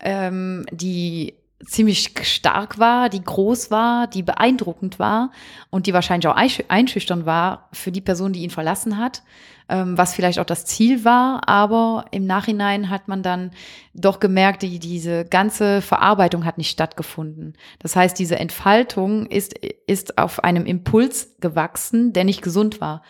ähm, 0.00 0.66
die 0.70 1.34
ziemlich 1.64 2.12
stark 2.22 2.78
war, 2.78 3.08
die 3.08 3.22
groß 3.22 3.70
war, 3.70 4.06
die 4.06 4.22
beeindruckend 4.22 4.98
war 4.98 5.30
und 5.70 5.86
die 5.86 5.94
wahrscheinlich 5.94 6.26
auch 6.26 6.36
einschüchtern 6.36 7.26
war 7.26 7.68
für 7.72 7.92
die 7.92 8.00
Person, 8.00 8.32
die 8.32 8.42
ihn 8.42 8.50
verlassen 8.50 8.98
hat, 8.98 9.22
ähm, 9.68 9.96
was 9.96 10.14
vielleicht 10.14 10.38
auch 10.38 10.44
das 10.44 10.64
Ziel 10.64 11.04
war, 11.04 11.48
aber 11.48 12.06
im 12.10 12.26
Nachhinein 12.26 12.90
hat 12.90 13.08
man 13.08 13.22
dann 13.22 13.52
doch 13.94 14.20
gemerkt, 14.20 14.62
die, 14.62 14.78
diese 14.78 15.24
ganze 15.24 15.82
Verarbeitung 15.82 16.44
hat 16.44 16.58
nicht 16.58 16.70
stattgefunden. 16.70 17.54
Das 17.78 17.96
heißt, 17.96 18.18
diese 18.18 18.38
Entfaltung 18.38 19.26
ist, 19.26 19.54
ist 19.86 20.18
auf 20.18 20.42
einem 20.42 20.66
Impuls 20.66 21.36
gewachsen, 21.40 22.12
der 22.12 22.24
nicht 22.24 22.42
gesund 22.42 22.80
war. 22.80 23.02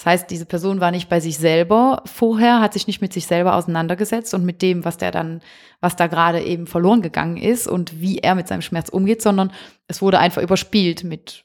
Das 0.00 0.06
heißt, 0.06 0.30
diese 0.30 0.46
Person 0.46 0.80
war 0.80 0.92
nicht 0.92 1.10
bei 1.10 1.20
sich 1.20 1.36
selber 1.36 2.02
vorher, 2.06 2.60
hat 2.62 2.72
sich 2.72 2.86
nicht 2.86 3.02
mit 3.02 3.12
sich 3.12 3.26
selber 3.26 3.54
auseinandergesetzt 3.54 4.32
und 4.32 4.46
mit 4.46 4.62
dem, 4.62 4.86
was 4.86 4.96
der 4.96 5.10
dann, 5.10 5.42
was 5.82 5.94
da 5.94 6.06
gerade 6.06 6.40
eben 6.42 6.66
verloren 6.66 7.02
gegangen 7.02 7.36
ist 7.36 7.68
und 7.68 8.00
wie 8.00 8.16
er 8.16 8.34
mit 8.34 8.48
seinem 8.48 8.62
Schmerz 8.62 8.88
umgeht, 8.88 9.20
sondern 9.20 9.52
es 9.88 10.00
wurde 10.00 10.18
einfach 10.18 10.40
überspielt 10.40 11.04
mit 11.04 11.44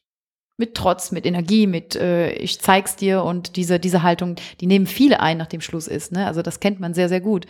mit 0.56 0.74
Trotz, 0.74 1.12
mit 1.12 1.26
Energie, 1.26 1.68
mit 1.68 1.98
äh, 1.98 2.32
ich 2.32 2.62
zeig's 2.62 2.96
dir 2.96 3.24
und 3.24 3.58
diese 3.58 3.78
diese 3.78 4.04
Haltung, 4.04 4.38
die 4.62 4.68
nehmen 4.68 4.88
viele 4.88 5.20
ein, 5.20 5.38
nachdem 5.38 5.60
Schluss 5.60 5.90
ist. 5.90 6.14
Ne? 6.14 6.26
Also 6.26 6.42
das 6.42 6.62
kennt 6.62 6.80
man 6.80 6.94
sehr 6.94 7.10
sehr 7.10 7.20
gut. 7.20 7.48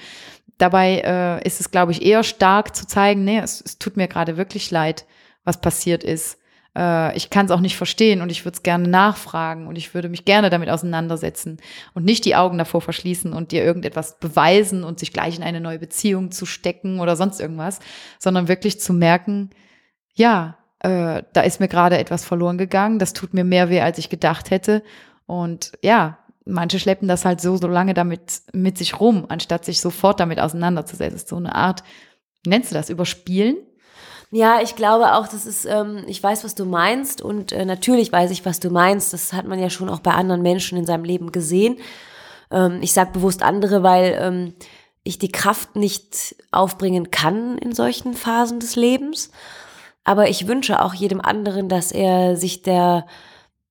Dabei 0.58 1.04
äh, 1.06 1.48
ist 1.48 1.60
es, 1.60 1.70
glaube 1.70 1.92
ich, 1.92 2.02
eher 2.02 2.24
stark 2.24 2.76
zu 2.76 2.88
zeigen, 2.88 3.26
nee, 3.26 3.38
es, 3.38 3.62
es 3.64 3.78
tut 3.78 3.96
mir 3.96 4.08
gerade 4.08 4.38
wirklich 4.38 4.72
leid, 4.72 5.06
was 5.44 5.62
passiert 5.62 6.04
ist 6.04 6.40
äh, 6.76 7.16
ich 7.16 7.30
kann 7.30 7.46
es 7.46 7.52
auch 7.52 7.60
nicht 7.60 7.78
verstehen 7.78 8.22
und 8.22 8.30
ich 8.30 8.46
würde 8.46 8.56
es 8.56 8.64
gerne 8.64 8.88
nachfragen 8.88 9.68
und 9.68 9.78
ich 9.78 9.94
würde 9.94 10.10
mich 10.10 10.26
gerne 10.26 10.50
damit 10.50 10.70
auseinandersetzen 10.70 11.58
und 11.94 12.06
nicht 12.06 12.26
die 12.26 12.36
Augen 12.36 12.58
davor 12.58 12.82
verschließen 12.82 13.34
und 13.34 13.52
dir 13.52 13.64
irgendetwas 13.64 14.20
beweisen 14.20 14.84
und 14.84 15.00
sich 15.00 15.14
gleich 15.14 15.38
in 15.38 15.44
eine 15.44 15.62
neue 15.62 15.80
Beziehung 15.80 16.32
zu 16.32 16.46
stecken 16.46 17.00
oder 17.00 17.16
sonst 17.16 17.40
irgendwas, 17.40 17.80
sondern 18.20 18.48
wirklich 18.48 18.80
zu 18.80 18.94
merken, 18.94 19.50
ja, 20.14 20.58
äh, 20.80 21.24
da 21.34 21.42
ist 21.42 21.60
mir 21.60 21.68
gerade 21.68 21.98
etwas 21.98 22.26
verloren 22.26 22.58
gegangen, 22.58 23.00
das 23.00 23.14
tut 23.14 23.34
mir 23.34 23.44
mehr 23.44 23.70
weh, 23.70 23.82
als 23.82 23.98
ich 23.98 24.10
gedacht 24.10 24.52
hätte 24.52 24.84
und 25.26 25.72
ja, 25.82 26.20
manche 26.46 26.80
schleppen 26.80 27.08
das 27.08 27.26
halt 27.26 27.42
so, 27.42 27.58
so 27.58 27.68
lange 27.68 27.94
damit 27.94 28.42
mit 28.54 28.78
sich 28.78 29.00
rum, 29.00 29.26
anstatt 29.30 29.66
sich 29.66 29.82
sofort 29.82 30.20
damit 30.20 30.40
auseinanderzusetzen. 30.40 31.28
So 31.28 31.38
eine 31.38 31.56
Art, 31.56 31.84
nennst 32.46 32.72
du 32.72 32.76
das, 32.76 32.90
überspielen? 32.90 33.58
Ja, 34.32 34.60
ich 34.62 34.76
glaube 34.76 35.14
auch, 35.14 35.28
das 35.28 35.46
ist, 35.46 35.66
ähm, 35.66 36.04
ich 36.08 36.22
weiß, 36.22 36.44
was 36.44 36.56
du 36.56 36.66
meinst 36.66 37.22
und 37.22 37.52
äh, 37.52 37.66
natürlich 37.66 38.12
weiß 38.12 38.32
ich, 38.32 38.46
was 38.46 38.60
du 38.60 38.70
meinst. 38.70 39.14
Das 39.14 39.34
hat 39.34 39.46
man 39.46 39.60
ja 39.60 39.70
schon 39.70 39.90
auch 39.90 40.00
bei 40.00 40.12
anderen 40.12 40.42
Menschen 40.42 40.78
in 40.78 40.86
seinem 40.86 41.04
Leben 41.04 41.32
gesehen. 41.32 41.78
Ähm, 42.52 42.80
ich 42.82 42.94
sage 42.94 43.12
bewusst 43.12 43.44
andere, 43.44 43.84
weil 43.84 44.18
ähm, 44.20 44.54
ich 45.04 45.20
die 45.20 45.32
Kraft 45.32 45.76
nicht 45.76 46.36
aufbringen 46.52 47.12
kann 47.12 47.58
in 47.60 47.74
solchen 47.74 48.14
Phasen 48.14 48.60
des 48.60 48.76
Lebens. 48.76 49.32
Aber 50.04 50.30
ich 50.30 50.48
wünsche 50.48 50.82
auch 50.82 50.94
jedem 50.94 51.22
anderen, 51.22 51.70
dass 51.70 51.92
er 51.92 52.36
sich 52.36 52.62
der, 52.64 53.06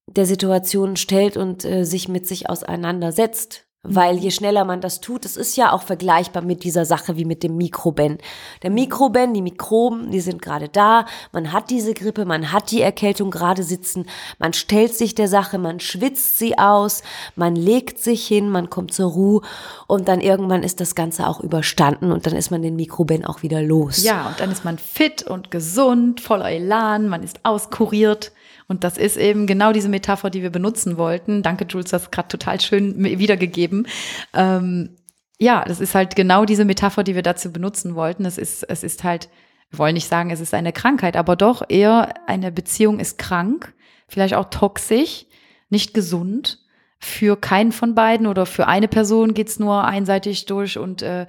der 0.07 0.27
Situation 0.27 0.97
stellt 0.97 1.37
und 1.37 1.65
äh, 1.65 1.85
sich 1.85 2.09
mit 2.09 2.27
sich 2.27 2.49
auseinandersetzt. 2.49 3.64
Weil 3.87 4.17
je 4.17 4.31
schneller 4.31 4.65
man 4.65 4.81
das 4.81 5.03
tut, 5.03 5.27
es 5.27 5.37
ist 5.37 5.57
ja 5.57 5.73
auch 5.73 5.83
vergleichbar 5.83 6.43
mit 6.43 6.65
dieser 6.65 6.87
Sache 6.87 7.19
wie 7.19 7.27
mit 7.27 7.43
dem 7.43 7.59
Mikroben. 7.59 8.17
Der 8.63 8.71
Mikroben, 8.71 9.35
die 9.35 9.43
Mikroben, 9.43 10.11
die 10.11 10.21
sind 10.21 10.41
gerade 10.41 10.71
da. 10.71 11.05
Man 11.33 11.53
hat 11.53 11.69
diese 11.69 11.93
Grippe, 11.93 12.25
man 12.25 12.51
hat 12.51 12.71
die 12.71 12.81
Erkältung 12.81 13.31
gerade 13.31 13.63
sitzen. 13.63 14.07
Man 14.39 14.55
stellt 14.55 14.95
sich 14.95 15.15
der 15.15 15.29
Sache, 15.29 15.59
man 15.59 15.81
schwitzt 15.81 16.39
sie 16.39 16.57
aus, 16.57 17.03
man 17.37 17.57
legt 17.57 17.99
sich 17.99 18.27
hin, 18.27 18.49
man 18.49 18.71
kommt 18.71 18.95
zur 18.95 19.11
Ruhe 19.11 19.43
und 19.87 20.09
dann 20.09 20.23
irgendwann 20.23 20.63
ist 20.63 20.81
das 20.81 20.95
Ganze 20.95 21.29
auch 21.29 21.41
überstanden 21.41 22.11
und 22.11 22.25
dann 22.27 22.35
ist 22.35 22.51
man 22.51 22.63
den 22.63 22.77
Mikroben 22.77 23.27
auch 23.27 23.43
wieder 23.43 23.61
los. 23.61 24.03
Ja, 24.03 24.29
und 24.29 24.41
dann 24.41 24.51
ist 24.51 24.65
man 24.65 24.79
fit 24.79 25.25
und 25.25 25.51
gesund, 25.51 26.23
voller 26.23 26.51
Elan, 26.51 27.09
man 27.09 27.23
ist 27.23 27.41
auskuriert. 27.45 28.33
Und 28.67 28.85
das 28.85 28.97
ist 28.97 29.17
eben 29.17 29.47
genau 29.47 29.73
diese 29.73 29.89
Metapher, 29.89 30.31
die 30.31 30.43
wir 30.43 30.51
benutzen 30.51 30.97
wollten. 30.97 31.43
Danke, 31.43 31.67
Jules, 31.69 31.91
das 31.91 32.11
gerade 32.11 32.29
total 32.29 32.61
schön 32.61 33.03
wiedergegeben. 33.03 33.87
Ähm, 34.33 34.97
ja, 35.39 35.65
das 35.67 35.81
ist 35.81 35.95
halt 35.95 36.17
genau 36.17 36.45
diese 36.45 36.65
Metapher, 36.65 37.05
die 37.05 37.15
wir 37.15 37.23
dazu 37.23 37.53
benutzen 37.53 37.95
wollten. 37.95 38.25
Es 38.25 38.39
ist, 38.39 38.63
es 38.63 38.83
ist 38.83 39.05
halt, 39.05 39.29
wir 39.71 39.79
wollen 39.79 39.95
nicht 39.95 40.09
sagen, 40.09 40.31
es 40.31 40.41
ist 40.41 40.55
eine 40.55 40.73
Krankheit, 40.73 41.17
aber 41.17 41.37
doch 41.37 41.63
eher 41.69 42.15
eine 42.29 42.53
Beziehung 42.53 43.01
ist 43.01 43.19
krank, 43.19 43.75
vielleicht 44.09 44.35
auch 44.35 44.49
toxisch, 44.51 45.27
nicht 45.69 45.95
gesund. 45.95 46.61
Für 46.99 47.37
keinen 47.37 47.73
von 47.73 47.95
beiden 47.95 48.27
oder 48.27 48.47
für 48.47 48.67
eine 48.67 48.89
Person 48.89 49.35
geht's 49.35 49.59
nur 49.59 49.85
einseitig 49.85 50.47
durch 50.47 50.79
und 50.79 51.03
äh, 51.03 51.27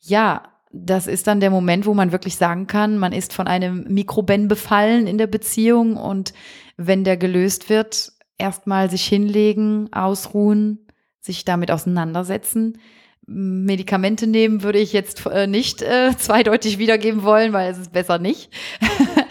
ja, 0.00 0.42
das 0.72 1.06
ist 1.06 1.28
dann 1.28 1.38
der 1.38 1.50
Moment, 1.50 1.86
wo 1.86 1.94
man 1.94 2.10
wirklich 2.10 2.36
sagen 2.36 2.66
kann, 2.66 2.98
man 2.98 3.12
ist 3.12 3.32
von 3.32 3.46
einem 3.46 3.84
Mikroben 3.88 4.48
befallen 4.48 5.06
in 5.06 5.18
der 5.18 5.28
Beziehung 5.28 5.96
und 5.96 6.34
wenn 6.76 7.04
der 7.04 7.16
gelöst 7.16 7.68
wird, 7.68 8.12
erstmal 8.38 8.90
sich 8.90 9.04
hinlegen, 9.04 9.92
ausruhen, 9.92 10.86
sich 11.20 11.44
damit 11.44 11.70
auseinandersetzen. 11.70 12.78
Medikamente 13.26 14.26
nehmen 14.26 14.62
würde 14.62 14.78
ich 14.78 14.92
jetzt 14.92 15.24
äh, 15.26 15.46
nicht 15.46 15.82
äh, 15.82 16.14
zweideutig 16.18 16.78
wiedergeben 16.78 17.22
wollen, 17.22 17.52
weil 17.52 17.70
es 17.70 17.78
ist 17.78 17.92
besser 17.92 18.18
nicht. 18.18 18.50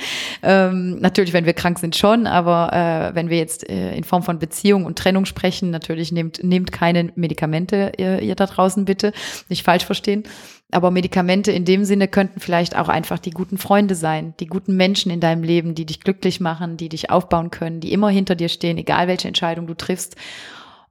ähm, 0.44 1.00
natürlich, 1.00 1.32
wenn 1.32 1.46
wir 1.46 1.54
krank 1.54 1.80
sind, 1.80 1.96
schon, 1.96 2.28
aber 2.28 2.74
äh, 2.74 3.16
wenn 3.16 3.30
wir 3.30 3.38
jetzt 3.38 3.70
äh, 3.70 3.96
in 3.96 4.04
Form 4.04 4.24
von 4.24 4.40
Beziehung 4.40 4.86
und 4.86 4.98
Trennung 4.98 5.26
sprechen, 5.26 5.70
natürlich 5.70 6.12
nehmt, 6.12 6.44
nehmt 6.44 6.72
keine 6.74 7.14
Medikamente, 7.16 7.94
ihr, 7.98 8.22
ihr 8.22 8.36
da 8.36 8.46
draußen 8.46 8.84
bitte, 8.84 9.14
nicht 9.48 9.64
falsch 9.64 9.86
verstehen. 9.86 10.24
Aber 10.72 10.92
Medikamente 10.92 11.52
in 11.52 11.66
dem 11.66 11.86
Sinne 11.86 12.08
könnten 12.08 12.40
vielleicht 12.40 12.76
auch 12.76 12.90
einfach 12.90 13.20
die 13.20 13.30
guten 13.30 13.58
Freunde 13.58 13.96
sein, 13.96 14.34
die 14.40 14.48
guten 14.48 14.76
Menschen 14.76 15.12
in 15.12 15.20
deinem 15.20 15.44
Leben, 15.44 15.76
die 15.76 15.86
dich 15.86 16.02
glücklich 16.02 16.42
machen, 16.42 16.78
die 16.78 16.90
dich 16.90 17.10
aufbauen 17.10 17.50
können, 17.50 17.80
die 17.80 17.94
immer 17.94 18.10
hinter 18.10 18.36
dir 18.36 18.50
stehen, 18.50 18.78
egal 18.78 19.08
welche 19.08 19.28
Entscheidung 19.28 19.68
du 19.68 19.76
triffst. 19.76 20.18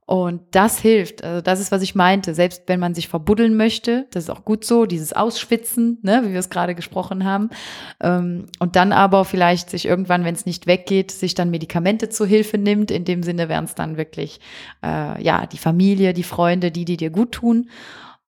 Und 0.05 0.41
das 0.51 0.79
hilft. 0.79 1.23
Also 1.23 1.41
das 1.41 1.61
ist, 1.61 1.71
was 1.71 1.81
ich 1.81 1.95
meinte. 1.95 2.35
Selbst 2.35 2.63
wenn 2.67 2.79
man 2.79 2.93
sich 2.93 3.07
verbuddeln 3.07 3.55
möchte, 3.55 4.05
das 4.11 4.25
ist 4.25 4.29
auch 4.29 4.43
gut 4.43 4.65
so, 4.65 4.85
dieses 4.85 5.13
Ausschwitzen, 5.13 5.99
ne, 6.01 6.23
wie 6.25 6.33
wir 6.33 6.39
es 6.39 6.49
gerade 6.49 6.75
gesprochen 6.75 7.23
haben. 7.23 7.49
Ähm, 8.01 8.47
und 8.59 8.75
dann 8.75 8.91
aber 8.91 9.23
vielleicht 9.23 9.69
sich 9.69 9.85
irgendwann, 9.85 10.25
wenn 10.25 10.35
es 10.35 10.45
nicht 10.45 10.67
weggeht, 10.67 11.11
sich 11.11 11.35
dann 11.35 11.51
Medikamente 11.51 12.09
zur 12.09 12.27
Hilfe 12.27 12.57
nimmt. 12.57 12.91
In 12.91 13.05
dem 13.05 13.23
Sinne 13.23 13.47
wären 13.47 13.65
es 13.65 13.75
dann 13.75 13.95
wirklich, 13.95 14.41
äh, 14.83 15.23
ja, 15.23 15.45
die 15.45 15.57
Familie, 15.57 16.13
die 16.13 16.23
Freunde, 16.23 16.71
die, 16.71 16.83
die 16.83 16.97
dir 16.97 17.09
gut 17.09 17.31
tun. 17.31 17.69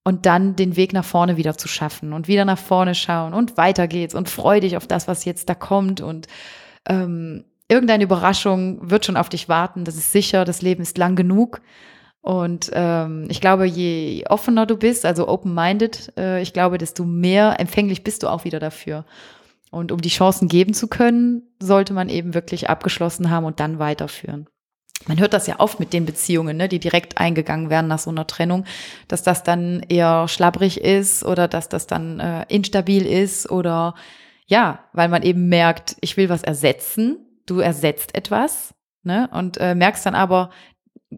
Und 0.06 0.28
dann 0.28 0.56
den 0.56 0.78
Weg 0.78 0.94
nach 0.94 1.04
vorne 1.04 1.36
wieder 1.36 1.58
zu 1.58 1.68
schaffen 1.68 2.14
und 2.14 2.28
wieder 2.28 2.46
nach 2.46 2.60
vorne 2.60 2.94
schauen 2.94 3.34
und 3.34 3.58
weiter 3.58 3.88
geht's 3.88 4.14
und 4.14 4.30
freu 4.30 4.60
dich 4.60 4.78
auf 4.78 4.86
das, 4.86 5.08
was 5.08 5.26
jetzt 5.26 5.50
da 5.50 5.56
kommt 5.56 6.00
und 6.00 6.28
ähm, 6.88 7.44
irgendeine 7.68 8.04
Überraschung 8.04 8.90
wird 8.90 9.06
schon 9.06 9.18
auf 9.18 9.30
dich 9.30 9.50
warten. 9.50 9.86
Das 9.86 9.96
ist 9.96 10.12
sicher. 10.12 10.46
Das 10.46 10.62
Leben 10.62 10.82
ist 10.82 10.98
lang 10.98 11.16
genug. 11.16 11.62
Und 12.22 12.72
ähm, 12.74 13.28
ich 13.30 13.40
glaube, 13.40 13.66
je 13.66 14.26
offener 14.28 14.66
du 14.66 14.78
bist, 14.78 15.06
also 15.06 15.28
open-minded, 15.28 16.14
äh, 16.18 16.42
ich 16.42 16.54
glaube, 16.54 16.80
desto 16.80 17.04
mehr 17.04 17.60
empfänglich 17.60 18.04
bist 18.04 18.24
du 18.24 18.30
auch 18.30 18.46
wieder 18.46 18.60
dafür. 18.60 19.06
Und 19.70 19.92
um 19.92 20.02
die 20.02 20.10
Chancen 20.10 20.48
geben 20.48 20.74
zu 20.74 20.88
können, 20.88 21.44
sollte 21.62 21.94
man 21.94 22.10
eben 22.10 22.34
wirklich 22.34 22.68
abgeschlossen 22.68 23.30
haben 23.30 23.46
und 23.46 23.60
dann 23.60 23.78
weiterführen. 23.78 24.48
Man 25.08 25.20
hört 25.20 25.34
das 25.34 25.46
ja 25.46 25.60
oft 25.60 25.80
mit 25.80 25.94
den 25.94 26.06
Beziehungen, 26.06 26.58
ne, 26.58 26.68
die 26.68 26.80
direkt 26.80 27.20
eingegangen 27.20 27.70
werden 27.70 27.88
nach 27.88 28.00
so 28.00 28.10
einer 28.10 28.26
Trennung, 28.26 28.66
dass 29.08 29.22
das 29.22 29.44
dann 29.44 29.86
eher 29.88 30.28
schlabbrig 30.28 30.82
ist 30.82 31.24
oder 31.24 31.48
dass 31.48 31.70
das 31.70 31.86
dann 31.86 32.20
äh, 32.20 32.46
instabil 32.48 33.06
ist 33.06 33.52
oder 33.52 33.94
ja, 34.48 34.80
weil 34.94 35.10
man 35.10 35.22
eben 35.22 35.48
merkt, 35.48 35.96
ich 36.02 36.18
will 36.18 36.30
was 36.30 36.42
ersetzen 36.42 37.25
du 37.46 37.60
ersetzt 37.60 38.16
etwas 38.16 38.74
ne, 39.04 39.30
und 39.32 39.58
äh, 39.58 39.76
merkst 39.76 40.06
dann 40.06 40.16
aber, 40.16 40.50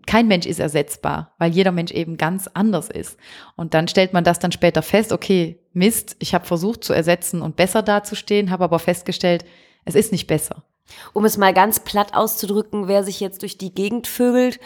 kein 0.06 0.28
Mensch 0.28 0.46
ist 0.46 0.60
ersetzbar, 0.60 1.34
weil 1.38 1.52
jeder 1.52 1.72
Mensch 1.72 1.92
eben 1.92 2.18
ganz 2.18 2.48
anders 2.54 2.90
ist. 2.90 3.18
Und 3.56 3.74
dann 3.74 3.88
stellt 3.88 4.14
man 4.14 4.24
das 4.24 4.40
dann 4.40 4.52
später 4.52 4.82
fest, 4.82 5.12
okay, 5.12 5.60
Mist, 5.74 6.16
ich 6.20 6.34
habe 6.34 6.46
versucht 6.46 6.84
zu 6.84 6.94
ersetzen 6.94 7.42
und 7.42 7.56
besser 7.56 7.82
dazustehen, 7.82 8.52
habe 8.52 8.66
aber 8.66 8.80
festgestellt, 8.80 9.46
es 9.86 9.96
ist 9.96 10.12
nicht 10.12 10.28
besser. 10.28 10.64
Um 11.14 11.26
es 11.26 11.38
mal 11.38 11.54
ganz 11.54 11.82
platt 11.82 12.14
auszudrücken, 12.14 12.88
wer 12.88 13.04
sich 13.04 13.20
jetzt 13.20 13.42
durch 13.42 13.58
die 13.58 13.74
Gegend 13.74 14.08
vögelt, 14.08 14.60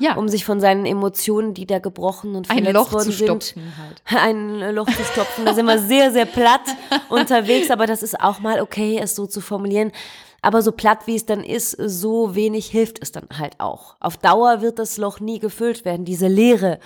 ja. 0.00 0.14
um 0.14 0.28
sich 0.28 0.44
von 0.44 0.60
seinen 0.60 0.86
Emotionen, 0.86 1.54
die 1.54 1.66
da 1.66 1.78
gebrochen 1.78 2.34
und 2.34 2.48
verletzt 2.48 2.68
ein 2.68 2.74
Loch 2.74 2.92
worden 2.92 3.04
zu 3.04 3.12
stopfen 3.12 3.72
halt. 3.78 4.02
ein 4.22 4.74
Loch 4.74 4.86
zu 4.86 5.04
stopfen. 5.04 5.44
Da 5.44 5.54
sind 5.54 5.66
wir 5.66 5.78
sehr, 5.78 6.10
sehr 6.10 6.26
platt 6.26 6.62
unterwegs, 7.08 7.70
aber 7.70 7.86
das 7.86 8.02
ist 8.02 8.20
auch 8.20 8.40
mal 8.40 8.60
okay, 8.60 8.98
es 9.00 9.14
so 9.14 9.26
zu 9.26 9.40
formulieren. 9.40 9.92
Aber 10.40 10.62
so 10.62 10.72
platt 10.72 11.06
wie 11.06 11.16
es 11.16 11.26
dann 11.26 11.42
ist, 11.42 11.72
so 11.72 12.34
wenig 12.34 12.66
hilft 12.66 13.02
es 13.02 13.12
dann 13.12 13.26
halt 13.38 13.58
auch. 13.58 13.96
Auf 14.00 14.16
Dauer 14.16 14.60
wird 14.60 14.78
das 14.78 14.96
Loch 14.96 15.20
nie 15.20 15.40
gefüllt 15.40 15.84
werden. 15.84 16.04
Diese 16.04 16.28
Leere, 16.28 16.78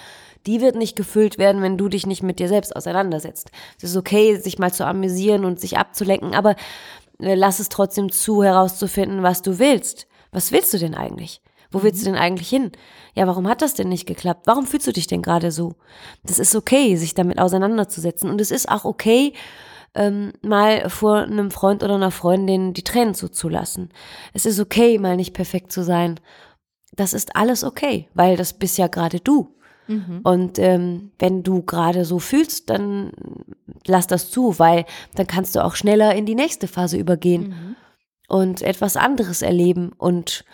die 0.47 0.61
wird 0.61 0.75
nicht 0.75 0.97
gefüllt 0.97 1.39
werden, 1.39 1.63
wenn 1.63 1.77
du 1.77 1.89
dich 1.89 2.07
nicht 2.07 2.23
mit 2.23 2.39
dir 2.39 2.49
selbst 2.49 2.75
auseinandersetzt. 2.75 3.51
Es 3.77 3.85
ist 3.85 3.97
okay, 3.97 4.37
sich 4.37 4.59
mal 4.59 4.73
zu 4.73 4.87
amüsieren 4.87 5.45
und 5.45 5.61
sich 5.61 5.77
abzulenken, 5.77 6.35
aber 6.35 6.57
äh, 7.21 7.35
lass 7.35 7.61
es 7.61 7.69
trotzdem 7.69 8.11
zu, 8.11 8.43
herauszufinden, 8.43 9.23
was 9.23 9.43
du 9.43 9.59
willst. 9.59 10.07
Was 10.33 10.51
willst 10.51 10.73
du 10.73 10.79
denn 10.79 10.95
eigentlich? 10.95 11.43
Wo 11.71 11.83
willst 11.83 12.03
du 12.03 12.07
denn 12.07 12.17
eigentlich 12.17 12.49
hin? 12.49 12.73
Ja, 13.15 13.27
warum 13.27 13.49
hat 13.49 13.63
das 13.63 13.75
denn 13.75 13.89
nicht 13.89 14.07
geklappt? 14.07 14.47
Warum 14.47 14.67
fühlst 14.67 14.87
du 14.87 14.93
dich 14.93 15.07
denn 15.07 15.23
gerade 15.23 15.51
so? 15.51 15.75
Das 16.23 16.39
ist 16.39 16.55
okay, 16.55 16.97
sich 16.97 17.15
damit 17.15 17.39
auseinanderzusetzen. 17.39 18.31
Und 18.31 18.41
es 18.41 18.51
ist 18.51 18.69
auch 18.69 18.85
okay, 18.85 19.33
ähm, 19.95 20.33
mal 20.43 20.89
vor 20.89 21.19
einem 21.19 21.51
Freund 21.51 21.83
oder 21.83 21.95
einer 21.95 22.11
Freundin 22.11 22.73
die 22.73 22.85
Tränen 22.85 23.15
zuzulassen. 23.15 23.91
Es 24.33 24.47
ist 24.47 24.61
okay, 24.61 24.99
mal 24.99 25.17
nicht 25.17 25.35
perfekt 25.35 25.73
zu 25.73 25.83
sein. 25.83 26.19
Das 26.95 27.13
ist 27.13 27.37
alles 27.37 27.65
okay, 27.65 28.09
weil 28.15 28.37
das 28.37 28.55
bist 28.55 28.79
ja 28.79 28.87
gerade 28.87 29.21
du. 29.21 29.55
Mhm. 29.89 30.21
Und 30.23 30.59
ähm, 30.59 31.13
wenn 31.19 31.43
du 31.43 31.63
gerade 31.63 32.05
so 32.05 32.19
fühlst, 32.19 32.71
dann 32.71 33.13
lass 33.87 34.07
das 34.07 34.31
zu, 34.31 34.59
weil 34.59 34.85
dann 35.15 35.27
kannst 35.27 35.57
du 35.57 35.65
auch 35.65 35.75
schneller 35.75 36.15
in 36.15 36.27
die 36.27 36.35
nächste 36.35 36.69
Phase 36.69 36.97
übergehen 36.97 37.49
mhm. 37.49 37.77
und 38.29 38.63
etwas 38.63 38.97
anderes 38.97 39.43
erleben 39.43 39.93
und 39.97 40.45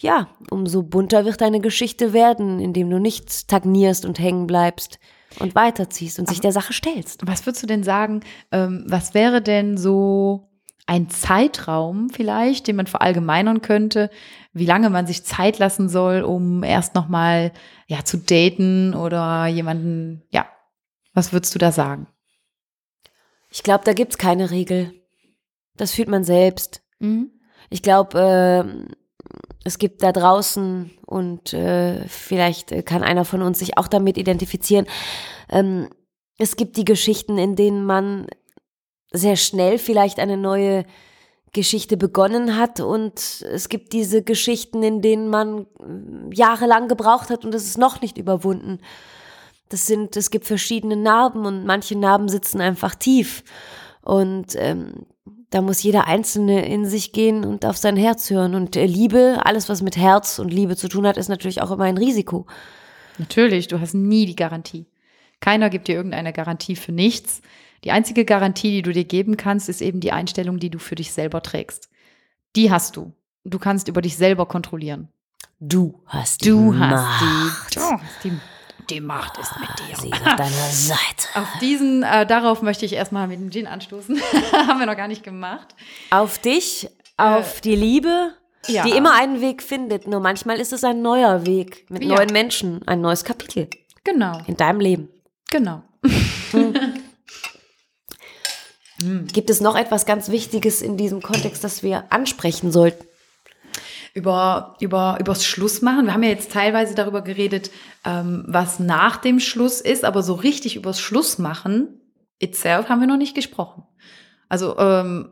ja, 0.00 0.28
umso 0.50 0.84
bunter 0.84 1.24
wird 1.24 1.40
deine 1.40 1.60
Geschichte 1.60 2.12
werden, 2.12 2.60
indem 2.60 2.88
du 2.88 3.00
nicht 3.00 3.32
stagnierst 3.32 4.06
und 4.06 4.20
hängen 4.20 4.46
bleibst 4.46 5.00
und 5.40 5.54
weiterziehst 5.54 6.18
und 6.18 6.28
sich 6.28 6.40
der 6.40 6.52
Sache 6.52 6.72
stellst. 6.72 7.26
Was 7.26 7.46
würdest 7.46 7.62
du 7.62 7.66
denn 7.66 7.82
sagen, 7.82 8.20
ähm, 8.52 8.84
was 8.88 9.14
wäre 9.14 9.42
denn 9.42 9.76
so 9.76 10.48
ein 10.86 11.10
Zeitraum 11.10 12.08
vielleicht, 12.08 12.66
den 12.66 12.76
man 12.76 12.86
verallgemeinern 12.86 13.60
könnte, 13.60 14.10
wie 14.52 14.64
lange 14.64 14.88
man 14.88 15.06
sich 15.06 15.24
Zeit 15.24 15.58
lassen 15.58 15.88
soll, 15.88 16.22
um 16.22 16.62
erst 16.62 16.94
nochmal 16.94 17.52
ja, 17.86 18.04
zu 18.04 18.16
daten 18.16 18.94
oder 18.94 19.46
jemanden, 19.46 20.22
ja, 20.30 20.46
was 21.12 21.32
würdest 21.32 21.54
du 21.54 21.58
da 21.58 21.72
sagen? 21.72 22.06
Ich 23.50 23.62
glaube, 23.62 23.84
da 23.84 23.92
gibt's 23.92 24.18
keine 24.18 24.50
Regel. 24.50 24.94
Das 25.76 25.92
fühlt 25.92 26.08
man 26.08 26.24
selbst. 26.24 26.82
Mhm. 26.98 27.32
Ich 27.70 27.82
glaube, 27.82 28.18
äh, 28.18 28.94
es 29.64 29.78
gibt 29.78 30.02
da 30.02 30.12
draußen 30.12 30.90
und 31.06 31.52
äh, 31.52 32.06
vielleicht 32.08 32.72
äh, 32.72 32.82
kann 32.82 33.02
einer 33.02 33.24
von 33.24 33.42
uns 33.42 33.58
sich 33.58 33.76
auch 33.76 33.88
damit 33.88 34.16
identifizieren. 34.16 34.86
Ähm, 35.50 35.88
es 36.38 36.56
gibt 36.56 36.76
die 36.76 36.84
Geschichten, 36.84 37.38
in 37.38 37.56
denen 37.56 37.84
man 37.84 38.26
sehr 39.12 39.36
schnell 39.36 39.78
vielleicht 39.78 40.20
eine 40.20 40.36
neue 40.36 40.84
Geschichte 41.52 41.96
begonnen 41.96 42.56
hat 42.56 42.80
und 42.80 43.42
es 43.42 43.68
gibt 43.68 43.92
diese 43.92 44.22
Geschichten, 44.22 44.82
in 44.82 45.00
denen 45.00 45.28
man 45.28 45.66
äh, 45.80 46.34
jahrelang 46.34 46.88
gebraucht 46.88 47.30
hat 47.30 47.44
und 47.44 47.54
es 47.54 47.64
ist 47.64 47.78
noch 47.78 48.00
nicht 48.00 48.18
überwunden. 48.18 48.80
Das 49.70 49.86
sind, 49.86 50.16
es 50.16 50.30
gibt 50.30 50.46
verschiedene 50.46 50.96
Narben 50.96 51.44
und 51.46 51.66
manche 51.66 51.96
Narben 51.96 52.28
sitzen 52.28 52.60
einfach 52.60 52.94
tief 52.94 53.44
und 54.02 54.54
ähm, 54.56 55.06
da 55.50 55.62
muss 55.62 55.82
jeder 55.82 56.06
Einzelne 56.06 56.66
in 56.66 56.84
sich 56.86 57.12
gehen 57.12 57.44
und 57.44 57.64
auf 57.64 57.76
sein 57.76 57.96
Herz 57.96 58.28
hören. 58.30 58.54
Und 58.54 58.76
äh, 58.76 58.84
Liebe, 58.86 59.40
alles 59.44 59.68
was 59.68 59.82
mit 59.82 59.96
Herz 59.96 60.38
und 60.38 60.52
Liebe 60.52 60.76
zu 60.76 60.88
tun 60.88 61.06
hat, 61.06 61.16
ist 61.16 61.28
natürlich 61.28 61.62
auch 61.62 61.70
immer 61.70 61.84
ein 61.84 61.96
Risiko. 61.98 62.46
Natürlich, 63.18 63.68
du 63.68 63.80
hast 63.80 63.94
nie 63.94 64.26
die 64.26 64.36
Garantie. 64.36 64.86
Keiner 65.40 65.70
gibt 65.70 65.88
dir 65.88 65.94
irgendeine 65.96 66.32
Garantie 66.32 66.76
für 66.76 66.92
nichts. 66.92 67.40
Die 67.84 67.92
einzige 67.92 68.24
Garantie, 68.24 68.70
die 68.72 68.82
du 68.82 68.92
dir 68.92 69.04
geben 69.04 69.36
kannst, 69.36 69.68
ist 69.68 69.80
eben 69.80 70.00
die 70.00 70.12
Einstellung, 70.12 70.58
die 70.58 70.70
du 70.70 70.78
für 70.78 70.96
dich 70.96 71.12
selber 71.12 71.42
trägst. 71.42 71.88
Die 72.56 72.70
hast 72.70 72.96
du. 72.96 73.12
Du 73.44 73.58
kannst 73.58 73.88
über 73.88 74.02
dich 74.02 74.16
selber 74.16 74.46
kontrollieren. 74.46 75.08
Du 75.60 76.00
hast 76.06 76.44
die 76.44 76.48
Du 76.50 76.72
Macht. 76.72 76.90
hast 76.92 77.20
die, 77.20 77.74
du 77.78 77.80
hast 77.82 78.24
die, 78.24 78.32
die 78.90 79.00
Macht 79.00 79.36
ist 79.38 79.52
mit 79.60 79.68
dir. 79.80 79.96
Sie 79.96 80.08
ist 80.10 80.20
auf 80.26 80.36
deiner 80.36 80.50
Seite. 80.50 81.28
Auf 81.34 81.48
diesen, 81.60 82.02
äh, 82.02 82.26
darauf 82.26 82.62
möchte 82.62 82.84
ich 82.86 82.92
erstmal 82.94 83.26
mit 83.28 83.38
dem 83.40 83.50
Gin 83.50 83.66
anstoßen. 83.66 84.20
Haben 84.52 84.78
wir 84.80 84.86
noch 84.86 84.96
gar 84.96 85.08
nicht 85.08 85.22
gemacht. 85.22 85.74
Auf 86.10 86.38
dich, 86.38 86.88
auf 87.16 87.60
die 87.60 87.74
Liebe, 87.76 88.34
Äh, 88.66 88.72
ja. 88.72 88.82
die 88.84 88.90
immer 88.92 89.14
einen 89.14 89.40
Weg 89.40 89.62
findet. 89.62 90.06
Nur 90.06 90.20
manchmal 90.20 90.58
ist 90.60 90.72
es 90.72 90.84
ein 90.84 91.00
neuer 91.02 91.46
Weg 91.46 91.86
mit 91.90 92.02
Ja. 92.04 92.16
neuen 92.16 92.32
Menschen, 92.32 92.86
ein 92.86 93.00
neues 93.00 93.24
Kapitel 93.24 93.68
Genau, 94.04 94.40
in 94.46 94.56
deinem 94.56 94.80
Leben. 94.80 95.08
genau. 95.50 95.82
Gibt 99.32 99.48
es 99.50 99.60
noch 99.60 99.76
etwas 99.76 100.06
ganz 100.06 100.28
Wichtiges 100.28 100.82
in 100.82 100.96
diesem 100.96 101.22
Kontext, 101.22 101.62
das 101.62 101.82
wir 101.84 102.04
ansprechen 102.10 102.72
sollten? 102.72 103.04
Über, 104.14 104.76
über, 104.80 105.18
übers 105.20 105.44
Schluss 105.44 105.82
machen. 105.82 106.06
Wir 106.06 106.14
haben 106.14 106.22
ja 106.22 106.30
jetzt 106.30 106.52
teilweise 106.52 106.94
darüber 106.94 107.22
geredet, 107.22 107.70
ähm, 108.04 108.44
was 108.46 108.78
nach 108.78 109.16
dem 109.16 109.40
Schluss 109.40 109.80
ist, 109.80 110.04
aber 110.04 110.22
so 110.22 110.34
richtig 110.34 110.76
übers 110.76 111.00
Schluss 111.00 111.38
machen 111.38 111.88
itself 112.38 112.88
haben 112.88 113.00
wir 113.00 113.06
noch 113.06 113.16
nicht 113.16 113.34
gesprochen. 113.34 113.84
Also 114.48 114.78
ähm, 114.78 115.30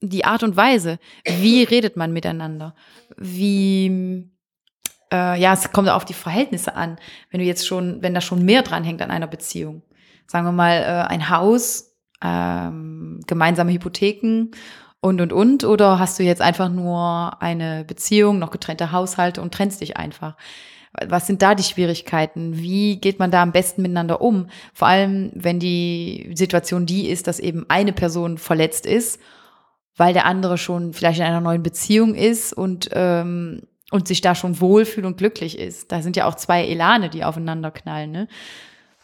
die 0.00 0.24
Art 0.24 0.42
und 0.42 0.56
Weise, 0.56 0.98
wie 1.24 1.62
redet 1.62 1.96
man 1.96 2.12
miteinander, 2.12 2.74
wie 3.16 4.30
äh, 5.12 5.40
ja, 5.40 5.52
es 5.52 5.72
kommt 5.72 5.88
auf 5.88 6.04
die 6.04 6.14
Verhältnisse 6.14 6.74
an. 6.74 6.98
Wenn 7.30 7.40
du 7.40 7.46
jetzt 7.46 7.66
schon, 7.66 8.02
wenn 8.02 8.14
da 8.14 8.20
schon 8.20 8.44
mehr 8.44 8.62
dran 8.62 8.84
hängt 8.84 9.02
an 9.02 9.10
einer 9.10 9.26
Beziehung, 9.26 9.82
sagen 10.26 10.46
wir 10.46 10.52
mal 10.52 10.78
äh, 10.78 11.12
ein 11.12 11.28
Haus, 11.28 11.96
ähm, 12.22 13.20
gemeinsame 13.26 13.72
Hypotheken 13.72 14.50
und 15.06 15.20
und 15.20 15.32
und 15.32 15.64
oder 15.64 15.98
hast 15.98 16.18
du 16.18 16.24
jetzt 16.24 16.42
einfach 16.42 16.68
nur 16.68 17.40
eine 17.40 17.84
Beziehung, 17.84 18.38
noch 18.38 18.50
getrennte 18.50 18.90
Haushalte 18.92 19.40
und 19.40 19.54
trennst 19.54 19.80
dich 19.80 19.96
einfach? 19.96 20.36
Was 21.06 21.26
sind 21.26 21.42
da 21.42 21.54
die 21.54 21.62
Schwierigkeiten? 21.62 22.56
Wie 22.56 22.96
geht 22.96 23.18
man 23.18 23.30
da 23.30 23.42
am 23.42 23.52
besten 23.52 23.82
miteinander 23.82 24.20
um? 24.20 24.48
Vor 24.72 24.88
allem, 24.88 25.30
wenn 25.34 25.60
die 25.60 26.32
Situation 26.34 26.86
die 26.86 27.08
ist, 27.08 27.26
dass 27.26 27.38
eben 27.38 27.66
eine 27.68 27.92
Person 27.92 28.38
verletzt 28.38 28.86
ist, 28.86 29.20
weil 29.96 30.12
der 30.12 30.26
andere 30.26 30.58
schon 30.58 30.92
vielleicht 30.92 31.20
in 31.20 31.26
einer 31.26 31.40
neuen 31.40 31.62
Beziehung 31.62 32.14
ist 32.14 32.52
und, 32.52 32.88
ähm, 32.92 33.62
und 33.90 34.08
sich 34.08 34.22
da 34.22 34.34
schon 34.34 34.60
wohlfühlt 34.60 35.06
und 35.06 35.18
glücklich 35.18 35.58
ist. 35.58 35.92
Da 35.92 36.02
sind 36.02 36.16
ja 36.16 36.26
auch 36.26 36.34
zwei 36.34 36.64
Elane, 36.64 37.10
die 37.10 37.24
aufeinander 37.24 37.70
knallen. 37.70 38.10
Ne? 38.10 38.28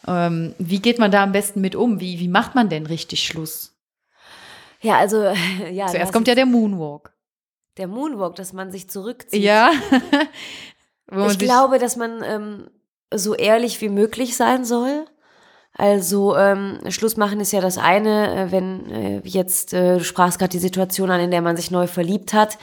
Ähm, 0.09 0.55
wie 0.59 0.81
geht 0.81 0.99
man 0.99 1.11
da 1.11 1.23
am 1.23 1.33
besten 1.33 1.61
mit 1.61 1.77
um? 1.77 2.01
Wie, 2.01 2.19
wie 2.19 2.29
macht 2.29 2.55
man 2.55 2.71
denn 2.71 2.87
richtig 2.87 3.23
Schluss? 3.25 3.72
Ja, 4.83 4.99
also, 4.99 5.23
ja. 5.71 5.87
Zuerst 5.87 6.13
kommt 6.13 6.29
ja 6.29 6.35
der 6.35 6.47
Moonwalk. 6.47 7.13
der 7.79 7.87
Moonwalk, 7.87 8.37
dass 8.37 8.53
man 8.53 8.71
sich 8.71 8.91
zurückzieht. 8.91 9.43
Ja. 9.43 9.71
Ich 11.29 11.39
glaube, 11.39 11.79
dass 11.79 11.97
man 11.97 12.23
ähm, 12.25 12.71
so 13.13 13.35
ehrlich 13.35 13.79
wie 13.83 13.91
möglich 13.91 14.35
sein 14.35 14.65
soll. 14.65 15.05
Also 15.75 16.37
ähm, 16.37 16.79
Schluss 16.89 17.19
machen 17.19 17.41
ist 17.41 17.53
ja 17.53 17.61
das 17.61 17.77
eine, 17.77 18.35
äh, 18.47 18.53
wenn 18.53 18.91
äh, 18.91 19.21
jetzt, 19.25 19.75
äh, 19.75 19.99
du 19.99 20.05
sprachst 20.05 20.39
gerade 20.39 20.51
die 20.51 20.59
Situation 20.59 21.11
an, 21.11 21.21
in 21.21 21.31
der 21.31 21.43
man 21.43 21.57
sich 21.57 21.71
neu 21.71 21.87
verliebt 21.87 22.33
hat, 22.33 22.57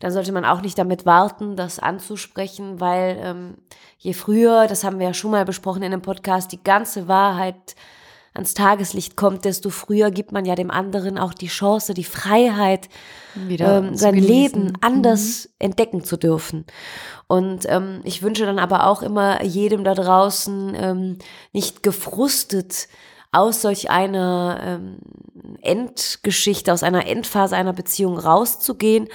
dann 0.00 0.12
sollte 0.12 0.32
man 0.32 0.44
auch 0.44 0.62
nicht 0.62 0.78
damit 0.78 1.04
warten, 1.04 1.56
das 1.56 1.78
anzusprechen, 1.78 2.80
weil 2.80 3.18
ähm, 3.20 3.54
je 3.98 4.12
früher, 4.12 4.66
das 4.66 4.84
haben 4.84 4.98
wir 4.98 5.08
ja 5.08 5.14
schon 5.14 5.30
mal 5.30 5.44
besprochen 5.44 5.82
in 5.82 5.92
einem 5.92 6.02
Podcast, 6.02 6.52
die 6.52 6.62
ganze 6.62 7.08
Wahrheit 7.08 7.74
ans 8.34 8.54
Tageslicht 8.54 9.16
kommt, 9.16 9.44
desto 9.44 9.70
früher 9.70 10.10
gibt 10.10 10.32
man 10.32 10.44
ja 10.44 10.56
dem 10.56 10.70
anderen 10.70 11.18
auch 11.18 11.32
die 11.32 11.46
Chance, 11.46 11.94
die 11.94 12.04
Freiheit, 12.04 12.88
ähm, 13.36 13.94
sein 13.94 14.14
genießen. 14.14 14.34
Leben 14.34 14.72
anders 14.80 15.48
entdecken 15.60 16.04
zu 16.04 16.16
dürfen. 16.16 16.66
Und 17.28 17.64
ähm, 17.68 18.00
ich 18.04 18.22
wünsche 18.22 18.44
dann 18.44 18.58
aber 18.58 18.86
auch 18.88 19.02
immer 19.02 19.42
jedem 19.44 19.84
da 19.84 19.94
draußen 19.94 20.74
ähm, 20.76 21.18
nicht 21.52 21.82
gefrustet 21.82 22.88
aus 23.30 23.62
solch 23.62 23.90
einer 23.90 24.60
ähm, 24.62 24.98
Endgeschichte, 25.62 26.72
aus 26.72 26.82
einer 26.82 27.06
Endphase 27.06 27.56
einer 27.56 27.72
Beziehung 27.72 28.18
rauszugehen, 28.18 29.08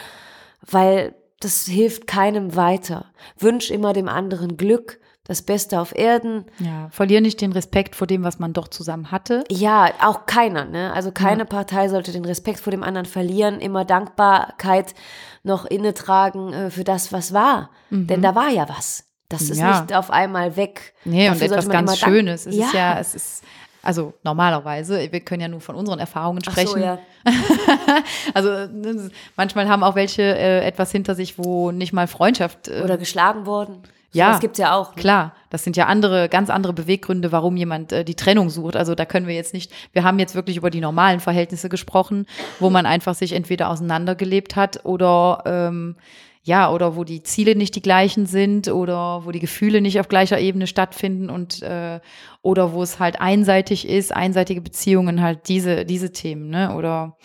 weil 0.61 1.13
das 1.39 1.65
hilft 1.65 2.07
keinem 2.07 2.55
weiter. 2.55 3.05
Wünsch 3.37 3.69
immer 3.69 3.93
dem 3.93 4.09
anderen 4.09 4.57
Glück, 4.57 4.99
das 5.29 5.43
Beste 5.43 5.79
auf 5.79 5.95
Erden. 5.95 6.43
Ja, 6.57 6.89
verlier 6.89 7.21
nicht 7.21 7.39
den 7.39 7.51
Respekt 7.51 7.95
vor 7.95 8.07
dem, 8.07 8.23
was 8.23 8.39
man 8.39 8.51
doch 8.51 8.67
zusammen 8.67 9.11
hatte. 9.11 9.43
Ja, 9.49 9.89
auch 10.01 10.25
keiner, 10.25 10.65
ne? 10.65 10.91
Also 10.93 11.11
keine 11.11 11.45
Partei 11.45 11.87
sollte 11.87 12.11
den 12.11 12.25
Respekt 12.25 12.59
vor 12.59 12.71
dem 12.71 12.83
anderen 12.83 13.05
verlieren, 13.05 13.59
immer 13.61 13.85
Dankbarkeit 13.85 14.95
noch 15.43 15.65
inne 15.65 15.93
tragen 15.93 16.51
äh, 16.51 16.69
für 16.71 16.83
das, 16.83 17.13
was 17.13 17.31
war. 17.31 17.69
Denn 17.91 18.21
da 18.21 18.33
war 18.35 18.49
ja 18.49 18.67
was. 18.67 19.05
Das 19.29 19.43
ist 19.43 19.57
Mhm. 19.57 19.65
Ja. 19.67 19.81
nicht 19.81 19.95
auf 19.95 20.09
einmal 20.09 20.55
weg. 20.57 20.93
Nee, 21.05 21.27
und 21.29 21.35
Dafür 21.35 21.49
sollte 21.49 21.53
etwas 21.53 21.69
ganz 21.71 21.97
Schönes. 21.99 22.45
Es 22.47 22.55
ist 22.55 22.73
ja, 22.73 22.99
es 22.99 23.13
ist, 23.13 23.43
also 23.83 24.13
normalerweise, 24.23 25.11
wir 25.11 25.19
können 25.19 25.41
ja 25.43 25.47
nur 25.47 25.61
von 25.61 25.75
unseren 25.75 25.99
Erfahrungen 25.99 26.41
Ach 26.47 26.51
sprechen. 26.51 26.69
so, 26.71 26.77
ja. 26.79 26.97
Also 28.33 28.49
ne, 28.73 29.11
manchmal 29.35 29.67
haben 29.69 29.83
auch 29.83 29.93
welche 29.95 30.23
äh, 30.23 30.65
etwas 30.65 30.91
hinter 30.91 31.13
sich, 31.15 31.37
wo 31.37 31.71
nicht 31.71 31.93
mal 31.93 32.07
Freundschaft 32.07 32.67
äh, 32.67 32.81
Oder 32.83 32.97
geschlagen 32.97 33.45
worden. 33.45 33.83
Ja. 34.11 34.31
Das 34.31 34.39
gibt's 34.39 34.57
ja 34.57 34.75
auch. 34.75 34.95
Ne? 34.95 35.01
Klar, 35.01 35.33
das 35.49 35.63
sind 35.63 35.77
ja 35.77 35.85
andere, 35.85 36.29
ganz 36.29 36.49
andere 36.49 36.73
Beweggründe, 36.73 37.31
warum 37.31 37.57
jemand 37.57 37.91
äh, 37.91 38.03
die 38.03 38.15
Trennung 38.15 38.49
sucht. 38.49 38.75
Also 38.75 38.95
da 38.95 39.05
können 39.05 39.27
wir 39.27 39.35
jetzt 39.35 39.53
nicht, 39.53 39.71
wir 39.93 40.03
haben 40.03 40.19
jetzt 40.19 40.35
wirklich 40.35 40.57
über 40.57 40.69
die 40.69 40.81
normalen 40.81 41.19
Verhältnisse 41.19 41.69
gesprochen, 41.69 42.25
wo 42.59 42.69
man 42.69 42.85
einfach 42.85 43.15
sich 43.15 43.33
entweder 43.33 43.69
auseinandergelebt 43.69 44.55
hat 44.55 44.85
oder 44.85 45.43
ähm, 45.45 45.95
ja, 46.43 46.71
oder 46.71 46.95
wo 46.95 47.03
die 47.03 47.21
Ziele 47.21 47.55
nicht 47.55 47.75
die 47.75 47.81
gleichen 47.81 48.25
sind 48.25 48.69
oder 48.69 49.25
wo 49.25 49.31
die 49.31 49.39
Gefühle 49.39 49.81
nicht 49.81 49.99
auf 49.99 50.07
gleicher 50.07 50.39
Ebene 50.39 50.67
stattfinden 50.67 51.29
und 51.29 51.61
äh, 51.61 51.99
oder 52.41 52.73
wo 52.73 52.81
es 52.81 52.99
halt 52.99 53.21
einseitig 53.21 53.87
ist, 53.87 54.15
einseitige 54.15 54.61
Beziehungen, 54.61 55.21
halt 55.21 55.47
diese, 55.47 55.85
diese 55.85 56.11
Themen, 56.11 56.49
ne? 56.49 56.73
Oder 56.75 57.17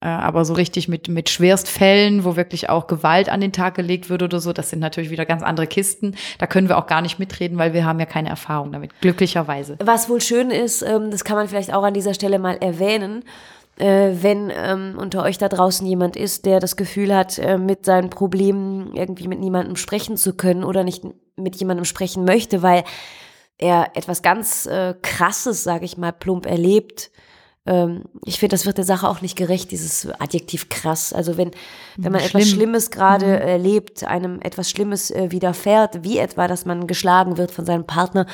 aber 0.00 0.44
so 0.44 0.52
richtig 0.54 0.88
mit, 0.88 1.08
mit 1.08 1.30
Schwerstfällen, 1.30 2.24
wo 2.24 2.36
wirklich 2.36 2.68
auch 2.68 2.86
Gewalt 2.86 3.28
an 3.28 3.40
den 3.40 3.52
Tag 3.52 3.74
gelegt 3.74 4.10
wird 4.10 4.22
oder 4.22 4.40
so, 4.40 4.52
das 4.52 4.70
sind 4.70 4.78
natürlich 4.78 5.10
wieder 5.10 5.24
ganz 5.24 5.42
andere 5.42 5.66
Kisten. 5.66 6.14
Da 6.38 6.46
können 6.46 6.68
wir 6.68 6.76
auch 6.76 6.86
gar 6.86 7.00
nicht 7.00 7.18
mitreden, 7.18 7.56
weil 7.56 7.72
wir 7.72 7.84
haben 7.86 7.98
ja 7.98 8.06
keine 8.06 8.28
Erfahrung 8.28 8.72
damit, 8.72 8.92
glücklicherweise. 9.00 9.76
Was 9.82 10.08
wohl 10.08 10.20
schön 10.20 10.50
ist, 10.50 10.82
ähm, 10.82 11.10
das 11.10 11.24
kann 11.24 11.36
man 11.36 11.48
vielleicht 11.48 11.72
auch 11.72 11.82
an 11.82 11.94
dieser 11.94 12.12
Stelle 12.12 12.38
mal 12.38 12.56
erwähnen, 12.58 13.24
äh, 13.78 14.12
wenn 14.20 14.50
ähm, 14.54 14.96
unter 14.98 15.22
euch 15.22 15.38
da 15.38 15.48
draußen 15.48 15.86
jemand 15.86 16.16
ist, 16.16 16.46
der 16.46 16.60
das 16.60 16.76
Gefühl 16.76 17.14
hat, 17.14 17.38
äh, 17.38 17.58
mit 17.58 17.84
seinen 17.84 18.10
Problemen 18.10 18.94
irgendwie 18.94 19.28
mit 19.28 19.40
niemandem 19.40 19.76
sprechen 19.76 20.16
zu 20.16 20.34
können 20.34 20.64
oder 20.64 20.84
nicht 20.84 21.04
mit 21.36 21.56
jemandem 21.56 21.84
sprechen 21.84 22.24
möchte, 22.24 22.62
weil 22.62 22.84
er 23.58 23.90
etwas 23.94 24.22
ganz 24.22 24.66
äh, 24.66 24.94
Krasses, 25.02 25.62
sage 25.62 25.84
ich 25.84 25.96
mal, 25.96 26.12
plump 26.12 26.46
erlebt, 26.46 27.10
ich 28.24 28.38
finde, 28.38 28.54
das 28.54 28.64
wird 28.64 28.78
der 28.78 28.84
Sache 28.84 29.08
auch 29.08 29.22
nicht 29.22 29.36
gerecht, 29.36 29.72
dieses 29.72 30.08
Adjektiv 30.20 30.68
krass. 30.68 31.12
Also 31.12 31.36
wenn, 31.36 31.50
wenn 31.96 32.12
man 32.12 32.20
Schlimm. 32.20 32.40
etwas 32.40 32.50
Schlimmes 32.50 32.90
gerade 32.92 33.40
erlebt, 33.40 34.04
einem 34.04 34.40
etwas 34.40 34.70
Schlimmes 34.70 35.10
äh, 35.10 35.32
widerfährt, 35.32 36.04
wie 36.04 36.18
etwa, 36.18 36.46
dass 36.46 36.64
man 36.64 36.86
geschlagen 36.86 37.38
wird 37.38 37.50
von 37.50 37.64
seinem 37.64 37.84
Partner, 37.84 38.26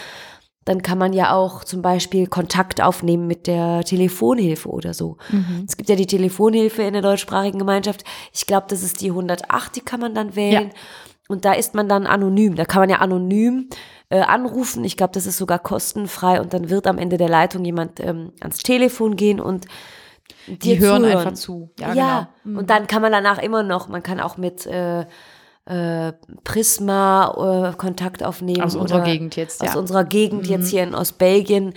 dann 0.65 0.83
kann 0.83 0.99
man 0.99 1.13
ja 1.13 1.35
auch 1.35 1.65
zum 1.65 1.83
Beispiel 1.83 2.27
Kontakt 2.27 2.81
aufnehmen 2.81 3.27
mit 3.27 3.47
der 3.47 3.83
Telefonhilfe 3.85 4.69
oder 4.69 4.95
so. 4.95 5.17
Es 5.67 5.77
gibt 5.77 5.89
ja 5.89 5.97
die 5.97 6.07
Telefonhilfe 6.07 6.83
in 6.83 6.93
der 6.93 7.03
deutschsprachigen 7.03 7.59
Gemeinschaft. 7.59 8.05
Ich 8.33 8.47
glaube, 8.47 8.67
das 8.69 8.83
ist 8.83 9.01
die 9.01 9.11
108, 9.11 9.75
die 9.75 9.81
kann 9.81 9.99
man 9.99 10.15
dann 10.15 10.37
wählen. 10.37 10.69
Ja. 10.69 10.75
Und 11.33 11.45
da 11.45 11.53
ist 11.55 11.75
man 11.75 11.89
dann 11.89 12.07
anonym. 12.07 12.55
Da 12.57 12.65
kann 12.65 12.81
man 12.83 12.91
ja 12.91 12.99
anonym 12.99 13.69
äh, 14.11 14.21
anrufen. 14.21 14.85
Ich 14.85 14.97
glaube, 14.97 15.13
das 15.15 15.27
ist 15.27 15.39
sogar 15.39 15.59
kostenfrei. 15.59 16.41
Und 16.41 16.53
dann 16.55 16.71
wird 16.71 16.87
am 16.87 16.99
Ende 16.99 17.17
der 17.17 17.29
Leitung 17.29 17.65
jemand 17.65 17.99
ähm, 18.01 18.33
ans 18.41 18.59
Telefon 18.59 19.17
gehen 19.17 19.41
und 19.41 19.67
Die 20.47 20.59
dir 20.59 20.79
hören 20.79 21.03
zuhören. 21.03 21.19
einfach 21.19 21.33
zu. 21.35 21.71
Ja, 21.81 21.95
Ja, 21.95 22.29
genau. 22.45 22.61
und 22.61 22.71
dann 22.71 22.87
kann 22.87 23.03
man 23.03 23.13
danach 23.13 23.39
immer 23.39 23.63
noch, 23.63 23.89
man 23.89 24.03
kann 24.03 24.21
auch 24.21 24.37
mit 24.37 24.67
äh, 24.67 25.07
äh, 25.67 26.13
Prisma 26.45 27.71
äh, 27.73 27.77
Kontakt 27.77 28.23
aufnehmen. 28.25 28.63
Aus 28.63 28.75
unserer 28.77 29.03
Gegend 29.03 29.37
jetzt, 29.37 29.61
Aus 29.63 29.69
ja. 29.69 29.75
Mhm. 29.75 29.81
unserer 29.81 30.05
Gegend 30.05 30.47
jetzt 30.49 30.69
hier 30.69 30.83
in 30.83 30.95
Ostbelgien 30.95 31.75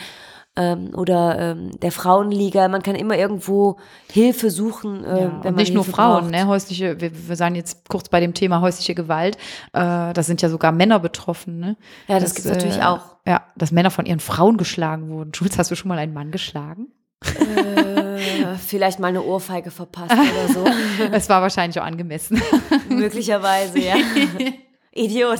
ähm, 0.56 0.92
oder 0.96 1.38
ähm, 1.40 1.72
der 1.80 1.92
Frauenliga. 1.92 2.68
Man 2.68 2.82
kann 2.84 2.96
immer 2.96 3.18
irgendwo 3.18 3.78
Hilfe 4.12 4.50
suchen, 4.52 5.04
äh, 5.04 5.08
Ja, 5.10 5.16
wenn 5.18 5.32
und 5.32 5.44
man 5.44 5.56
nicht 5.56 5.74
nur 5.74 5.84
Hilfe 5.84 5.96
Frauen, 5.98 6.22
braucht. 6.22 6.32
ne? 6.32 6.48
Häusliche, 6.48 7.00
wir, 7.02 7.12
wir 7.28 7.36
sagen 7.36 7.56
jetzt 7.56 7.88
kurz 7.90 8.10
bei 8.10 8.20
dem 8.20 8.34
Thema 8.34 8.62
häusliche 8.62 8.96
Gewalt, 8.96 9.36
äh, 9.74 10.14
da 10.14 10.24
sind 10.24 10.42
ja 10.42 10.50
sogar 10.50 10.72
Männer 10.72 11.00
betroffen, 11.00 11.60
ne? 11.60 11.76
Ja, 12.08 12.20
das 12.20 12.36
gibt's 12.36 12.50
natürlich 12.50 12.82
auch. 12.84 13.02
Ja, 13.28 13.42
dass 13.56 13.72
Männer 13.72 13.92
von 13.92 14.06
ihren 14.06 14.20
Frauen 14.20 14.58
geschlagen 14.58 15.10
wurden. 15.10 15.32
Jules, 15.36 15.58
hast 15.58 15.72
du 15.72 15.76
schon 15.76 15.90
mal 15.90 15.98
einen 15.98 16.14
Mann 16.14 16.32
geschlagen? 16.32 16.88
Äh, 17.24 18.56
vielleicht 18.66 19.00
mal 19.00 19.08
eine 19.08 19.24
Ohrfeige 19.24 19.72
verpasst 19.72 20.12
oder 20.14 20.54
so. 20.54 20.66
Es 21.12 21.28
war 21.28 21.42
wahrscheinlich 21.42 21.80
auch 21.80 21.86
angemessen. 21.86 22.42
Möglicherweise, 22.90 23.80
ja. 23.80 23.96
Idiot. 24.94 25.40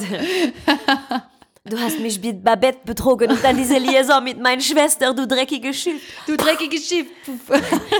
Du 1.68 1.80
hast 1.80 2.00
mich 2.00 2.22
mit 2.22 2.44
Babette 2.44 2.78
betrogen 2.86 3.32
und 3.32 3.44
dann 3.44 3.58
diese 3.58 3.80
Liaison 3.80 4.24
mit 4.24 4.40
meiner 4.40 4.62
Schwester, 4.62 5.12
du 5.16 5.26
dreckige 5.26 5.74
Schiff. 5.74 6.00
Du 6.28 6.38
dreckige 6.38 6.78
Schiff. 6.78 7.08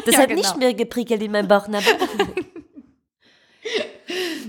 Das 0.06 0.14
Ja, 0.14 0.20
hat 0.22 0.28
genau. 0.30 0.42
nicht 0.42 0.58
mehr 0.58 0.74
geprickelt 0.76 1.24
in 1.24 1.32
meinem 1.32 1.48
Bauchnabel. 1.48 1.92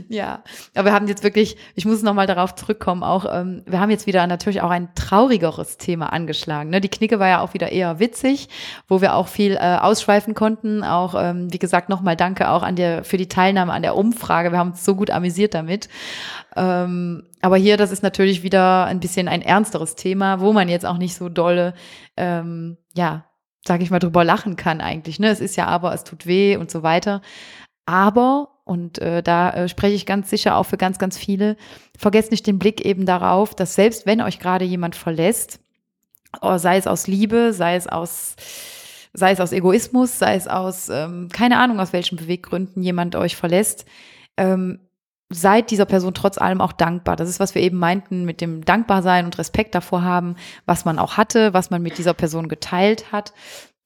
Ja, 0.09 0.45
aber 0.75 0.87
wir 0.87 0.93
haben 0.93 1.09
jetzt 1.09 1.25
wirklich, 1.25 1.57
ich 1.75 1.85
muss 1.87 2.03
nochmal 2.03 2.27
darauf 2.27 2.55
zurückkommen, 2.55 3.03
auch, 3.03 3.25
ähm, 3.33 3.63
wir 3.67 3.81
haben 3.81 3.91
jetzt 3.91 4.07
wieder 4.07 4.27
natürlich 4.27 4.61
auch 4.61 4.71
ein 4.71 4.95
traurigeres 4.95 5.79
Thema 5.79 6.13
angeschlagen. 6.13 6.71
Ne? 6.71 6.81
Die 6.81 6.91
Knicke 6.91 7.19
war 7.19 7.29
ja 7.29 7.41
auch 7.41 7.55
wieder 7.55 7.73
eher 7.73 7.99
witzig, 7.99 8.49
wo 8.87 9.01
wir 9.01 9.15
auch 9.15 9.29
viel 9.29 9.57
äh, 9.57 9.79
ausschweifen 9.81 10.35
konnten. 10.35 10.85
Auch, 10.85 11.15
ähm, 11.19 11.53
wie 11.53 11.59
gesagt, 11.59 11.89
nochmal 11.89 12.17
danke 12.17 12.51
auch 12.51 12.63
an 12.63 12.77
der, 12.77 13.05
für 13.05 13.17
die 13.17 13.29
Teilnahme 13.29 13.73
an 13.73 13.83
der 13.83 13.97
Umfrage. 13.97 14.53
Wir 14.53 14.59
haben 14.59 14.73
uns 14.73 14.85
so 14.85 14.95
gut 14.95 15.11
amüsiert 15.11 15.55
damit. 15.55 15.89
Ähm, 16.55 17.25
aber 17.41 17.57
hier, 17.57 17.77
das 17.77 17.91
ist 17.91 18.03
natürlich 18.03 18.43
wieder 18.43 18.85
ein 18.85 19.01
bisschen 19.01 19.29
ein 19.29 19.43
ernsteres 19.43 19.95
Thema, 19.95 20.41
wo 20.41 20.53
man 20.53 20.69
jetzt 20.69 20.87
auch 20.87 20.99
nicht 20.99 21.15
so 21.15 21.29
dolle, 21.29 21.75
ähm, 22.17 22.77
ja, 22.95 23.25
sage 23.67 23.83
ich 23.83 23.91
mal, 23.91 23.99
drüber 23.99 24.25
lachen 24.25 24.57
kann 24.57 24.81
eigentlich. 24.81 25.19
Ne? 25.19 25.29
Es 25.29 25.41
ist 25.41 25.57
ja 25.57 25.67
aber, 25.67 25.93
es 25.93 26.05
tut 26.05 26.27
weh 26.27 26.57
und 26.57 26.71
so 26.71 26.83
weiter. 26.83 27.23
Aber, 27.87 28.56
und 28.67 28.99
äh, 28.99 29.23
da 29.23 29.51
äh, 29.51 29.69
spreche 29.69 29.95
ich 29.95 30.07
ganz 30.07 30.29
sicher 30.29 30.57
auch 30.57 30.65
für 30.65 30.77
ganz, 30.77 30.99
ganz 30.99 31.17
viele, 31.17 31.57
vergesst 31.97 32.33
nicht 32.33 32.49
den 32.49 32.59
Blick 32.59 32.85
eben 32.85 33.07
darauf, 33.07 33.55
dass 33.55 33.77
selbst 33.77 34.07
wenn 34.07 34.21
euch 34.21 34.41
gerade 34.41 34.65
jemand 34.65 34.97
verlässt, 34.97 35.61
oh, 36.43 36.59
sei 36.59 36.77
es 36.77 36.89
aus 36.89 37.07
Liebe, 37.07 37.53
sei 37.53 37.77
es 37.77 37.87
aus, 37.87 38.35
sei 39.13 39.31
es 39.31 39.41
aus 39.41 39.53
Egoismus, 39.53 40.19
sei 40.19 40.35
es 40.35 40.49
aus, 40.49 40.89
ähm, 40.89 41.29
keine 41.33 41.59
Ahnung, 41.61 41.79
aus 41.79 41.93
welchen 41.93 42.17
Beweggründen 42.17 42.83
jemand 42.83 43.15
euch 43.15 43.37
verlässt, 43.37 43.87
ähm, 44.37 44.81
seid 45.31 45.71
dieser 45.71 45.87
Person 45.87 46.13
trotz 46.13 46.37
allem 46.37 46.61
auch 46.61 46.73
dankbar. 46.73 47.15
Das 47.15 47.29
ist, 47.29 47.39
was 47.39 47.55
wir 47.55 47.63
eben 47.63 47.79
meinten 47.79 48.25
mit 48.25 48.41
dem 48.41 48.65
Dankbarsein 48.65 49.27
und 49.27 49.39
Respekt 49.39 49.77
davor 49.77 50.03
haben, 50.03 50.35
was 50.67 50.85
man 50.85 50.99
auch 50.99 51.17
hatte, 51.17 51.55
was 51.55 51.71
man 51.71 51.83
mit 51.83 51.99
dieser 51.99 52.15
Person 52.15 52.49
geteilt 52.49 53.13
hat. 53.13 53.33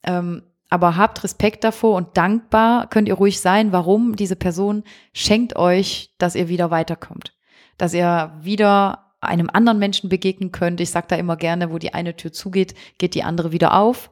Ähm, 0.05 0.43
aber 0.71 0.97
habt 0.97 1.23
Respekt 1.25 1.65
davor 1.65 1.97
und 1.97 2.17
dankbar 2.17 2.89
könnt 2.89 3.09
ihr 3.09 3.15
ruhig 3.15 3.41
sein. 3.41 3.73
Warum? 3.73 4.15
Diese 4.15 4.37
Person 4.37 4.85
schenkt 5.13 5.57
euch, 5.57 6.15
dass 6.19 6.37
ihr 6.37 6.49
wieder 6.49 6.71
weiterkommt. 6.71 7.35
Dass 7.77 7.93
ihr 7.93 8.33
wieder 8.41 9.11
einem 9.21 9.51
anderen 9.53 9.79
Menschen 9.79 10.09
begegnen 10.09 10.53
könnt. 10.53 10.81
Ich 10.81 10.91
sage 10.91 11.09
da 11.09 11.17
immer 11.17 11.37
gerne, 11.37 11.73
wo 11.73 11.79
die 11.79 11.93
eine 11.93 12.17
Tür 12.17 12.33
zugeht, 12.33 12.75
geht 12.99 13.15
die 13.15 13.25
andere 13.25 13.53
wieder 13.53 13.75
auf 13.75 14.11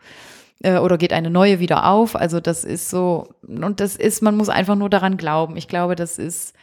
äh, 0.63 0.79
oder 0.79 0.99
geht 0.99 1.13
eine 1.13 1.31
neue 1.31 1.61
wieder 1.61 1.87
auf. 1.87 2.17
Also 2.17 2.41
das 2.41 2.65
ist 2.65 2.91
so, 2.91 3.29
und 3.47 3.81
das 3.81 3.97
ist, 3.97 4.21
man 4.21 4.37
muss 4.37 4.49
einfach 4.49 4.75
nur 4.75 4.91
daran 4.91 5.17
glauben. 5.17 5.57
Ich 5.57 5.69
glaube, 5.69 5.95
das 5.95 6.19
ist, 6.19 6.55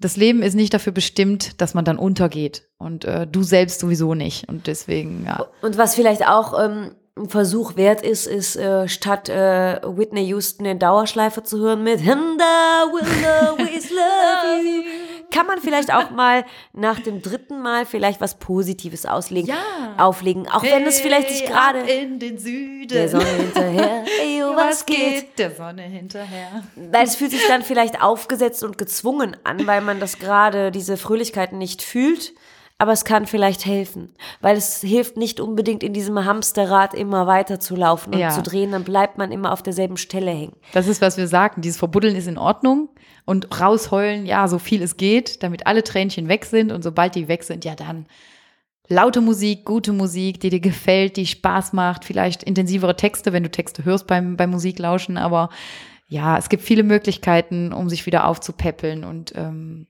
das 0.00 0.16
Leben 0.16 0.42
ist 0.42 0.54
nicht 0.54 0.74
dafür 0.74 0.92
bestimmt, 0.92 1.60
dass 1.60 1.74
man 1.74 1.84
dann 1.84 1.98
untergeht. 1.98 2.66
Und 2.78 3.04
äh, 3.04 3.26
du 3.26 3.42
selbst 3.42 3.80
sowieso 3.80 4.14
nicht. 4.14 4.48
Und 4.48 4.66
deswegen, 4.66 5.24
ja. 5.26 5.46
Und 5.62 5.78
was 5.78 5.94
vielleicht 5.94 6.26
auch 6.26 6.58
ähm, 6.58 6.92
ein 7.18 7.30
Versuch 7.30 7.76
wert 7.76 8.02
ist, 8.02 8.26
ist 8.26 8.56
äh, 8.56 8.88
statt 8.88 9.28
äh, 9.30 9.80
Whitney 9.82 10.24
Houston 10.26 10.66
in 10.66 10.78
Dauerschleife 10.78 11.42
zu 11.42 11.58
hören 11.58 11.82
mit 11.82 12.00
And 12.06 12.40
I 12.40 12.92
will 12.92 13.26
always 13.26 13.90
love 13.90 14.62
you, 14.62 14.82
kann 15.30 15.46
man 15.46 15.58
vielleicht 15.60 15.92
auch 15.94 16.10
mal 16.10 16.44
nach 16.74 17.00
dem 17.00 17.22
dritten 17.22 17.62
Mal 17.62 17.86
vielleicht 17.86 18.20
was 18.20 18.34
Positives 18.38 19.06
auslegen, 19.06 19.48
Ja. 19.48 19.94
auflegen, 19.96 20.46
auch 20.48 20.62
wenn 20.62 20.86
es 20.86 21.00
vielleicht 21.00 21.30
sich 21.30 21.46
gerade 21.46 21.78
in 21.80 22.18
den 22.18 22.36
Süden. 22.38 22.88
der 22.88 23.08
Sonne 23.08 23.24
hinterher, 23.24 24.04
ey, 24.22 24.42
oh, 24.44 24.54
was 24.54 24.84
geht? 24.84 25.38
Der 25.38 25.52
Sonne 25.52 25.82
hinterher. 25.82 26.64
Weil 26.76 27.06
es 27.06 27.16
fühlt 27.16 27.30
sich 27.30 27.46
dann 27.48 27.62
vielleicht 27.62 28.02
aufgesetzt 28.02 28.62
und 28.62 28.76
gezwungen 28.76 29.38
an, 29.42 29.66
weil 29.66 29.80
man 29.80 30.00
das 30.00 30.18
gerade, 30.18 30.70
diese 30.70 30.98
Fröhlichkeit 30.98 31.52
nicht 31.52 31.80
fühlt. 31.80 32.34
Aber 32.78 32.92
es 32.92 33.06
kann 33.06 33.26
vielleicht 33.26 33.64
helfen, 33.64 34.10
weil 34.42 34.56
es 34.56 34.82
hilft 34.82 35.16
nicht 35.16 35.40
unbedingt 35.40 35.82
in 35.82 35.94
diesem 35.94 36.22
Hamsterrad 36.26 36.92
immer 36.92 37.26
weiter 37.26 37.58
zu 37.58 37.74
laufen 37.74 38.12
und 38.12 38.20
Ja. 38.20 38.28
zu 38.30 38.42
drehen, 38.42 38.72
dann 38.72 38.84
bleibt 38.84 39.16
man 39.16 39.32
immer 39.32 39.52
auf 39.52 39.62
derselben 39.62 39.96
Stelle 39.96 40.30
hängen. 40.30 40.56
Das 40.74 40.86
ist, 40.86 41.00
was 41.00 41.16
wir 41.16 41.26
sagten. 41.26 41.62
Dieses 41.62 41.78
Verbuddeln 41.78 42.14
ist 42.14 42.28
in 42.28 42.36
Ordnung 42.36 42.90
und 43.24 43.60
rausheulen, 43.60 44.26
ja, 44.26 44.46
so 44.46 44.58
viel 44.58 44.82
es 44.82 44.98
geht, 44.98 45.42
damit 45.42 45.66
alle 45.66 45.84
Tränchen 45.84 46.28
weg 46.28 46.44
sind. 46.44 46.70
Und 46.70 46.82
sobald 46.82 47.14
die 47.14 47.28
weg 47.28 47.44
sind, 47.44 47.64
ja, 47.64 47.74
dann 47.74 48.06
laute 48.88 49.22
Musik, 49.22 49.64
gute 49.64 49.92
Musik, 49.94 50.40
die 50.40 50.50
dir 50.50 50.60
gefällt, 50.60 51.16
die 51.16 51.26
Spaß 51.26 51.72
macht, 51.72 52.04
vielleicht 52.04 52.42
intensivere 52.42 52.94
Texte, 52.94 53.32
wenn 53.32 53.42
du 53.42 53.50
Texte 53.50 53.86
hörst 53.86 54.06
beim, 54.06 54.36
beim 54.36 54.50
Musiklauschen. 54.50 55.16
Aber 55.16 55.48
ja, 56.08 56.36
es 56.36 56.50
gibt 56.50 56.62
viele 56.62 56.82
Möglichkeiten, 56.82 57.72
um 57.72 57.88
sich 57.88 58.04
wieder 58.04 58.26
aufzupäppeln 58.26 59.02
und 59.02 59.32
ähm, 59.34 59.86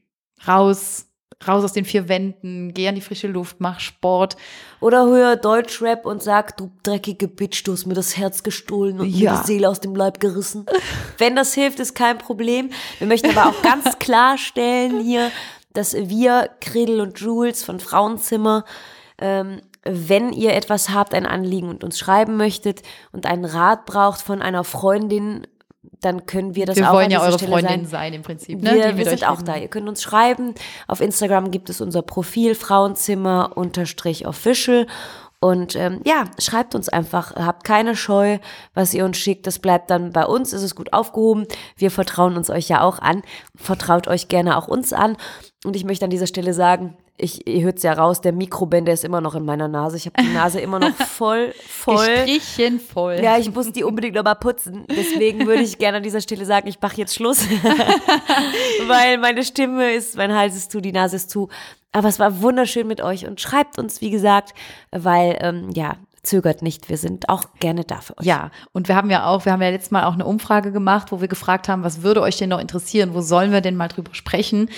raus, 0.47 1.07
raus 1.47 1.64
aus 1.64 1.72
den 1.72 1.84
vier 1.84 2.09
Wänden, 2.09 2.72
geh 2.72 2.89
an 2.89 2.95
die 2.95 3.01
frische 3.01 3.28
Luft, 3.28 3.57
mach 3.61 3.80
Sport. 3.80 4.37
Oder 4.80 5.07
hör 5.07 5.37
Deutschrap 5.37 6.07
und 6.07 6.22
sag, 6.22 6.57
du 6.57 6.70
dreckige 6.82 7.28
Bitch, 7.28 7.62
du 7.66 7.72
hast 7.72 7.87
mir 7.87 7.95
das 7.95 8.16
Herz 8.16 8.43
gestohlen 8.43 9.01
und 9.01 9.09
Ja. 9.09 9.32
mir 9.32 9.41
die 9.41 9.47
Seele 9.47 9.68
aus 9.68 9.80
dem 9.80 9.95
Leib 9.95 10.18
gerissen. 10.20 10.66
Wenn 11.18 11.37
das 11.37 11.53
hilft, 11.55 11.78
ist 11.80 11.95
kein 11.95 12.18
Problem. 12.18 12.70
Wir 12.99 13.07
möchten 13.07 13.30
aber 13.37 13.51
auch 13.51 13.62
ganz 13.62 13.99
klarstellen 13.99 15.01
hier, 15.03 15.30
dass 15.72 15.95
wir, 15.95 16.49
Kredel 16.61 17.01
und 17.01 17.18
Jules 17.20 17.62
von 17.62 17.80
Frauenzimmer, 17.80 18.64
ähm, 19.18 19.61
wenn 19.84 20.32
ihr 20.32 20.55
etwas 20.55 20.91
habt, 20.91 21.14
ein 21.14 21.26
Anliegen 21.26 21.68
und 21.68 21.84
uns 21.84 21.99
schreiben 21.99 22.37
möchtet 22.37 22.82
und 23.12 23.26
einen 23.26 23.45
Rat 23.45 23.84
braucht 23.87 24.20
von 24.20 24.43
einer 24.43 24.64
Freundin, 24.64 25.47
dann 26.07 26.24
können 26.24 26.54
wir 26.54 26.66
das 26.66 26.76
wir 26.76 26.88
auch 26.88 26.94
wollen 26.94 27.07
an 27.07 27.11
ja 27.11 27.20
eure 27.20 27.32
Stelle 27.32 27.50
Freundin 27.50 27.80
sein. 27.80 27.86
sein, 27.86 28.12
im 28.14 28.22
Prinzip. 28.22 28.62
Ne? 28.62 28.74
Wir, 28.74 28.96
wir 28.96 29.04
sind 29.04 29.26
auch 29.26 29.38
reden. 29.38 29.46
da. 29.46 29.57
Ihr 29.57 29.68
könnt 29.68 29.88
uns 29.88 30.02
schreiben. 30.02 30.54
Auf 30.86 31.00
Instagram 31.00 31.50
gibt 31.50 31.68
es 31.68 31.80
unser 31.80 32.02
Profil 32.02 32.54
Frauenzimmer 32.54 33.52
unterstrich 33.57 34.26
official. 34.26 34.86
Und 35.40 35.76
ähm, 35.76 36.00
ja, 36.04 36.24
schreibt 36.38 36.74
uns 36.74 36.88
einfach. 36.88 37.34
Habt 37.34 37.64
keine 37.64 37.96
Scheu, 37.96 38.38
was 38.72 38.94
ihr 38.94 39.04
uns 39.04 39.18
schickt. 39.18 39.46
Das 39.46 39.59
bleibt 39.59 39.90
dann 39.90 40.12
bei 40.12 40.24
uns. 40.24 40.52
Ist 40.52 40.62
es 40.62 40.74
gut 40.76 40.92
aufgehoben. 40.92 41.46
Wir 41.76 41.90
vertrauen 41.90 42.36
uns 42.36 42.48
euch 42.48 42.68
ja 42.68 42.82
auch 42.82 43.00
an. 43.00 43.22
Vertraut 43.57 44.07
euch 44.09 44.28
gerne 44.28 44.57
auch 44.57 44.68
uns 44.68 44.92
an. 44.92 45.16
Und 45.64 45.74
ich 45.74 45.84
möchte 45.84 46.04
an 46.04 46.11
dieser 46.11 46.26
Stelle 46.28 46.54
sagen, 46.54 46.96
ich, 47.18 47.46
ihr 47.46 47.62
hört 47.62 47.78
es 47.78 47.82
ja 47.82 47.94
raus, 47.94 48.20
der 48.20 48.32
Mikrobänder 48.32 48.92
ist 48.92 49.04
immer 49.04 49.20
noch 49.20 49.34
in 49.34 49.44
meiner 49.44 49.68
Nase. 49.68 49.96
Ich 49.96 50.06
habe 50.06 50.22
die 50.22 50.32
Nase 50.34 50.60
immer 50.60 50.78
noch 50.78 50.94
voll, 51.08 51.54
voll. 51.66 52.06
Gestrichen 52.06 52.78
voll. 52.80 53.20
Ja, 53.22 53.38
ich 53.38 53.52
muss 53.52 53.72
die 53.72 53.84
unbedingt 53.84 54.14
noch 54.14 54.24
mal 54.24 54.34
putzen. 54.34 54.84
Deswegen 54.88 55.46
würde 55.46 55.62
ich 55.62 55.78
gerne 55.78 55.98
an 55.98 56.02
dieser 56.02 56.20
Stelle 56.20 56.44
sagen, 56.44 56.68
ich 56.68 56.80
mache 56.80 56.96
jetzt 56.96 57.14
Schluss. 57.14 57.46
Weil 58.86 59.18
meine 59.18 59.44
Stimme 59.44 59.92
ist, 59.92 60.16
mein 60.16 60.34
Hals 60.34 60.56
ist 60.56 60.70
zu, 60.70 60.80
die 60.80 60.92
Nase 60.92 61.16
ist 61.16 61.30
zu. 61.30 61.48
Aber 61.92 62.08
es 62.08 62.18
war 62.18 62.42
wunderschön 62.42 62.86
mit 62.86 63.00
euch 63.00 63.26
und 63.26 63.40
schreibt 63.40 63.78
uns, 63.78 64.02
wie 64.02 64.10
gesagt, 64.10 64.52
weil, 64.90 65.38
ähm, 65.40 65.70
ja, 65.72 65.96
zögert 66.26 66.62
nicht. 66.62 66.88
Wir 66.88 66.98
sind 66.98 67.28
auch 67.28 67.44
gerne 67.60 67.84
da 67.84 68.00
für 68.00 68.18
euch. 68.18 68.26
Ja, 68.26 68.50
und 68.72 68.88
wir 68.88 68.96
haben 68.96 69.10
ja 69.10 69.26
auch, 69.26 69.44
wir 69.44 69.52
haben 69.52 69.62
ja 69.62 69.70
letztes 69.70 69.90
Mal 69.90 70.04
auch 70.04 70.14
eine 70.14 70.26
Umfrage 70.26 70.72
gemacht, 70.72 71.12
wo 71.12 71.20
wir 71.20 71.28
gefragt 71.28 71.68
haben, 71.68 71.84
was 71.84 72.02
würde 72.02 72.20
euch 72.20 72.36
denn 72.36 72.48
noch 72.50 72.60
interessieren? 72.60 73.14
Wo 73.14 73.20
sollen 73.20 73.52
wir 73.52 73.60
denn 73.60 73.76
mal 73.76 73.88
drüber 73.88 74.14
sprechen? 74.14 74.68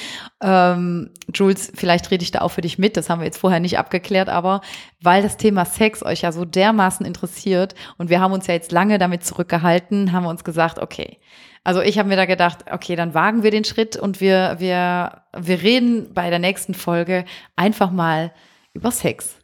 Ähm, 0.43 1.11
Jules, 1.35 1.73
vielleicht 1.75 2.11
rede 2.11 2.23
ich 2.23 2.31
da 2.31 2.41
auch 2.41 2.51
für 2.51 2.61
dich 2.61 2.79
mit. 2.79 2.97
Das 2.97 3.11
haben 3.11 3.21
wir 3.21 3.27
jetzt 3.27 3.39
vorher 3.39 3.61
nicht 3.61 3.79
abgeklärt, 3.79 4.29
aber 4.29 4.61
weil 5.01 5.23
das 5.23 5.37
Thema 5.37 5.65
Sex 5.65 6.03
euch 6.03 6.23
ja 6.23 6.33
so 6.33 6.45
dermaßen 6.45 7.05
interessiert 7.07 7.75
und 7.97 8.11
wir 8.11 8.21
haben 8.21 8.33
uns 8.33 8.47
ja 8.47 8.55
jetzt 8.55 8.73
lange 8.73 8.99
damit 8.99 9.25
zurückgehalten, 9.25 10.13
haben 10.13 10.25
wir 10.25 10.31
uns 10.31 10.45
gesagt, 10.45 10.79
okay. 10.79 11.19
Also 11.65 11.81
ich 11.83 11.99
habe 11.99 12.09
mir 12.09 12.17
da 12.17 12.25
gedacht, 12.25 12.65
okay, 12.73 12.97
dann 12.97 13.15
wagen 13.15 13.43
wir 13.43 13.51
den 13.51 13.65
Schritt 13.65 13.97
und 13.97 14.21
wir, 14.21 14.57
wir, 14.59 15.23
wir 15.37 15.63
reden 15.63 16.15
bei 16.15 16.31
der 16.31 16.39
nächsten 16.39 16.75
Folge 16.75 17.25
einfach 17.57 17.91
mal 17.91 18.33
über 18.73 18.91
Sex. 18.91 19.38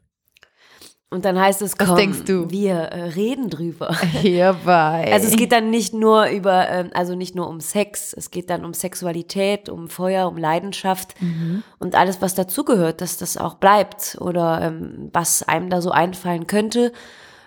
Und 1.15 1.25
dann 1.25 1.39
heißt 1.39 1.62
es, 1.62 1.79
Was 1.79 1.87
komm, 1.87 1.97
denkst 1.97 2.25
du? 2.27 2.51
wir 2.51 2.75
äh, 2.75 3.03
reden 3.11 3.49
drüber. 3.49 3.95
Hierbei. 4.21 5.12
Also 5.12 5.29
es 5.29 5.37
geht 5.37 5.53
dann 5.53 5.71
nicht 5.71 5.95
nur 5.95 6.27
über, 6.27 6.69
ähm, 6.69 6.91
also 6.93 7.15
nicht 7.15 7.37
nur 7.37 7.49
um 7.49 7.61
Sex, 7.61 8.12
es 8.12 8.33
geht 8.33 8.51
dann 8.51 8.65
um 8.65 8.75
Sexualität, 8.75 9.69
um 9.69 9.89
Feuer, 9.89 10.27
um 10.27 10.37
Leidenschaft 10.37 11.15
und 11.79 11.95
alles, 11.95 12.21
was 12.21 12.35
dazugehört, 12.35 13.01
dass 13.01 13.17
das 13.17 13.37
auch 13.37 13.55
bleibt 13.55 14.19
oder 14.21 14.61
ähm, 14.61 15.11
was 15.12 15.45
einem 15.45 15.71
da 15.71 15.81
so 15.81 15.93
einfallen 15.93 16.49
könnte. 16.49 16.93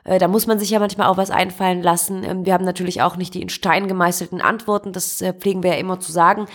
Äh, 0.06 0.18
da 0.18 0.30
muss 0.30 0.48
man 0.48 0.60
sich 0.60 0.70
ja 0.70 0.80
manchmal 0.80 1.08
auch 1.08 1.18
was 1.18 1.30
einfallen 1.30 1.84
lassen. 1.84 2.24
Ähm, 2.24 2.46
wir 2.46 2.54
haben 2.54 2.64
natürlich 2.64 3.02
auch 3.02 3.18
nicht 3.18 3.34
die 3.34 3.42
in 3.42 3.50
Stein 3.50 3.90
gemeißelten 3.90 4.40
Antworten, 4.40 4.94
das 4.94 5.22
äh, 5.22 5.34
pflegen 5.34 5.62
wir 5.62 5.72
ja 5.72 5.78
immer 5.78 6.00
zu 6.00 6.14
sagen. 6.14 6.46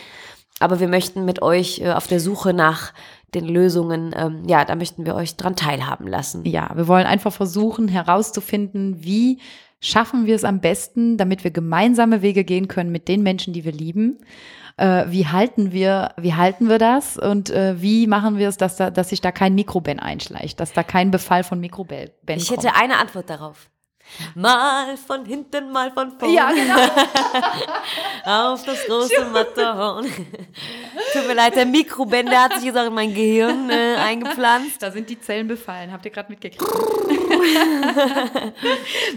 Aber 0.61 0.81
wir 0.81 0.89
möchten 0.89 1.27
mit 1.27 1.43
euch 1.43 1.81
äh, 1.81 1.93
auf 1.93 2.07
der 2.07 2.21
Suche 2.21 2.55
nach 2.55 2.95
den 3.35 3.47
Lösungen, 3.47 4.15
ähm, 4.17 4.43
ja, 4.47 4.65
da 4.65 4.75
möchten 4.75 5.07
wir 5.07 5.15
euch 5.15 5.37
dran 5.37 5.57
teilhaben 5.57 6.07
lassen. 6.07 6.45
Ja, 6.45 6.71
wir 6.75 6.87
wollen 6.89 7.07
einfach 7.07 7.33
versuchen 7.33 7.89
herauszufinden, 7.89 9.05
wie 9.05 9.39
schaffen 9.81 10.27
wir 10.27 10.35
es 10.37 10.45
am 10.45 10.61
besten, 10.61 11.17
damit 11.17 11.43
wir 11.45 11.51
gemeinsame 11.51 12.23
Wege 12.23 12.45
gehen 12.45 12.69
können 12.69 12.93
mit 12.93 13.09
den 13.09 13.23
Menschen, 13.23 13.53
die 13.53 13.65
wir 13.65 13.73
lieben. 13.73 14.19
Äh, 14.77 15.05
wie 15.09 15.27
halten 15.27 15.73
wir, 15.73 16.15
wie 16.19 16.35
halten 16.35 16.69
wir 16.69 16.79
das 16.79 17.19
und 17.19 17.51
äh, 17.51 17.81
wie 17.83 18.07
machen 18.07 18.39
wir 18.39 18.49
es, 18.49 18.57
dass 18.57 18.77
da, 18.77 18.91
dass 18.91 19.11
sich 19.11 19.21
da 19.21 19.33
kein 19.33 19.55
Mikroben 19.55 19.99
einschleicht, 19.99 20.61
dass 20.61 20.73
da 20.73 20.83
kein 20.83 21.11
Befall 21.11 21.45
von 21.45 21.61
Mikroben 21.61 22.09
Ich 22.29 22.49
kommt. 22.49 22.65
hätte 22.65 22.77
eine 22.77 22.97
Antwort 22.99 23.29
darauf. 23.29 23.69
Mal 24.35 24.97
von 24.97 25.25
hinten, 25.25 25.71
mal 25.73 25.91
von 25.93 26.13
vorne. 26.19 26.35
Ja, 26.35 26.51
genau. 26.51 26.77
Auf 28.53 28.65
das 28.65 28.85
große 28.87 29.25
Matterhorn. 29.33 30.05
Tut 31.13 31.27
mir 31.27 31.35
leid, 31.35 31.57
der 31.57 31.67
Mikroband, 31.67 32.29
der 32.31 32.45
hat 32.45 32.55
sich 32.55 32.65
jetzt 32.65 32.77
auch 32.79 32.87
in 32.87 32.95
mein 32.95 33.15
Gehirn 33.15 33.71
äh, 33.71 33.97
eingepflanzt. 33.97 34.83
Da 34.83 34.91
sind 34.91 35.09
die 35.11 35.19
Zellen 35.21 35.49
befallen, 35.49 35.93
habt 35.93 36.05
ihr 36.05 36.11
gerade 36.11 36.31
mitgekriegt. 36.31 36.63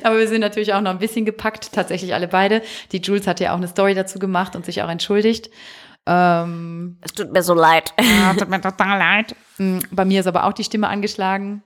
Aber 0.04 0.18
wir 0.18 0.28
sind 0.28 0.42
natürlich 0.42 0.74
auch 0.74 0.82
noch 0.82 0.92
ein 0.92 1.00
bisschen 1.00 1.26
gepackt, 1.26 1.72
tatsächlich 1.74 2.14
alle 2.14 2.28
beide. 2.28 2.62
Die 2.92 3.00
Jules 3.02 3.28
hat 3.28 3.40
ja 3.40 3.52
auch 3.54 3.58
eine 3.58 3.68
Story 3.68 3.94
dazu 3.94 4.20
gemacht 4.20 4.56
und 4.56 4.66
sich 4.66 4.82
auch 4.82 4.90
entschuldigt. 4.90 5.50
Ähm, 6.08 6.98
Es 7.02 7.14
tut 7.14 7.32
mir 7.32 7.42
so 7.44 7.54
leid. 7.54 7.94
ja, 8.00 8.34
tut 8.34 8.50
mir 8.50 8.62
total 8.62 9.00
leid. 9.00 9.36
Mm, 9.58 9.80
Bei 9.92 10.06
mir 10.06 10.20
ist 10.20 10.28
aber 10.28 10.46
auch 10.46 10.54
die 10.54 10.64
Stimme 10.64 10.88
angeschlagen. 10.88 11.64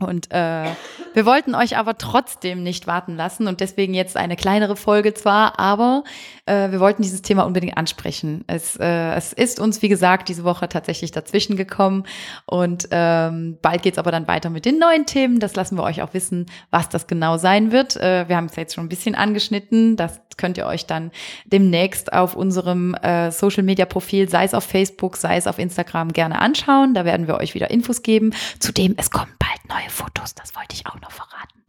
Und 0.00 0.30
äh, 0.30 0.66
wir 1.14 1.26
wollten 1.26 1.54
euch 1.54 1.76
aber 1.76 1.98
trotzdem 1.98 2.62
nicht 2.62 2.86
warten 2.86 3.16
lassen 3.16 3.46
und 3.46 3.60
deswegen 3.60 3.94
jetzt 3.94 4.16
eine 4.16 4.36
kleinere 4.36 4.76
Folge 4.76 5.14
zwar, 5.14 5.58
aber 5.58 6.04
äh, 6.46 6.70
wir 6.70 6.80
wollten 6.80 7.02
dieses 7.02 7.22
Thema 7.22 7.44
unbedingt 7.44 7.76
ansprechen. 7.76 8.44
Es, 8.46 8.76
äh, 8.76 9.14
es 9.14 9.32
ist 9.32 9.60
uns, 9.60 9.82
wie 9.82 9.88
gesagt, 9.88 10.28
diese 10.28 10.44
Woche 10.44 10.68
tatsächlich 10.68 11.10
dazwischen 11.10 11.56
gekommen 11.56 12.04
und 12.46 12.88
ähm, 12.90 13.58
bald 13.62 13.82
geht's 13.82 13.98
aber 13.98 14.10
dann 14.10 14.28
weiter 14.28 14.50
mit 14.50 14.64
den 14.64 14.78
neuen 14.78 15.06
Themen. 15.06 15.40
Das 15.40 15.56
lassen 15.56 15.76
wir 15.76 15.82
euch 15.82 16.02
auch 16.02 16.14
wissen, 16.14 16.46
was 16.70 16.88
das 16.88 17.06
genau 17.06 17.36
sein 17.38 17.72
wird. 17.72 17.96
Äh, 17.96 18.28
wir 18.28 18.36
haben 18.36 18.46
es 18.46 18.56
jetzt 18.56 18.74
schon 18.74 18.84
ein 18.84 18.88
bisschen 18.88 19.14
angeschnitten. 19.14 19.96
Das 19.96 20.20
könnt 20.36 20.58
ihr 20.58 20.66
euch 20.66 20.86
dann 20.86 21.10
demnächst 21.44 22.12
auf 22.12 22.34
unserem 22.34 22.94
äh, 22.94 23.30
Social 23.30 23.62
Media 23.62 23.84
Profil, 23.84 24.28
sei 24.28 24.44
es 24.44 24.54
auf 24.54 24.64
Facebook, 24.64 25.16
sei 25.16 25.36
es 25.36 25.46
auf 25.46 25.58
Instagram, 25.58 26.12
gerne 26.12 26.40
anschauen. 26.40 26.94
Da 26.94 27.04
werden 27.04 27.26
wir 27.26 27.36
euch 27.36 27.54
wieder 27.54 27.70
Infos 27.70 28.02
geben. 28.02 28.32
Zudem, 28.58 28.94
es 28.96 29.10
kommen 29.10 29.32
bald 29.38 29.68
neue 29.68 29.90
Fotos, 29.90 30.34
das 30.34 30.54
wollte 30.56 30.74
ich 30.74 30.86
auch 30.86 30.99
noch 31.00 31.12
verraten. 31.12 31.60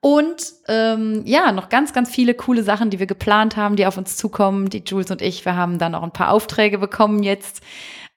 Und 0.00 0.52
ähm, 0.68 1.22
ja, 1.24 1.50
noch 1.50 1.68
ganz, 1.68 1.92
ganz 1.92 2.10
viele 2.10 2.34
coole 2.34 2.62
Sachen, 2.62 2.90
die 2.90 2.98
wir 2.98 3.06
geplant 3.06 3.56
haben, 3.56 3.76
die 3.76 3.86
auf 3.86 3.96
uns 3.96 4.16
zukommen. 4.16 4.70
Die 4.70 4.84
Jules 4.86 5.10
und 5.10 5.22
ich, 5.22 5.44
wir 5.44 5.56
haben 5.56 5.78
dann 5.78 5.94
auch 5.94 6.04
ein 6.04 6.12
paar 6.12 6.30
Aufträge 6.30 6.78
bekommen 6.78 7.22
jetzt. 7.22 7.62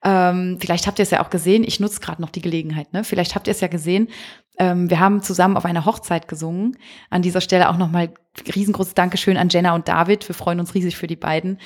Ähm, 0.04 0.58
vielleicht 0.60 0.88
habt 0.88 1.00
ihr 1.00 1.04
es 1.04 1.12
ja 1.12 1.24
auch 1.24 1.30
gesehen. 1.30 1.64
Ich 1.64 1.80
nutze 1.80 2.00
gerade 2.00 2.22
noch 2.22 2.30
die 2.30 2.42
Gelegenheit. 2.42 2.94
Ne? 2.94 3.04
Vielleicht 3.04 3.36
habt 3.36 3.48
ihr 3.48 3.52
es 3.52 3.62
ja 3.62 3.68
gesehen. 3.68 4.10
Ähm, 4.58 4.90
wir 4.90 5.00
haben 5.00 5.22
zusammen 5.22 5.58
auf 5.58 5.66
einer 5.66 5.86
Hochzeit 5.86 6.28
gesungen. 6.28 6.78
An 7.10 7.22
dieser 7.22 7.42
Stelle 7.42 7.70
auch 7.70 7.78
nochmal 7.78 8.14
riesengroßes 8.56 8.94
Dankeschön 8.94 9.38
an 9.38 9.50
Jenna 9.50 9.74
und 9.74 9.88
David. 9.88 10.28
Wir 10.28 10.36
freuen 10.36 10.60
uns 10.60 10.74
riesig 10.76 10.98
für 10.98 11.08
die 11.08 11.16
beiden. 11.16 11.60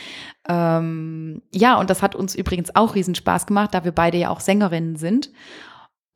Ähm, 0.47 1.41
ja, 1.53 1.77
und 1.77 1.89
das 1.89 2.01
hat 2.01 2.15
uns 2.15 2.35
übrigens 2.35 2.75
auch 2.75 2.95
riesen 2.95 3.15
Spaß 3.15 3.47
gemacht, 3.47 3.73
da 3.73 3.83
wir 3.83 3.91
beide 3.91 4.17
ja 4.17 4.29
auch 4.29 4.39
Sängerinnen 4.39 4.95
sind. 4.95 5.31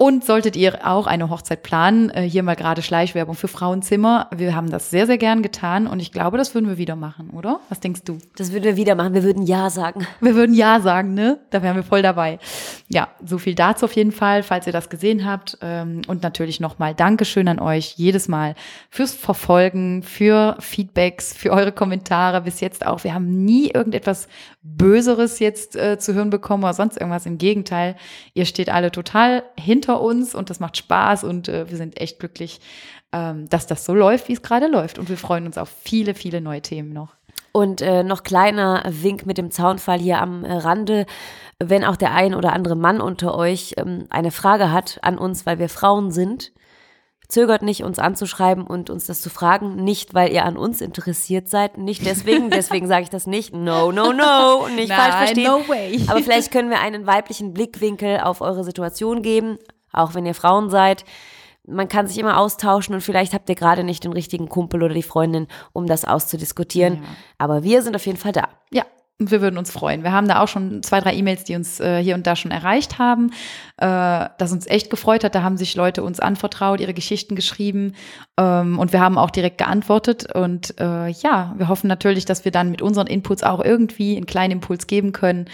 Und 0.02 0.24
solltet 0.24 0.56
ihr 0.56 0.88
auch 0.88 1.08
eine 1.08 1.30
Hochzeit 1.30 1.62
planen, 1.62 2.10
äh, 2.10 2.22
hier 2.22 2.42
mal 2.42 2.56
gerade 2.56 2.82
Schleichwerbung 2.82 3.36
für 3.36 3.50
Frauenzimmer. 3.50 4.30
Wir 4.34 4.56
haben 4.56 4.72
das 4.72 4.90
sehr, 4.90 5.06
sehr 5.06 5.18
gern 5.18 5.42
getan 5.42 5.88
und 5.88 6.00
ich 6.00 6.14
glaube, 6.14 6.38
das 6.38 6.56
würden 6.56 6.70
wir 6.70 6.78
wieder 6.78 6.96
machen, 6.96 7.32
oder? 7.32 7.60
Was 7.68 7.82
denkst 7.82 8.04
du? 8.06 8.18
Das 8.38 8.54
würden 8.54 8.64
wir 8.64 8.78
wieder 8.78 8.96
machen. 8.96 9.14
Wir 9.14 9.24
würden 9.24 9.46
Ja 9.46 9.70
sagen. 9.70 10.08
Wir 10.22 10.36
würden 10.36 10.56
Ja 10.56 10.80
sagen, 10.80 11.16
ne? 11.16 11.40
Da 11.50 11.62
wären 11.64 11.76
wir 11.76 11.84
voll 11.84 12.02
dabei. 12.02 12.40
Ja, 12.88 13.10
so 13.26 13.38
viel 13.38 13.56
dazu 13.56 13.84
auf 13.84 13.94
jeden 13.98 14.14
Fall, 14.14 14.42
falls 14.42 14.66
ihr 14.68 14.72
das 14.72 14.90
gesehen 14.90 15.26
habt. 15.26 15.58
Ähm, 15.60 16.02
Und 16.08 16.24
natürlich 16.24 16.62
nochmal 16.62 16.96
Dankeschön 16.96 17.50
an 17.50 17.60
euch 17.60 17.96
jedes 17.98 18.30
Mal 18.30 18.56
fürs 18.90 19.14
Verfolgen, 19.14 20.02
für 20.04 20.56
Feedbacks, 20.62 21.34
für 21.34 21.52
eure 21.52 21.74
Kommentare 21.74 22.40
bis 22.40 22.62
jetzt 22.62 22.86
auch. 22.86 23.04
Wir 23.04 23.14
haben 23.14 23.44
nie 23.44 23.72
irgendetwas 23.72 24.30
Böseres 24.62 25.40
jetzt 25.40 25.76
äh, 25.76 26.00
zu 26.00 26.14
hören 26.14 26.30
bekommen 26.30 26.64
oder 26.64 26.74
sonst 26.74 26.96
irgendwas. 26.96 27.26
Im 27.26 27.38
Gegenteil, 27.38 27.98
ihr 28.34 28.46
steht 28.46 28.70
alle 28.70 28.92
total 28.92 29.44
hinter 29.60 29.89
uns 29.94 30.36
und 30.36 30.50
das 30.50 30.60
macht 30.60 30.78
Spaß 30.78 31.24
und 31.24 31.48
äh, 31.48 31.70
wir 31.70 31.78
sind 31.78 32.00
echt 32.00 32.20
glücklich, 32.20 32.60
ähm, 33.12 33.50
dass 33.50 33.68
das 33.68 33.86
so 33.86 33.94
läuft, 33.94 34.28
wie 34.28 34.34
es 34.34 34.42
gerade 34.42 34.68
läuft. 34.68 35.00
Und 35.00 35.10
wir 35.10 35.18
freuen 35.18 35.46
uns 35.46 35.58
auf 35.58 35.70
viele, 35.70 36.14
viele 36.14 36.42
neue 36.42 36.62
Themen 36.62 36.94
noch. 36.94 37.16
Und 37.52 37.82
äh, 37.82 38.04
noch 38.04 38.24
kleiner 38.24 38.84
Wink 38.88 39.26
mit 39.26 39.38
dem 39.38 39.52
Zaunfall 39.52 40.00
hier 40.00 40.22
am 40.22 40.44
äh, 40.44 40.54
Rande. 40.54 41.06
Wenn 41.58 41.84
auch 41.84 41.96
der 41.96 42.14
ein 42.14 42.36
oder 42.36 42.54
andere 42.54 42.76
Mann 42.76 43.02
unter 43.02 43.36
euch 43.36 43.74
ähm, 43.78 44.06
eine 44.10 44.32
Frage 44.32 44.72
hat 44.72 45.00
an 45.02 45.18
uns, 45.18 45.46
weil 45.46 45.60
wir 45.60 45.70
Frauen 45.70 46.12
sind, 46.12 46.52
zögert 47.28 47.62
nicht, 47.62 47.84
uns 47.84 48.00
anzuschreiben 48.00 48.66
und 48.66 48.90
uns 48.90 49.08
das 49.08 49.22
zu 49.22 49.30
fragen. 49.30 49.76
Nicht, 49.76 50.14
weil 50.14 50.32
ihr 50.32 50.46
an 50.46 50.58
uns 50.58 50.82
interessiert 50.82 51.48
seid. 51.50 51.78
Nicht 51.78 52.06
deswegen, 52.06 52.50
deswegen 52.52 52.88
sage 52.88 53.04
ich 53.04 53.10
das 53.10 53.28
nicht. 53.28 53.54
No, 53.54 53.92
no, 53.92 54.14
no. 54.14 54.68
Nicht 54.68 54.92
falsch 54.92 55.14
Nein, 55.14 55.26
verstehen. 55.26 55.44
no 55.44 55.68
way. 55.68 56.06
Aber 56.08 56.22
vielleicht 56.22 56.52
können 56.52 56.70
wir 56.70 56.80
einen 56.80 57.08
weiblichen 57.08 57.54
Blickwinkel 57.54 58.20
auf 58.20 58.42
eure 58.42 58.64
Situation 58.64 59.22
geben, 59.22 59.58
auch 59.92 60.14
wenn 60.14 60.26
ihr 60.26 60.36
Frauen 60.36 60.70
seid. 60.70 61.06
Man 61.68 61.88
kann 61.88 62.08
sich 62.08 62.18
immer 62.18 62.38
austauschen 62.38 62.96
und 62.96 63.02
vielleicht 63.02 63.34
habt 63.34 63.50
ihr 63.50 63.56
gerade 63.56 63.84
nicht 63.84 64.04
den 64.04 64.14
richtigen 64.14 64.50
Kumpel 64.50 64.82
oder 64.82 64.94
die 64.94 65.04
Freundin, 65.04 65.48
um 65.74 65.86
das 65.86 66.06
auszudiskutieren. 66.06 66.96
Ja. 66.96 67.02
Aber 67.38 67.64
wir 67.64 67.82
sind 67.82 67.96
auf 67.96 68.06
jeden 68.06 68.18
Fall 68.18 68.32
da. 68.32 68.50
Ja, 68.72 68.86
und 69.20 69.32
wir 69.32 69.42
würden 69.42 69.58
uns 69.58 69.70
freuen. 69.70 70.04
Wir 70.04 70.14
haben 70.14 70.30
da 70.30 70.42
auch 70.42 70.48
schon 70.48 70.82
zwei, 70.82 71.02
drei 71.02 71.14
E-Mails, 71.14 71.44
die 71.44 71.56
uns 71.56 71.82
äh, 71.82 72.02
hier 72.02 72.16
und 72.16 72.26
da 72.26 72.38
schon 72.38 72.52
erreicht 72.52 73.00
haben, 73.00 73.32
äh, 73.76 74.30
das 74.38 74.54
uns 74.54 74.66
echt 74.66 74.90
gefreut 74.90 75.26
hat. 75.26 75.36
Da 75.36 75.44
haben 75.44 75.58
sich 75.58 75.76
Leute 75.76 76.04
uns 76.04 76.22
anvertraut, 76.22 76.80
ihre 76.80 76.94
Geschichten 76.94 77.36
geschrieben 77.36 77.96
ähm, 78.38 78.80
und 78.80 78.94
wir 78.94 79.02
haben 79.02 79.18
auch 79.18 79.30
direkt 79.30 79.58
geantwortet. 79.58 80.34
Und 80.34 80.80
äh, 80.80 81.10
ja, 81.10 81.54
wir 81.58 81.68
hoffen 81.68 81.88
natürlich, 81.88 82.24
dass 82.24 82.46
wir 82.46 82.54
dann 82.54 82.72
mit 82.72 82.82
unseren 82.82 83.08
Inputs 83.08 83.44
auch 83.44 83.62
irgendwie 83.62 84.16
einen 84.16 84.26
kleinen 84.26 84.54
Impuls 84.54 84.88
geben 84.88 85.12
können. 85.12 85.50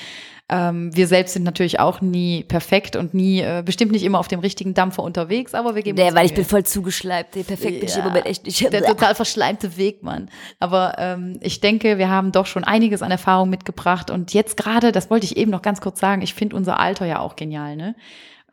Ähm, 0.48 0.96
wir 0.96 1.08
selbst 1.08 1.34
sind 1.34 1.42
natürlich 1.42 1.80
auch 1.80 2.02
nie 2.02 2.44
perfekt 2.44 2.96
und 2.96 3.16
nie, 3.16 3.40
äh, 3.42 3.64
bestimmt 3.66 3.92
nicht 3.92 4.04
immer 4.04 4.20
auf 4.20 4.28
dem 4.28 4.42
richtigen 4.42 4.76
Dampfer 4.76 5.02
unterwegs, 5.02 5.56
aber 5.56 5.74
wir 5.74 5.82
geben 5.82 5.98
Nee, 5.98 6.06
uns 6.06 6.16
weil 6.16 6.28
ich 6.28 6.36
bin 6.36 6.46
voll 6.46 6.64
zugeschleimt. 6.64 7.30
Nee, 7.36 7.42
Perfekt 7.42 7.80
bin 7.80 7.90
ich 7.90 7.98
im. 7.98 8.04
Moment 8.04 8.28
echt 8.28 8.46
nicht. 8.46 8.72
Der 8.72 8.84
total 8.86 9.16
verschleimte 9.16 9.76
Weg, 9.78 10.04
Mann. 10.04 10.30
Aber 10.60 10.96
ähm, 11.00 11.40
ich 11.42 11.62
denke, 11.62 11.98
wir 11.98 12.10
haben 12.12 12.32
doch 12.32 12.46
schon 12.46 12.64
einiges 12.64 13.02
an 13.02 13.10
Erfahrung 13.10 13.50
mitgebracht. 13.50 14.12
Und 14.12 14.34
jetzt 14.36 14.56
gerade, 14.56 14.92
das 14.92 15.10
wollte 15.10 15.26
ich 15.26 15.36
eben 15.36 15.50
noch 15.50 15.64
ganz 15.64 15.82
kurz 15.82 16.00
sagen, 16.00 16.22
ich 16.22 16.36
finde 16.36 16.56
unser 16.56 16.80
Alter 16.80 17.08
ja 17.08 17.20
auch 17.20 17.36
genial, 17.36 17.76
ne? 17.76 17.96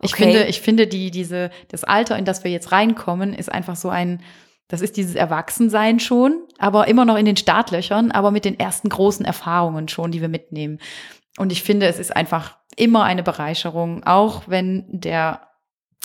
Ich 0.00 0.14
Okay. 0.14 0.24
finde, 0.24 0.44
ich 0.46 0.60
finde, 0.62 0.86
die, 0.86 1.10
diese, 1.10 1.50
das 1.68 1.84
Alter, 1.84 2.16
in 2.18 2.24
das 2.24 2.42
wir 2.42 2.50
jetzt 2.50 2.72
reinkommen, 2.72 3.34
ist 3.34 3.52
einfach 3.52 3.76
so 3.76 3.88
ein, 3.90 4.20
das 4.66 4.80
ist 4.80 4.96
dieses 4.96 5.14
Erwachsensein 5.14 6.00
schon, 6.00 6.40
aber 6.58 6.88
immer 6.88 7.04
noch 7.04 7.16
in 7.16 7.26
den 7.26 7.36
Startlöchern, 7.36 8.10
aber 8.10 8.30
mit 8.30 8.44
den 8.46 8.58
ersten 8.58 8.88
großen 8.88 9.24
Erfahrungen 9.26 9.88
schon, 9.88 10.10
die 10.10 10.20
wir 10.22 10.28
mitnehmen. 10.28 10.78
Und 11.38 11.52
ich 11.52 11.62
finde, 11.62 11.86
es 11.86 11.98
ist 11.98 12.14
einfach 12.14 12.58
immer 12.76 13.04
eine 13.04 13.22
Bereicherung, 13.22 14.04
auch 14.04 14.42
wenn 14.46 14.84
der, 14.88 15.48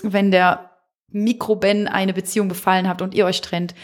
wenn 0.04 0.32
der 0.32 0.72
Mikroben 1.10 1.88
eine 1.88 2.14
Beziehung 2.14 2.48
befallen 2.48 2.88
hat 2.88 3.02
und 3.02 3.14
ihr 3.14 3.26
euch 3.26 3.42
trennt, 3.42 3.76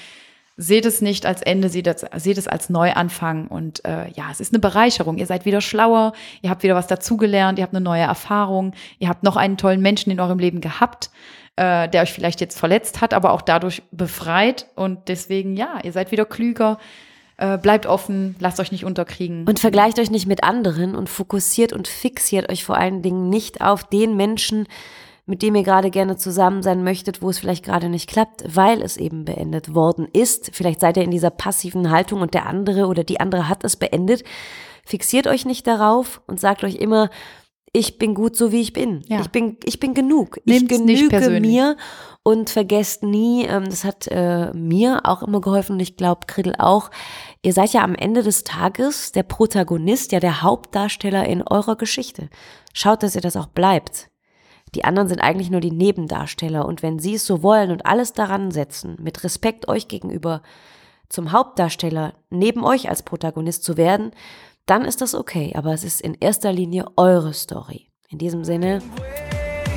seht 0.55 0.85
es 0.85 1.01
nicht 1.01 1.25
als 1.25 1.41
Ende, 1.41 1.69
seht 1.69 1.87
es, 1.87 2.05
seht 2.17 2.37
es 2.37 2.47
als 2.47 2.69
Neuanfang. 2.69 3.47
Und 3.47 3.83
äh, 3.85 4.09
ja, 4.11 4.29
es 4.31 4.39
ist 4.39 4.53
eine 4.53 4.59
Bereicherung. 4.59 5.17
Ihr 5.17 5.25
seid 5.25 5.45
wieder 5.45 5.61
schlauer, 5.61 6.13
ihr 6.41 6.49
habt 6.49 6.63
wieder 6.63 6.75
was 6.75 6.87
dazugelernt, 6.87 7.57
ihr 7.57 7.63
habt 7.63 7.73
eine 7.73 7.83
neue 7.83 8.03
Erfahrung, 8.03 8.73
ihr 8.99 9.09
habt 9.09 9.23
noch 9.23 9.35
einen 9.35 9.57
tollen 9.57 9.81
Menschen 9.81 10.11
in 10.11 10.19
eurem 10.19 10.39
Leben 10.39 10.61
gehabt. 10.61 11.09
äh, 11.55 11.87
der 11.87 12.01
euch 12.01 12.11
vielleicht 12.13 12.41
jetzt 12.41 12.57
verletzt 12.57 13.01
hat, 13.01 13.13
aber 13.13 13.31
auch 13.31 13.41
dadurch 13.41 13.83
befreit. 13.91 14.67
Und 14.75 15.07
deswegen, 15.07 15.55
ja, 15.55 15.79
ihr 15.83 15.91
seid 15.91 16.11
wieder 16.11 16.25
klüger. 16.25 16.79
Äh, 17.37 17.57
bleibt 17.57 17.87
offen, 17.87 18.35
lasst 18.39 18.59
euch 18.59 18.71
nicht 18.71 18.85
unterkriegen. 18.85 19.47
Und 19.47 19.59
vergleicht 19.59 19.97
euch 19.97 20.11
nicht 20.11 20.27
mit 20.27 20.43
anderen 20.43 20.95
und 20.95 21.09
fokussiert 21.09 21.73
und 21.73 21.87
fixiert 21.87 22.51
euch 22.51 22.63
vor 22.63 22.77
allen 22.77 23.01
Dingen 23.01 23.29
nicht 23.29 23.61
auf 23.61 23.83
den 23.83 24.15
Menschen, 24.15 24.67
mit 25.25 25.41
dem 25.41 25.55
ihr 25.55 25.63
gerade 25.63 25.89
gerne 25.89 26.15
zusammen 26.15 26.61
sein 26.61 26.83
möchtet, 26.83 27.21
wo 27.21 27.29
es 27.29 27.39
vielleicht 27.39 27.65
gerade 27.65 27.89
nicht 27.89 28.09
klappt, 28.09 28.43
weil 28.55 28.81
es 28.81 28.97
eben 28.97 29.25
beendet 29.25 29.73
worden 29.73 30.07
ist. 30.13 30.51
Vielleicht 30.53 30.81
seid 30.81 30.97
ihr 30.97 31.03
in 31.03 31.11
dieser 31.11 31.31
passiven 31.31 31.89
Haltung 31.89 32.21
und 32.21 32.35
der 32.35 32.45
andere 32.45 32.85
oder 32.85 33.03
die 33.03 33.19
andere 33.19 33.49
hat 33.49 33.63
es 33.63 33.77
beendet. 33.77 34.23
Fixiert 34.85 35.27
euch 35.27 35.45
nicht 35.45 35.65
darauf 35.65 36.21
und 36.27 36.39
sagt 36.39 36.63
euch 36.63 36.75
immer, 36.75 37.09
ich 37.75 37.97
bin 37.97 38.13
gut 38.13 38.35
so 38.37 38.51
wie 38.51 38.61
ich 38.61 38.71
bin. 38.71 39.03
Ja. 39.07 39.19
Ich 39.21 39.29
bin 39.29 39.57
ich 39.65 39.79
bin 39.79 39.95
genug. 39.95 40.37
Nehmt's 40.45 40.71
ich 40.71 40.79
genüge 40.79 41.39
mir 41.41 41.75
und 42.21 42.51
vergesst 42.51 43.01
nie, 43.01 43.45
ähm, 43.45 43.65
das 43.65 43.83
hat 43.83 44.07
äh, 44.09 44.53
mir 44.53 45.01
auch 45.03 45.23
immer 45.23 45.41
geholfen 45.41 45.73
und 45.73 45.79
ich 45.79 45.97
glaube 45.97 46.27
Kriddel 46.27 46.55
auch. 46.59 46.91
Ihr 47.41 47.51
seid 47.51 47.73
ja 47.73 47.83
am 47.83 47.95
Ende 47.95 48.21
des 48.21 48.43
Tages 48.43 49.11
der 49.11 49.23
Protagonist, 49.23 50.11
ja 50.11 50.19
der 50.19 50.43
Hauptdarsteller 50.43 51.25
in 51.25 51.41
eurer 51.41 51.75
Geschichte. 51.75 52.29
Schaut, 52.73 53.01
dass 53.01 53.15
ihr 53.15 53.21
das 53.21 53.35
auch 53.35 53.47
bleibt. 53.47 54.09
Die 54.75 54.85
anderen 54.85 55.07
sind 55.07 55.19
eigentlich 55.19 55.49
nur 55.49 55.59
die 55.59 55.71
Nebendarsteller 55.71 56.67
und 56.67 56.83
wenn 56.83 56.99
sie 56.99 57.15
es 57.15 57.25
so 57.25 57.41
wollen 57.41 57.71
und 57.71 57.85
alles 57.87 58.13
daran 58.13 58.51
setzen, 58.51 58.97
mit 59.01 59.23
Respekt 59.23 59.67
euch 59.67 59.87
gegenüber 59.87 60.43
zum 61.09 61.31
Hauptdarsteller 61.31 62.13
neben 62.29 62.63
euch 62.63 62.89
als 62.89 63.03
Protagonist 63.03 63.63
zu 63.63 63.77
werden, 63.77 64.11
dann 64.65 64.85
ist 64.85 65.01
das 65.01 65.15
okay. 65.15 65.53
Aber 65.55 65.73
es 65.73 65.83
ist 65.83 66.01
in 66.01 66.15
erster 66.19 66.51
Linie 66.51 66.85
eure 66.95 67.33
Story. 67.33 67.89
In 68.09 68.17
diesem 68.17 68.43
Sinne. 68.43 68.81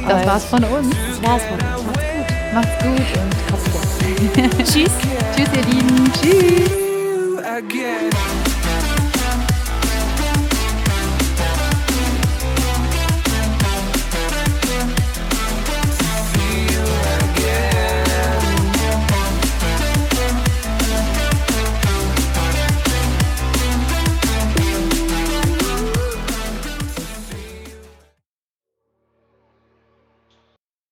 Das 0.07 0.27
war's 0.27 0.45
von 0.45 0.63
uns. 0.65 0.89
Das 0.91 1.23
war's 1.23 1.43
von 1.45 1.59
uns. 1.59 1.87
Macht's 2.55 2.85
gut. 2.85 2.85
Macht's 2.85 2.85
gut 2.85 3.23
und 3.23 3.35
habt's 3.53 3.73
gut. 3.73 4.67
Tschüss. 4.67 4.93
Tschüss, 5.37 5.49
ihr 5.55 5.65
Lieben. 5.65 6.13
Tschüss. 6.13 6.77